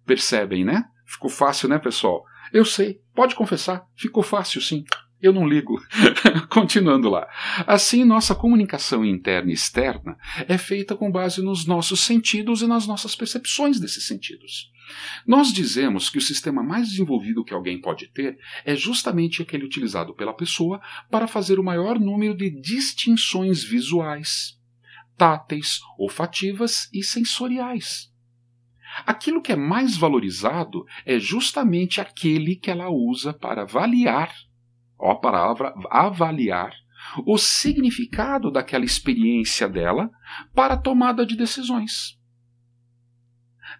Percebem, 0.06 0.64
né? 0.64 0.84
Ficou 1.06 1.30
fácil, 1.30 1.68
né, 1.68 1.78
pessoal? 1.78 2.24
Eu 2.52 2.64
sei, 2.64 3.00
pode 3.14 3.34
confessar, 3.34 3.86
ficou 3.96 4.22
fácil 4.22 4.60
sim. 4.60 4.84
Eu 5.24 5.32
não 5.32 5.48
ligo. 5.48 5.80
Continuando 6.50 7.08
lá. 7.08 7.26
Assim, 7.66 8.04
nossa 8.04 8.34
comunicação 8.34 9.02
interna 9.02 9.50
e 9.50 9.54
externa 9.54 10.18
é 10.46 10.58
feita 10.58 10.94
com 10.94 11.10
base 11.10 11.40
nos 11.42 11.64
nossos 11.64 12.00
sentidos 12.00 12.60
e 12.60 12.66
nas 12.66 12.86
nossas 12.86 13.16
percepções 13.16 13.80
desses 13.80 14.06
sentidos. 14.06 14.70
Nós 15.26 15.50
dizemos 15.50 16.10
que 16.10 16.18
o 16.18 16.20
sistema 16.20 16.62
mais 16.62 16.90
desenvolvido 16.90 17.42
que 17.42 17.54
alguém 17.54 17.80
pode 17.80 18.08
ter 18.08 18.38
é 18.66 18.76
justamente 18.76 19.40
aquele 19.40 19.64
utilizado 19.64 20.14
pela 20.14 20.34
pessoa 20.34 20.78
para 21.10 21.26
fazer 21.26 21.58
o 21.58 21.64
maior 21.64 21.98
número 21.98 22.36
de 22.36 22.50
distinções 22.50 23.64
visuais, 23.64 24.58
táteis, 25.16 25.80
olfativas 25.98 26.90
e 26.92 27.02
sensoriais. 27.02 28.12
Aquilo 29.06 29.42
que 29.42 29.52
é 29.52 29.56
mais 29.56 29.96
valorizado 29.96 30.84
é 31.04 31.18
justamente 31.18 32.00
aquele 32.00 32.56
que 32.56 32.70
ela 32.70 32.88
usa 32.88 33.32
para 33.32 33.62
avaliar, 33.62 34.32
ó 34.98 35.12
a 35.12 35.16
palavra 35.16 35.74
avaliar, 35.90 36.72
o 37.26 37.36
significado 37.36 38.50
daquela 38.50 38.84
experiência 38.84 39.68
dela 39.68 40.10
para 40.54 40.74
a 40.74 40.78
tomada 40.78 41.26
de 41.26 41.36
decisões. 41.36 42.18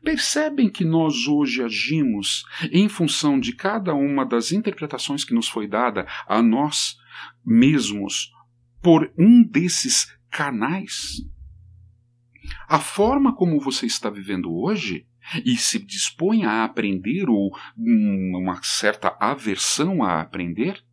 Percebem 0.02 0.68
que 0.68 0.84
nós 0.84 1.26
hoje 1.26 1.62
agimos 1.62 2.44
em 2.70 2.88
função 2.88 3.38
de 3.38 3.54
cada 3.54 3.94
uma 3.94 4.26
das 4.26 4.52
interpretações 4.52 5.24
que 5.24 5.34
nos 5.34 5.48
foi 5.48 5.66
dada 5.66 6.06
a 6.26 6.42
nós 6.42 6.96
mesmos 7.44 8.30
por 8.82 9.12
um 9.18 9.42
desses 9.42 10.06
canais? 10.30 11.22
A 12.66 12.78
forma 12.78 13.34
como 13.34 13.60
você 13.60 13.86
está 13.86 14.08
vivendo 14.08 14.54
hoje 14.54 15.06
e 15.44 15.56
se 15.56 15.78
dispõe 15.78 16.44
a 16.44 16.64
aprender 16.64 17.28
ou 17.28 17.50
uma 17.76 18.62
certa 18.62 19.16
aversão 19.20 20.02
a 20.02 20.20
aprender, 20.20 20.84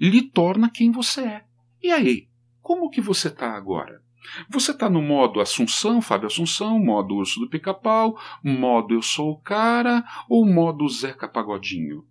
lhe 0.00 0.22
torna 0.22 0.70
quem 0.70 0.90
você 0.90 1.22
é. 1.22 1.44
E 1.82 1.90
aí, 1.90 2.28
como 2.60 2.90
que 2.90 3.00
você 3.00 3.28
está 3.28 3.54
agora? 3.56 4.02
Você 4.48 4.70
está 4.70 4.88
no 4.88 5.02
modo 5.02 5.40
Assunção, 5.40 6.00
Fábio 6.00 6.28
Assunção, 6.28 6.78
modo 6.78 7.16
Urso 7.16 7.40
do 7.40 7.48
Pica-Pau, 7.48 8.16
modo 8.42 8.94
Eu 8.94 9.02
Sou 9.02 9.32
o 9.32 9.40
Cara 9.40 10.04
ou 10.28 10.46
modo 10.46 10.88
Zeca 10.88 11.28
Pagodinho? 11.28 12.06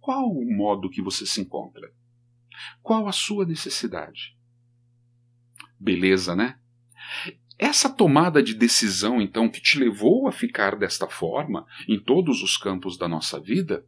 Qual 0.00 0.30
o 0.30 0.56
modo 0.56 0.88
que 0.88 1.02
você 1.02 1.26
se 1.26 1.40
encontra? 1.40 1.92
Qual 2.82 3.08
a 3.08 3.12
sua 3.12 3.44
necessidade? 3.44 4.36
Beleza, 5.78 6.36
né? 6.36 6.58
Essa 7.58 7.88
tomada 7.88 8.42
de 8.42 8.52
decisão, 8.52 9.22
então, 9.22 9.48
que 9.48 9.60
te 9.60 9.78
levou 9.78 10.26
a 10.26 10.32
ficar 10.32 10.76
desta 10.76 11.06
forma 11.06 11.64
em 11.88 12.00
todos 12.00 12.42
os 12.42 12.56
campos 12.56 12.98
da 12.98 13.06
nossa 13.06 13.40
vida, 13.40 13.86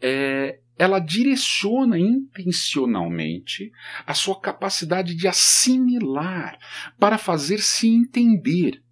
é, 0.00 0.58
ela 0.76 0.98
direciona 0.98 1.96
intencionalmente 1.96 3.70
a 4.04 4.14
sua 4.14 4.40
capacidade 4.40 5.14
de 5.14 5.28
assimilar 5.28 6.58
para 6.98 7.16
fazer 7.16 7.58
se 7.58 7.88
entender. 7.88 8.82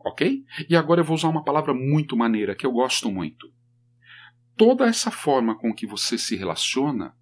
Ok? 0.00 0.44
E 0.68 0.76
agora 0.76 1.00
eu 1.00 1.04
vou 1.04 1.14
usar 1.14 1.28
uma 1.28 1.44
palavra 1.44 1.72
muito 1.72 2.16
maneira 2.16 2.54
que 2.54 2.66
eu 2.66 2.72
gosto 2.72 3.10
muito. 3.10 3.52
Toda 4.56 4.86
essa 4.86 5.10
forma 5.10 5.56
com 5.56 5.72
que 5.72 5.86
você 5.86 6.18
se 6.18 6.36
relaciona 6.36 7.14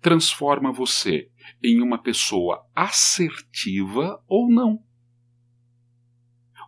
transforma 0.00 0.72
você 0.72 1.30
em 1.62 1.80
uma 1.80 1.98
pessoa 1.98 2.66
assertiva 2.74 4.22
ou 4.26 4.50
não. 4.50 4.82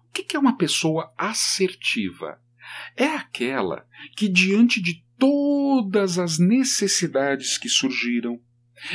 O 0.09 0.13
que 0.13 0.37
é 0.37 0.39
uma 0.39 0.57
pessoa 0.57 1.13
assertiva? 1.17 2.41
É 2.97 3.07
aquela 3.07 3.87
que, 4.17 4.29
diante 4.29 4.81
de 4.81 5.05
todas 5.19 6.19
as 6.19 6.39
necessidades 6.39 7.59
que 7.59 7.69
surgiram, 7.69 8.41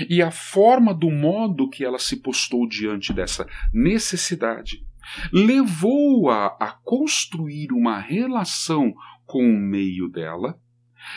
e 0.09 0.21
a 0.21 0.31
forma 0.31 0.93
do 0.93 1.11
modo 1.11 1.69
que 1.69 1.83
ela 1.83 1.99
se 1.99 2.17
postou 2.21 2.67
diante 2.67 3.11
dessa 3.11 3.45
necessidade 3.73 4.85
levou-a 5.31 6.55
a 6.59 6.71
construir 6.71 7.73
uma 7.73 7.99
relação 7.99 8.93
com 9.25 9.43
o 9.43 9.59
meio 9.59 10.07
dela, 10.07 10.57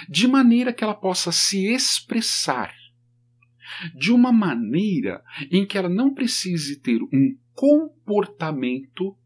de 0.09 0.26
maneira 0.26 0.72
que 0.72 0.82
ela 0.82 0.94
possa 0.94 1.30
se 1.30 1.66
expressar 1.72 2.74
de 3.94 4.12
uma 4.12 4.32
maneira 4.32 5.22
em 5.51 5.64
que 5.64 5.76
ela 5.78 5.88
não 5.88 6.12
precise 6.12 6.80
ter 6.80 7.01
um 7.03 7.36
comportamento 7.53 9.16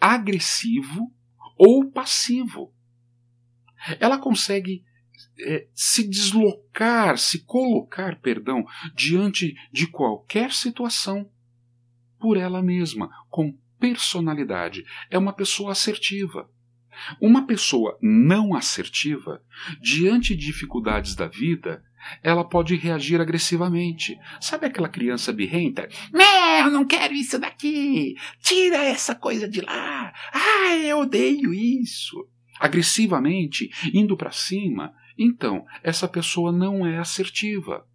agressivo 0.00 1.12
ou 1.56 1.90
passivo. 1.90 2.72
Ela 3.98 4.18
consegue 4.18 4.84
é, 5.40 5.66
se 5.74 6.08
deslocar, 6.08 7.18
se 7.18 7.44
colocar, 7.44 8.16
perdão, 8.20 8.64
diante 8.94 9.54
de 9.72 9.86
qualquer 9.86 10.52
situação 10.52 11.30
por 12.18 12.36
ela 12.36 12.62
mesma, 12.62 13.10
com 13.28 13.56
personalidade. 13.78 14.84
É 15.10 15.18
uma 15.18 15.32
pessoa 15.32 15.72
assertiva. 15.72 16.50
Uma 17.20 17.46
pessoa 17.46 17.98
não 18.02 18.54
assertiva, 18.54 19.42
diante 19.80 20.36
de 20.36 20.46
dificuldades 20.46 21.14
da 21.14 21.26
vida, 21.26 21.82
ela 22.22 22.44
pode 22.44 22.74
reagir 22.76 23.20
agressivamente. 23.20 24.18
Sabe 24.40 24.66
aquela 24.66 24.88
criança 24.88 25.32
birrenta? 25.32 25.88
Eu 26.60 26.70
não 26.70 26.84
quero 26.84 27.14
isso 27.14 27.38
daqui! 27.38 28.16
Tira 28.42 28.76
essa 28.84 29.14
coisa 29.14 29.48
de 29.48 29.62
lá! 29.62 30.12
Ai, 30.30 30.84
eu 30.84 30.98
odeio 30.98 31.54
isso! 31.54 32.28
Agressivamente, 32.58 33.70
indo 33.94 34.14
para 34.14 34.30
cima. 34.30 34.92
Então, 35.18 35.64
essa 35.82 36.06
pessoa 36.06 36.52
não 36.52 36.86
é 36.86 36.98
assertiva. 36.98 37.86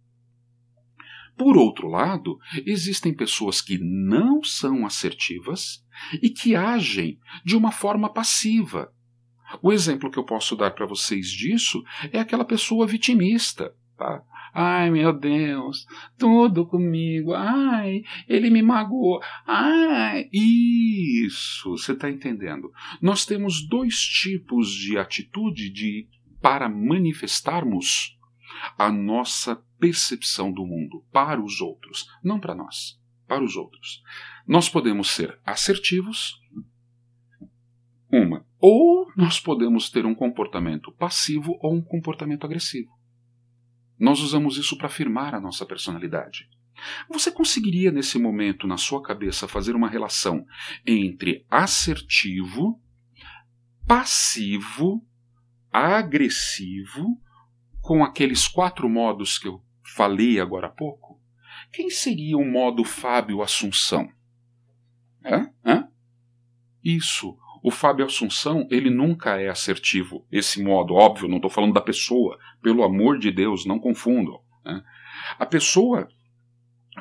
Por 1.36 1.56
outro 1.56 1.86
lado, 1.86 2.38
existem 2.64 3.14
pessoas 3.14 3.60
que 3.60 3.78
não 3.78 4.42
são 4.42 4.84
assertivas 4.84 5.84
e 6.20 6.28
que 6.28 6.56
agem 6.56 7.20
de 7.44 7.56
uma 7.56 7.70
forma 7.70 8.12
passiva. 8.12 8.92
O 9.62 9.72
exemplo 9.72 10.10
que 10.10 10.18
eu 10.18 10.24
posso 10.24 10.56
dar 10.56 10.72
para 10.72 10.86
vocês 10.86 11.30
disso 11.30 11.84
é 12.10 12.18
aquela 12.18 12.44
pessoa 12.44 12.84
vitimista. 12.84 13.72
Tá? 13.96 14.22
Ai, 14.58 14.90
meu 14.90 15.12
Deus, 15.12 15.86
tudo 16.16 16.66
comigo. 16.66 17.34
Ai, 17.34 18.02
ele 18.26 18.48
me 18.48 18.62
magoou. 18.62 19.20
Ai, 19.46 20.30
isso, 20.32 21.72
você 21.72 21.92
está 21.92 22.08
entendendo? 22.08 22.72
Nós 23.02 23.26
temos 23.26 23.68
dois 23.68 23.98
tipos 23.98 24.70
de 24.70 24.96
atitude 24.96 25.68
de 25.68 26.08
para 26.40 26.70
manifestarmos 26.70 28.18
a 28.78 28.90
nossa 28.90 29.62
percepção 29.78 30.50
do 30.50 30.64
mundo 30.64 31.04
para 31.12 31.38
os 31.38 31.60
outros, 31.60 32.06
não 32.24 32.40
para 32.40 32.54
nós, 32.54 32.98
para 33.28 33.44
os 33.44 33.56
outros. 33.56 34.02
Nós 34.48 34.70
podemos 34.70 35.10
ser 35.10 35.38
assertivos, 35.44 36.40
uma, 38.10 38.46
ou 38.58 39.12
nós 39.14 39.38
podemos 39.38 39.90
ter 39.90 40.06
um 40.06 40.14
comportamento 40.14 40.90
passivo 40.92 41.58
ou 41.60 41.74
um 41.74 41.82
comportamento 41.82 42.46
agressivo. 42.46 42.95
Nós 43.98 44.20
usamos 44.20 44.56
isso 44.56 44.76
para 44.76 44.86
afirmar 44.86 45.34
a 45.34 45.40
nossa 45.40 45.64
personalidade. 45.64 46.48
Você 47.08 47.30
conseguiria, 47.30 47.90
nesse 47.90 48.18
momento, 48.18 48.66
na 48.66 48.76
sua 48.76 49.02
cabeça, 49.02 49.48
fazer 49.48 49.74
uma 49.74 49.88
relação 49.88 50.46
entre 50.86 51.46
assertivo, 51.50 52.80
passivo, 53.86 55.02
agressivo 55.72 57.20
com 57.80 58.02
aqueles 58.04 58.48
quatro 58.48 58.88
modos 58.88 59.38
que 59.38 59.48
eu 59.48 59.62
falei 59.94 60.40
agora 60.40 60.66
há 60.66 60.70
pouco, 60.70 61.20
quem 61.72 61.88
seria 61.88 62.36
o 62.36 62.44
modo 62.44 62.84
Fábio 62.84 63.42
Assunção? 63.42 64.10
Hã? 65.24 65.50
Hã? 65.64 65.88
Isso. 66.82 67.38
O 67.66 67.70
Fábio 67.72 68.06
Assunção, 68.06 68.68
ele 68.70 68.88
nunca 68.88 69.40
é 69.40 69.48
assertivo. 69.48 70.24
Esse 70.30 70.62
modo, 70.62 70.94
óbvio, 70.94 71.28
não 71.28 71.38
estou 71.38 71.50
falando 71.50 71.74
da 71.74 71.80
pessoa. 71.80 72.38
Pelo 72.62 72.84
amor 72.84 73.18
de 73.18 73.32
Deus, 73.32 73.66
não 73.66 73.80
confundam. 73.80 74.40
Né? 74.64 74.84
A 75.36 75.44
pessoa 75.44 76.06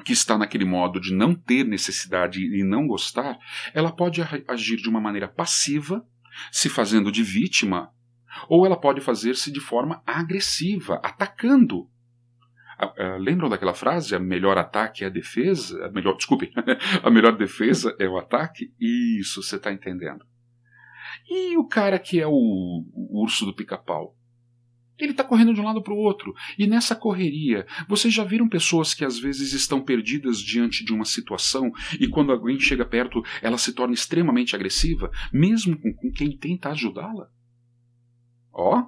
que 0.03 0.11
está 0.11 0.39
naquele 0.39 0.66
modo 0.66 0.99
de 0.99 1.13
não 1.13 1.36
ter 1.36 1.63
necessidade 1.63 2.43
e 2.43 2.63
não 2.63 2.88
gostar, 2.88 3.38
ela 3.76 3.91
pode 3.91 4.24
agir 4.47 4.78
de 4.78 4.89
uma 4.89 4.99
maneira 4.99 5.28
passiva, 5.28 6.03
se 6.51 6.68
fazendo 6.68 7.11
de 7.11 7.22
vítima 7.22 7.91
ou 8.49 8.66
ela 8.66 8.76
pode 8.76 9.01
fazer-se 9.01 9.51
de 9.51 9.59
forma 9.59 10.01
agressiva, 10.03 10.99
atacando. 11.03 11.88
lembram 13.20 13.49
daquela 13.49 13.76
frase? 13.76 14.16
A 14.16 14.20
melhor 14.20 14.57
ataque 14.57 15.03
é 15.03 15.07
a 15.07 15.11
defesa? 15.11 15.86
A 15.86 15.91
melhor, 15.91 16.18
desculpe, 16.18 16.51
a 17.03 17.11
melhor 17.11 17.38
defesa 17.38 17.95
é 17.99 18.09
o 18.09 18.18
ataque? 18.18 18.74
Isso, 18.80 19.43
você 19.43 19.57
está 19.57 19.72
entendendo. 19.72 20.26
E 21.30 21.57
o 21.57 21.66
cara 21.66 21.99
que 21.99 22.20
é 22.20 22.28
o, 22.28 22.32
o 22.32 23.22
urso 23.22 23.45
do 23.45 23.53
pica-pau? 23.53 24.16
Ele 24.97 25.11
está 25.11 25.24
correndo 25.24 25.53
de 25.53 25.59
um 25.59 25.66
lado 25.66 25.82
para 25.82 25.93
o 25.93 25.97
outro. 25.97 26.34
E 26.57 26.66
nessa 26.66 26.95
correria, 26.95 27.66
vocês 27.88 28.13
já 28.13 28.24
viram 28.24 28.47
pessoas 28.47 28.93
que 28.93 29.03
às 29.03 29.20
vezes 29.20 29.51
estão 29.51 29.82
perdidas 29.82 30.39
diante 30.39 30.86
de 30.86 30.93
uma 30.93 31.05
situação 31.05 31.72
e 31.99 32.07
quando 32.07 32.32
alguém 32.32 32.59
chega 32.59 32.86
perto, 32.86 33.22
ela 33.41 33.57
se 33.57 33.74
torna 33.74 33.93
extremamente 33.93 34.55
agressiva, 34.55 35.11
mesmo 35.34 35.78
com, 35.78 35.93
com 35.93 36.11
quem 36.11 36.38
tenta 36.38 36.70
ajudá-la? 36.70 37.30
Ó. 38.53 38.88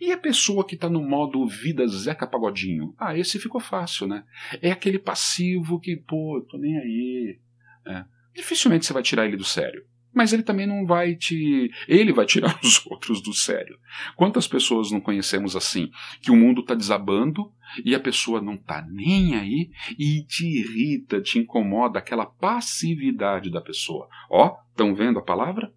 E 0.00 0.10
a 0.10 0.18
pessoa 0.18 0.66
que 0.66 0.74
está 0.74 0.88
no 0.88 1.02
modo 1.02 1.46
vida 1.46 1.86
Zeca 1.86 2.26
Pagodinho? 2.26 2.94
Ah, 2.98 3.16
esse 3.16 3.38
ficou 3.38 3.60
fácil, 3.60 4.08
né? 4.08 4.24
É 4.60 4.72
aquele 4.72 4.98
passivo 4.98 5.78
que, 5.78 5.94
pô, 5.96 6.44
tô 6.50 6.58
nem 6.58 6.76
aí. 6.78 7.38
É. 7.86 8.04
Dificilmente 8.34 8.86
você 8.86 8.92
vai 8.92 9.02
tirar 9.02 9.26
ele 9.26 9.36
do 9.36 9.44
sério. 9.44 9.84
Mas 10.14 10.32
ele 10.32 10.42
também 10.42 10.66
não 10.66 10.86
vai 10.86 11.16
te. 11.16 11.70
Ele 11.88 12.12
vai 12.12 12.24
tirar 12.24 12.58
os 12.62 12.84
outros 12.86 13.20
do 13.20 13.34
sério. 13.34 13.78
Quantas 14.14 14.46
pessoas 14.46 14.90
não 14.90 15.00
conhecemos 15.00 15.56
assim? 15.56 15.90
Que 16.22 16.30
o 16.30 16.36
mundo 16.36 16.60
está 16.60 16.74
desabando 16.74 17.52
e 17.84 17.94
a 17.94 18.00
pessoa 18.00 18.40
não 18.40 18.54
está 18.54 18.80
nem 18.82 19.34
aí 19.34 19.70
e 19.98 20.22
te 20.22 20.46
irrita, 20.46 21.20
te 21.20 21.38
incomoda 21.38 21.98
aquela 21.98 22.26
passividade 22.26 23.50
da 23.50 23.60
pessoa. 23.60 24.08
Ó, 24.30 24.56
estão 24.70 24.94
vendo 24.94 25.18
a 25.18 25.24
palavra? 25.24 25.72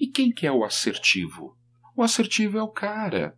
E 0.00 0.06
quem 0.08 0.32
que 0.32 0.46
é 0.46 0.52
o 0.52 0.64
assertivo? 0.64 1.56
O 1.96 2.02
assertivo 2.02 2.58
é 2.58 2.62
o 2.62 2.68
cara. 2.68 3.36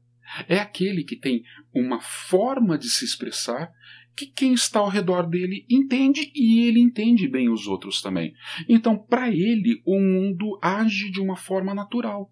É 0.49 0.59
aquele 0.59 1.03
que 1.03 1.17
tem 1.17 1.43
uma 1.75 2.01
forma 2.01 2.79
de 2.79 2.89
se 2.89 3.05
expressar 3.05 3.71
que 4.17 4.27
quem 4.27 4.53
está 4.53 4.81
ao 4.81 4.89
redor 4.89 5.27
dele 5.27 5.65
entende 5.69 6.31
e 6.35 6.67
ele 6.67 6.81
entende 6.81 7.29
bem 7.29 7.49
os 7.49 7.67
outros 7.67 8.03
também. 8.03 8.35
Então, 8.69 8.99
para 8.99 9.29
ele, 9.29 9.81
o 9.85 9.99
mundo 9.99 10.59
age 10.63 11.11
de 11.11 11.21
uma 11.21 11.37
forma 11.37 11.75
natural, 11.75 12.31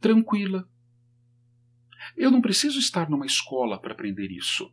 tranquila. 0.00 0.68
Eu 2.16 2.30
não 2.30 2.40
preciso 2.40 2.78
estar 2.78 3.10
numa 3.10 3.26
escola 3.26 3.80
para 3.80 3.92
aprender 3.92 4.30
isso. 4.30 4.72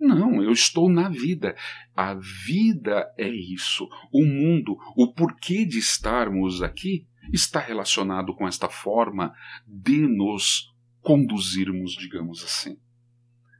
Não, 0.00 0.42
eu 0.42 0.52
estou 0.52 0.88
na 0.88 1.08
vida. 1.08 1.56
A 1.94 2.14
vida 2.14 3.12
é 3.18 3.28
isso. 3.28 3.88
O 4.12 4.24
mundo, 4.24 4.78
o 4.96 5.12
porquê 5.12 5.64
de 5.64 5.78
estarmos 5.78 6.62
aqui 6.62 7.06
está 7.32 7.58
relacionado 7.58 8.34
com 8.34 8.46
esta 8.46 8.68
forma 8.68 9.34
de 9.66 10.06
nos 10.06 10.72
conduzirmos, 11.00 11.92
digamos 11.92 12.44
assim. 12.44 12.78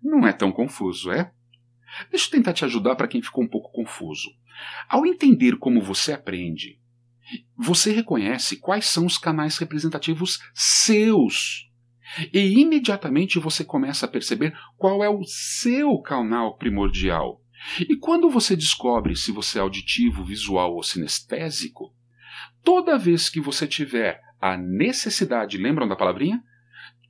Não 0.03 0.26
é 0.26 0.33
tão 0.33 0.53
confuso, 0.53 1.11
é? 1.11 1.33
Deixa 2.11 2.26
eu 2.26 2.30
tentar 2.30 2.53
te 2.53 2.64
ajudar 2.64 2.97
para 2.97 3.09
quem 3.09 3.22
ficou 3.22 3.45
um 3.45 3.49
pouco 3.49 3.70
confuso. 3.72 4.30
Ao 4.89 5.07
entender 5.07 5.57
como 5.59 5.80
você 5.80 6.12
aprende, 6.12 6.78
você 7.57 7.93
reconhece 7.93 8.59
quais 8.59 8.86
são 8.86 9.07
os 9.07 9.18
canais 9.18 9.59
representativos 9.59 10.39
seus. 10.55 11.68
E 12.32 12.61
imediatamente 12.61 13.39
você 13.39 13.64
começa 13.64 14.07
a 14.07 14.09
perceber 14.09 14.57
qual 14.76 15.05
é 15.05 15.09
o 15.09 15.22
seu 15.24 15.99
canal 15.99 16.57
primordial. 16.57 17.43
E 17.80 17.97
quando 17.97 18.30
você 18.30 18.57
descobre 18.57 19.16
se 19.16 19.32
você 19.32 19.59
é 19.59 19.62
auditivo, 19.62 20.24
visual 20.24 20.74
ou 20.74 20.82
sinestésico, 20.82 21.95
toda 22.62 22.99
vez 22.99 23.28
que 23.28 23.41
você 23.41 23.66
tiver 23.66 24.20
a 24.41 24.57
necessidade, 24.57 25.59
lembram 25.59 25.89
da 25.89 25.97
palavrinha? 25.97 26.43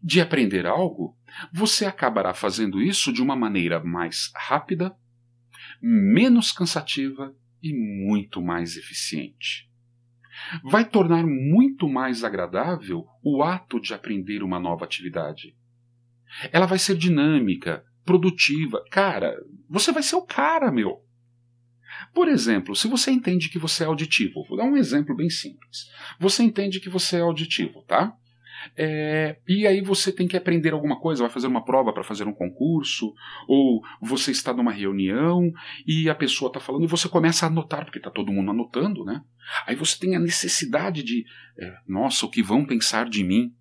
De 0.02 0.20
aprender 0.20 0.66
algo, 0.66 1.16
você 1.52 1.84
acabará 1.86 2.34
fazendo 2.34 2.80
isso 2.80 3.12
de 3.12 3.22
uma 3.22 3.36
maneira 3.36 3.82
mais 3.82 4.30
rápida, 4.34 4.96
menos 5.80 6.52
cansativa 6.52 7.34
e 7.62 7.72
muito 7.72 8.40
mais 8.40 8.76
eficiente. 8.76 9.68
vai 10.62 10.84
tornar 10.84 11.26
muito 11.26 11.88
mais 11.88 12.22
agradável 12.22 13.04
o 13.22 13.42
ato 13.42 13.80
de 13.80 13.92
aprender 13.92 14.42
uma 14.42 14.58
nova 14.58 14.84
atividade. 14.84 15.56
Ela 16.52 16.66
vai 16.66 16.78
ser 16.78 16.96
dinâmica, 16.96 17.84
produtiva. 18.04 18.82
Cara, 18.90 19.34
você 19.68 19.92
vai 19.92 20.02
ser 20.02 20.16
o 20.16 20.22
cara, 20.22 20.70
meu. 20.70 21.04
Por 22.14 22.28
exemplo, 22.28 22.76
se 22.76 22.86
você 22.86 23.10
entende 23.10 23.48
que 23.48 23.58
você 23.58 23.82
é 23.82 23.86
auditivo, 23.86 24.44
vou 24.48 24.56
dar 24.56 24.64
um 24.64 24.76
exemplo 24.76 25.16
bem 25.16 25.28
simples. 25.28 25.90
Você 26.18 26.42
entende 26.42 26.80
que 26.80 26.88
você 26.88 27.16
é 27.16 27.20
auditivo, 27.20 27.82
tá? 27.82 28.14
É, 28.76 29.38
e 29.46 29.66
aí 29.66 29.80
você 29.80 30.12
tem 30.12 30.28
que 30.28 30.36
aprender 30.36 30.72
alguma 30.72 31.00
coisa, 31.00 31.22
vai 31.22 31.30
fazer 31.30 31.46
uma 31.46 31.64
prova 31.64 31.92
para 31.92 32.04
fazer 32.04 32.26
um 32.26 32.32
concurso, 32.32 33.12
ou 33.46 33.82
você 34.00 34.30
está 34.30 34.52
numa 34.52 34.72
reunião 34.72 35.50
e 35.86 36.08
a 36.08 36.14
pessoa 36.14 36.48
está 36.48 36.60
falando 36.60 36.84
e 36.84 36.88
você 36.88 37.08
começa 37.08 37.46
a 37.46 37.48
anotar, 37.48 37.84
porque 37.84 37.98
está 37.98 38.10
todo 38.10 38.32
mundo 38.32 38.50
anotando, 38.50 39.04
né? 39.04 39.22
Aí 39.66 39.74
você 39.74 39.98
tem 39.98 40.14
a 40.16 40.20
necessidade 40.20 41.02
de, 41.02 41.24
é, 41.58 41.74
nossa, 41.86 42.26
o 42.26 42.30
que 42.30 42.42
vão 42.42 42.64
pensar 42.64 43.08
de 43.08 43.24
mim? 43.24 43.54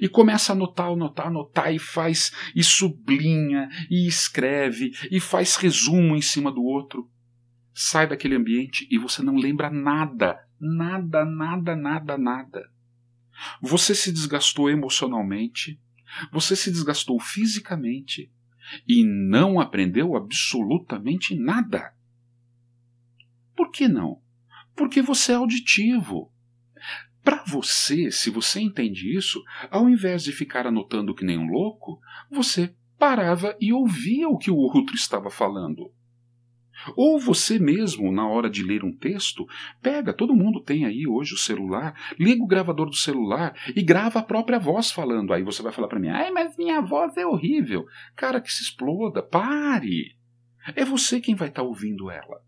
E 0.00 0.08
começa 0.08 0.52
a 0.52 0.54
anotar, 0.54 0.88
anotar, 0.88 1.28
anotar, 1.28 1.72
e 1.72 1.78
faz, 1.78 2.32
e 2.54 2.62
sublinha, 2.62 3.68
e 3.88 4.06
escreve, 4.06 4.90
e 5.10 5.20
faz 5.20 5.56
resumo 5.56 6.16
em 6.16 6.20
cima 6.20 6.50
do 6.50 6.62
outro. 6.62 7.08
Sai 7.72 8.08
daquele 8.08 8.34
ambiente 8.34 8.88
e 8.90 8.98
você 8.98 9.22
não 9.22 9.36
lembra 9.36 9.70
nada, 9.70 10.40
nada, 10.60 11.24
nada, 11.24 11.76
nada, 11.76 12.18
nada. 12.18 12.75
Você 13.60 13.94
se 13.94 14.12
desgastou 14.12 14.70
emocionalmente, 14.70 15.80
você 16.32 16.56
se 16.56 16.70
desgastou 16.70 17.20
fisicamente 17.20 18.30
e 18.86 19.04
não 19.04 19.60
aprendeu 19.60 20.16
absolutamente 20.16 21.34
nada. 21.34 21.94
Por 23.54 23.70
que 23.70 23.88
não? 23.88 24.20
Porque 24.74 25.00
você 25.00 25.32
é 25.32 25.36
auditivo. 25.36 26.32
Para 27.22 27.42
você, 27.44 28.10
se 28.10 28.30
você 28.30 28.60
entende 28.60 29.16
isso, 29.16 29.42
ao 29.70 29.88
invés 29.88 30.22
de 30.22 30.32
ficar 30.32 30.66
anotando 30.66 31.14
que 31.14 31.24
nem 31.24 31.38
um 31.38 31.48
louco, 31.48 32.00
você 32.30 32.74
parava 32.98 33.56
e 33.60 33.72
ouvia 33.72 34.28
o 34.28 34.38
que 34.38 34.50
o 34.50 34.56
outro 34.56 34.94
estava 34.94 35.30
falando. 35.30 35.92
Ou 36.94 37.18
você 37.18 37.58
mesmo, 37.58 38.12
na 38.12 38.28
hora 38.28 38.50
de 38.50 38.62
ler 38.62 38.84
um 38.84 38.92
texto, 38.92 39.46
pega, 39.82 40.12
todo 40.12 40.36
mundo 40.36 40.60
tem 40.60 40.84
aí 40.84 41.06
hoje 41.06 41.34
o 41.34 41.38
celular, 41.38 41.94
liga 42.18 42.42
o 42.42 42.46
gravador 42.46 42.86
do 42.86 42.96
celular 42.96 43.54
e 43.74 43.82
grava 43.82 44.18
a 44.18 44.22
própria 44.22 44.58
voz 44.58 44.90
falando. 44.90 45.32
Aí 45.32 45.42
você 45.42 45.62
vai 45.62 45.72
falar 45.72 45.88
para 45.88 45.98
mim, 45.98 46.08
ai, 46.08 46.30
mas 46.30 46.56
minha 46.56 46.80
voz 46.80 47.16
é 47.16 47.26
horrível. 47.26 47.86
Cara, 48.14 48.40
que 48.40 48.52
se 48.52 48.62
exploda, 48.62 49.22
pare. 49.22 50.16
É 50.74 50.84
você 50.84 51.20
quem 51.20 51.34
vai 51.34 51.48
estar 51.48 51.62
tá 51.62 51.68
ouvindo 51.68 52.10
ela. 52.10 52.44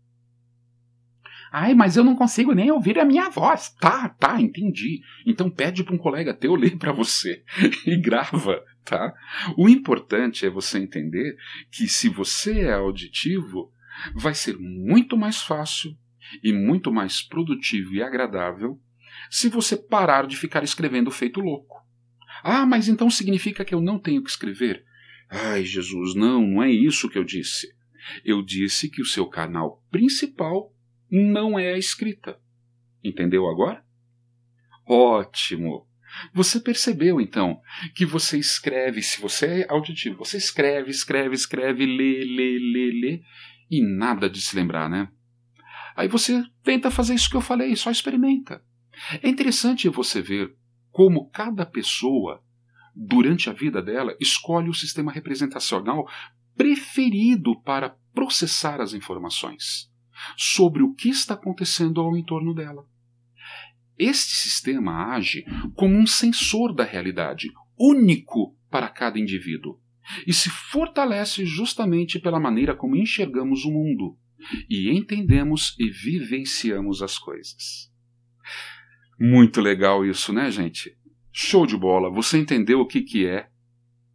Ai, 1.51 1.73
mas 1.73 1.97
eu 1.97 2.03
não 2.03 2.15
consigo 2.15 2.53
nem 2.53 2.69
ouvir 2.69 2.99
a 2.99 3.05
minha 3.05 3.29
voz. 3.29 3.69
Tá, 3.79 4.09
tá, 4.09 4.39
entendi. 4.39 5.01
Então 5.25 5.49
pede 5.49 5.83
para 5.83 5.95
um 5.95 5.97
colega 5.97 6.33
teu 6.33 6.53
ler 6.53 6.77
para 6.77 6.91
você 6.91 7.43
e 7.85 7.97
grava, 7.97 8.63
tá? 8.85 9.13
O 9.57 9.67
importante 9.67 10.45
é 10.45 10.49
você 10.49 10.77
entender 10.77 11.35
que 11.71 11.87
se 11.87 12.07
você 12.07 12.61
é 12.61 12.73
auditivo, 12.73 13.71
vai 14.13 14.33
ser 14.33 14.57
muito 14.57 15.17
mais 15.17 15.41
fácil 15.41 15.97
e 16.43 16.53
muito 16.53 16.91
mais 16.91 17.21
produtivo 17.21 17.93
e 17.93 18.01
agradável 18.01 18.79
se 19.29 19.49
você 19.49 19.75
parar 19.75 20.27
de 20.27 20.37
ficar 20.37 20.63
escrevendo 20.63 21.11
feito 21.11 21.39
louco. 21.39 21.77
Ah, 22.43 22.65
mas 22.65 22.87
então 22.87 23.09
significa 23.09 23.65
que 23.65 23.73
eu 23.73 23.81
não 23.81 23.99
tenho 23.99 24.23
que 24.23 24.29
escrever? 24.29 24.85
Ai, 25.29 25.63
Jesus, 25.63 26.15
não, 26.15 26.45
não 26.45 26.63
é 26.63 26.71
isso 26.71 27.09
que 27.09 27.17
eu 27.17 27.23
disse. 27.23 27.67
Eu 28.23 28.41
disse 28.41 28.89
que 28.89 29.01
o 29.01 29.05
seu 29.05 29.27
canal 29.27 29.83
principal 29.91 30.73
não 31.11 31.59
é 31.59 31.73
a 31.73 31.77
escrita. 31.77 32.39
Entendeu 33.03 33.47
agora? 33.47 33.83
Ótimo! 34.85 35.87
Você 36.33 36.59
percebeu 36.59 37.21
então 37.21 37.61
que 37.93 38.05
você 38.05 38.37
escreve, 38.39 39.01
se 39.01 39.21
você 39.21 39.61
é 39.61 39.67
auditivo, 39.69 40.17
você 40.17 40.37
escreve, 40.37 40.89
escreve, 40.89 41.35
escreve, 41.35 41.85
lê, 41.85 42.25
lê, 42.25 42.57
lê, 42.57 42.91
lê, 42.91 43.21
e 43.69 43.81
nada 43.81 44.29
de 44.29 44.41
se 44.41 44.55
lembrar, 44.55 44.89
né? 44.89 45.09
Aí 45.95 46.07
você 46.07 46.43
tenta 46.63 46.89
fazer 46.89 47.13
isso 47.13 47.29
que 47.29 47.35
eu 47.35 47.41
falei, 47.41 47.75
só 47.75 47.91
experimenta. 47.91 48.63
É 49.21 49.29
interessante 49.29 49.89
você 49.89 50.21
ver 50.21 50.55
como 50.91 51.29
cada 51.29 51.65
pessoa, 51.65 52.43
durante 52.95 53.49
a 53.49 53.53
vida 53.53 53.81
dela, 53.81 54.15
escolhe 54.19 54.69
o 54.69 54.73
sistema 54.73 55.11
representacional 55.11 56.09
preferido 56.55 57.59
para 57.61 57.95
processar 58.13 58.81
as 58.81 58.93
informações 58.93 59.89
sobre 60.35 60.83
o 60.83 60.93
que 60.93 61.09
está 61.09 61.33
acontecendo 61.33 62.01
ao 62.01 62.17
entorno 62.17 62.53
dela. 62.53 62.85
Este 63.97 64.35
sistema 64.35 65.13
age 65.13 65.45
como 65.75 65.95
um 65.95 66.07
sensor 66.07 66.73
da 66.73 66.83
realidade, 66.83 67.51
único 67.77 68.55
para 68.69 68.89
cada 68.89 69.19
indivíduo 69.19 69.79
e 70.25 70.33
se 70.33 70.49
fortalece 70.49 71.45
justamente 71.45 72.19
pela 72.19 72.39
maneira 72.39 72.75
como 72.75 72.95
enxergamos 72.95 73.63
o 73.65 73.71
mundo 73.71 74.17
e 74.69 74.89
entendemos 74.89 75.75
e 75.77 75.89
vivenciamos 75.89 77.01
as 77.01 77.17
coisas. 77.17 77.91
Muito 79.19 79.61
legal 79.61 80.05
isso, 80.05 80.31
né, 80.31 80.49
gente? 80.49 80.97
Show 81.31 81.65
de 81.65 81.77
bola! 81.77 82.09
Você 82.09 82.37
entendeu 82.37 82.79
o 82.79 82.87
que, 82.87 83.01
que 83.01 83.25
é 83.25 83.49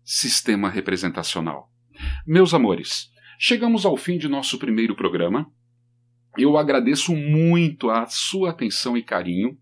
sistema 0.03 0.69
representacional. 0.69 1.71
Meus 2.27 2.53
amores, 2.53 3.11
chegamos 3.39 3.85
ao 3.85 3.97
fim 3.97 4.19
de 4.19 4.29
nosso 4.29 4.59
primeiro 4.59 4.97
programa. 4.97 5.51
Eu 6.37 6.57
agradeço 6.57 7.15
muito 7.15 7.91
a 7.91 8.07
sua 8.07 8.51
atenção 8.51 8.97
e 8.97 9.03
carinho, 9.03 9.57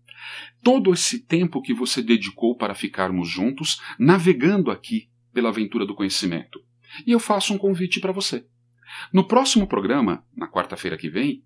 todo 0.63 0.93
esse 0.93 1.19
tempo 1.19 1.61
que 1.61 1.73
você 1.73 2.01
dedicou 2.01 2.57
para 2.57 2.73
ficarmos 2.73 3.29
juntos, 3.29 3.79
navegando 3.99 4.71
aqui 4.71 5.09
pela 5.33 5.49
aventura 5.49 5.85
do 5.85 5.95
conhecimento. 5.95 6.59
E 7.05 7.11
eu 7.11 7.19
faço 7.19 7.53
um 7.53 7.57
convite 7.57 7.99
para 7.99 8.11
você. 8.11 8.45
No 9.11 9.27
próximo 9.27 9.67
programa, 9.67 10.23
na 10.35 10.47
quarta-feira 10.47 10.97
que 10.97 11.09
vem, 11.09 11.43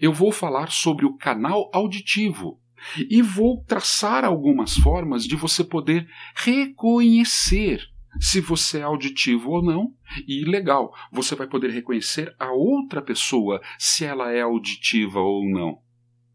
eu 0.00 0.12
vou 0.12 0.30
falar 0.30 0.70
sobre 0.70 1.06
o 1.06 1.16
canal 1.16 1.70
auditivo 1.72 2.60
e 3.08 3.22
vou 3.22 3.62
traçar 3.64 4.24
algumas 4.24 4.74
formas 4.74 5.24
de 5.24 5.36
você 5.36 5.64
poder 5.64 6.08
reconhecer 6.34 7.82
se 8.18 8.40
você 8.40 8.78
é 8.78 8.82
auditivo 8.82 9.50
ou 9.50 9.62
não. 9.62 9.94
E 10.26 10.44
legal, 10.44 10.92
você 11.12 11.34
vai 11.34 11.46
poder 11.46 11.70
reconhecer 11.70 12.34
a 12.38 12.52
outra 12.52 13.00
pessoa 13.00 13.60
se 13.78 14.04
ela 14.04 14.32
é 14.32 14.40
auditiva 14.40 15.20
ou 15.20 15.48
não. 15.48 15.78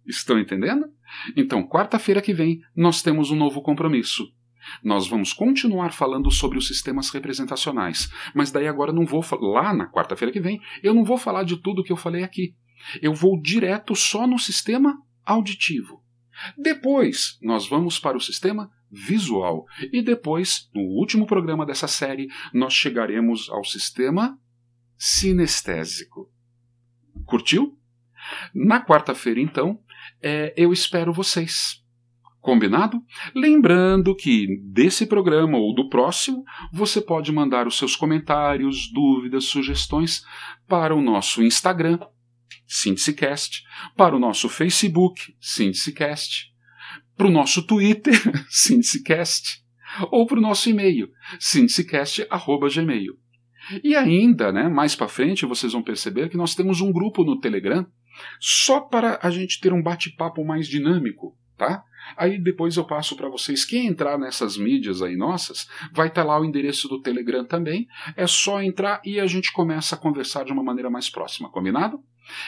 Estão 0.06 0.40
entendendo? 0.40 0.86
Então, 1.36 1.68
quarta-feira 1.68 2.22
que 2.22 2.34
vem, 2.34 2.62
nós 2.76 3.02
temos 3.02 3.32
um 3.32 3.36
novo 3.36 3.62
compromisso. 3.62 4.32
Nós 4.84 5.08
vamos 5.08 5.34
continuar 5.34 5.92
falando 5.92 6.32
sobre 6.32 6.58
os 6.58 6.68
sistemas 6.68 7.10
representacionais, 7.10 8.10
mas 8.34 8.52
daí 8.52 8.68
agora 8.68 8.92
não 8.92 9.06
vou 9.06 9.24
lá 9.42 9.74
na 9.74 9.88
quarta-feira 9.92 10.32
que 10.32 10.40
vem, 10.40 10.60
eu 10.84 10.94
não 10.94 11.04
vou 11.04 11.18
falar 11.18 11.44
de 11.44 11.58
tudo 11.58 11.84
que 11.84 11.92
eu 11.92 11.98
falei 11.98 12.24
aqui. 12.24 12.56
Eu 13.02 13.14
vou 13.14 13.40
direto 13.42 13.96
só 13.96 14.28
no 14.28 14.38
sistema 14.38 14.96
auditivo. 15.26 16.04
Depois, 16.58 17.38
nós 17.42 17.68
vamos 17.68 17.98
para 17.98 18.18
o 18.18 18.22
sistema 18.22 18.70
visual. 18.92 19.66
E 19.92 20.02
depois, 20.02 20.70
no 20.74 20.82
último 20.82 21.26
programa 21.26 21.66
dessa 21.66 21.88
série, 21.88 22.28
nós 22.54 22.74
chegaremos 22.74 23.50
ao 23.50 23.64
sistema 23.64 24.38
sinestésico. 24.98 26.32
Curtiu? 27.26 27.78
Na 28.54 28.84
quarta-feira, 28.84 29.40
então, 29.40 29.80
é, 30.22 30.54
eu 30.58 30.74
espero 30.74 31.14
vocês. 31.14 31.84
Combinado? 32.46 33.02
Lembrando 33.34 34.16
que 34.16 34.46
desse 34.62 35.08
programa 35.08 35.58
ou 35.58 35.74
do 35.74 35.90
próximo, 35.90 36.44
você 36.72 37.02
pode 37.02 37.32
mandar 37.32 37.66
os 37.66 37.76
seus 37.76 37.96
comentários, 37.96 38.88
dúvidas, 38.94 39.46
sugestões 39.46 40.24
para 40.68 40.94
o 40.94 41.02
nosso 41.02 41.42
Instagram, 41.42 41.98
SíntesiCast, 42.68 43.64
para 43.98 44.16
o 44.16 44.20
nosso 44.20 44.48
Facebook, 44.48 45.36
SíntesiCast, 45.42 46.54
para 47.18 47.26
o 47.26 47.32
nosso 47.32 47.66
Twitter, 47.66 48.14
SíntesiCast, 48.48 49.64
ou 50.12 50.28
para 50.28 50.38
o 50.38 50.42
nosso 50.42 50.70
e-mail, 50.70 51.10
sintesicast.gmail. 51.40 53.14
E 53.84 53.96
ainda, 53.96 54.52
né, 54.52 54.70
mais 54.70 54.96
para 54.96 55.08
frente, 55.08 55.48
vocês 55.48 55.74
vão 55.74 55.82
perceber 55.82 56.30
que 56.30 56.38
nós 56.38 56.54
temos 56.54 56.80
um 56.80 56.92
grupo 56.92 57.24
no 57.24 57.40
Telegram 57.40 57.88
só 58.40 58.82
para 58.82 59.18
a 59.24 59.32
gente 59.32 59.60
ter 59.60 59.74
um 59.74 59.82
bate-papo 59.82 60.46
mais 60.46 60.68
dinâmico, 60.68 61.36
tá? 61.58 61.84
Aí 62.18 62.38
depois 62.38 62.78
eu 62.78 62.86
passo 62.86 63.16
para 63.16 63.30
vocês. 63.30 63.66
Quem 63.66 63.88
entrar 63.88 64.18
nessas 64.18 64.58
mídias 64.58 65.02
aí 65.02 65.16
nossas, 65.16 65.68
vai 65.92 66.08
estar 66.08 66.22
tá 66.22 66.28
lá 66.28 66.40
o 66.40 66.46
endereço 66.46 66.88
do 66.88 67.02
Telegram 67.02 67.46
também. 67.46 67.88
É 68.16 68.28
só 68.28 68.62
entrar 68.62 69.02
e 69.06 69.20
a 69.20 69.26
gente 69.26 69.52
começa 69.52 69.96
a 69.96 69.98
conversar 69.98 70.46
de 70.46 70.52
uma 70.52 70.64
maneira 70.64 70.90
mais 70.90 71.10
próxima, 71.10 71.50
combinado? 71.50 72.00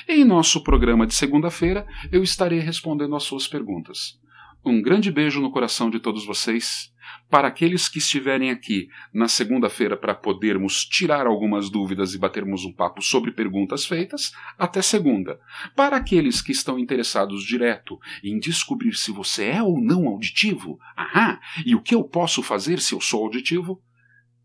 Em 0.07 0.23
nosso 0.23 0.63
programa 0.63 1.05
de 1.05 1.13
segunda-feira, 1.13 1.85
eu 2.11 2.23
estarei 2.23 2.59
respondendo 2.59 3.15
às 3.15 3.23
suas 3.23 3.47
perguntas. 3.47 4.19
Um 4.65 4.81
grande 4.81 5.11
beijo 5.11 5.39
no 5.39 5.51
coração 5.51 5.89
de 5.89 5.99
todos 5.99 6.25
vocês. 6.25 6.91
Para 7.29 7.49
aqueles 7.49 7.89
que 7.89 7.97
estiverem 7.97 8.51
aqui 8.51 8.87
na 9.13 9.27
segunda-feira 9.27 9.97
para 9.97 10.15
podermos 10.15 10.85
tirar 10.85 11.27
algumas 11.27 11.69
dúvidas 11.69 12.13
e 12.13 12.17
batermos 12.17 12.63
um 12.63 12.71
papo 12.71 13.01
sobre 13.01 13.31
perguntas 13.31 13.85
feitas, 13.85 14.31
até 14.57 14.81
segunda. 14.81 15.39
Para 15.75 15.97
aqueles 15.97 16.41
que 16.41 16.51
estão 16.51 16.79
interessados 16.79 17.43
direto 17.43 17.99
em 18.23 18.39
descobrir 18.39 18.93
se 18.93 19.11
você 19.11 19.45
é 19.45 19.63
ou 19.63 19.81
não 19.81 20.07
auditivo, 20.07 20.79
ahá, 20.95 21.39
e 21.65 21.75
o 21.75 21.81
que 21.81 21.95
eu 21.95 22.03
posso 22.03 22.41
fazer 22.41 22.79
se 22.79 22.93
eu 22.93 23.01
sou 23.01 23.23
auditivo, 23.23 23.81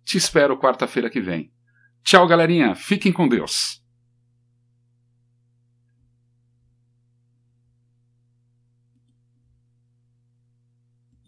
te 0.04 0.18
espero 0.18 0.58
quarta-feira 0.58 1.08
que 1.08 1.20
vem. 1.20 1.52
Tchau, 2.02 2.26
galerinha. 2.26 2.74
Fiquem 2.74 3.12
com 3.12 3.28
Deus. 3.28 3.81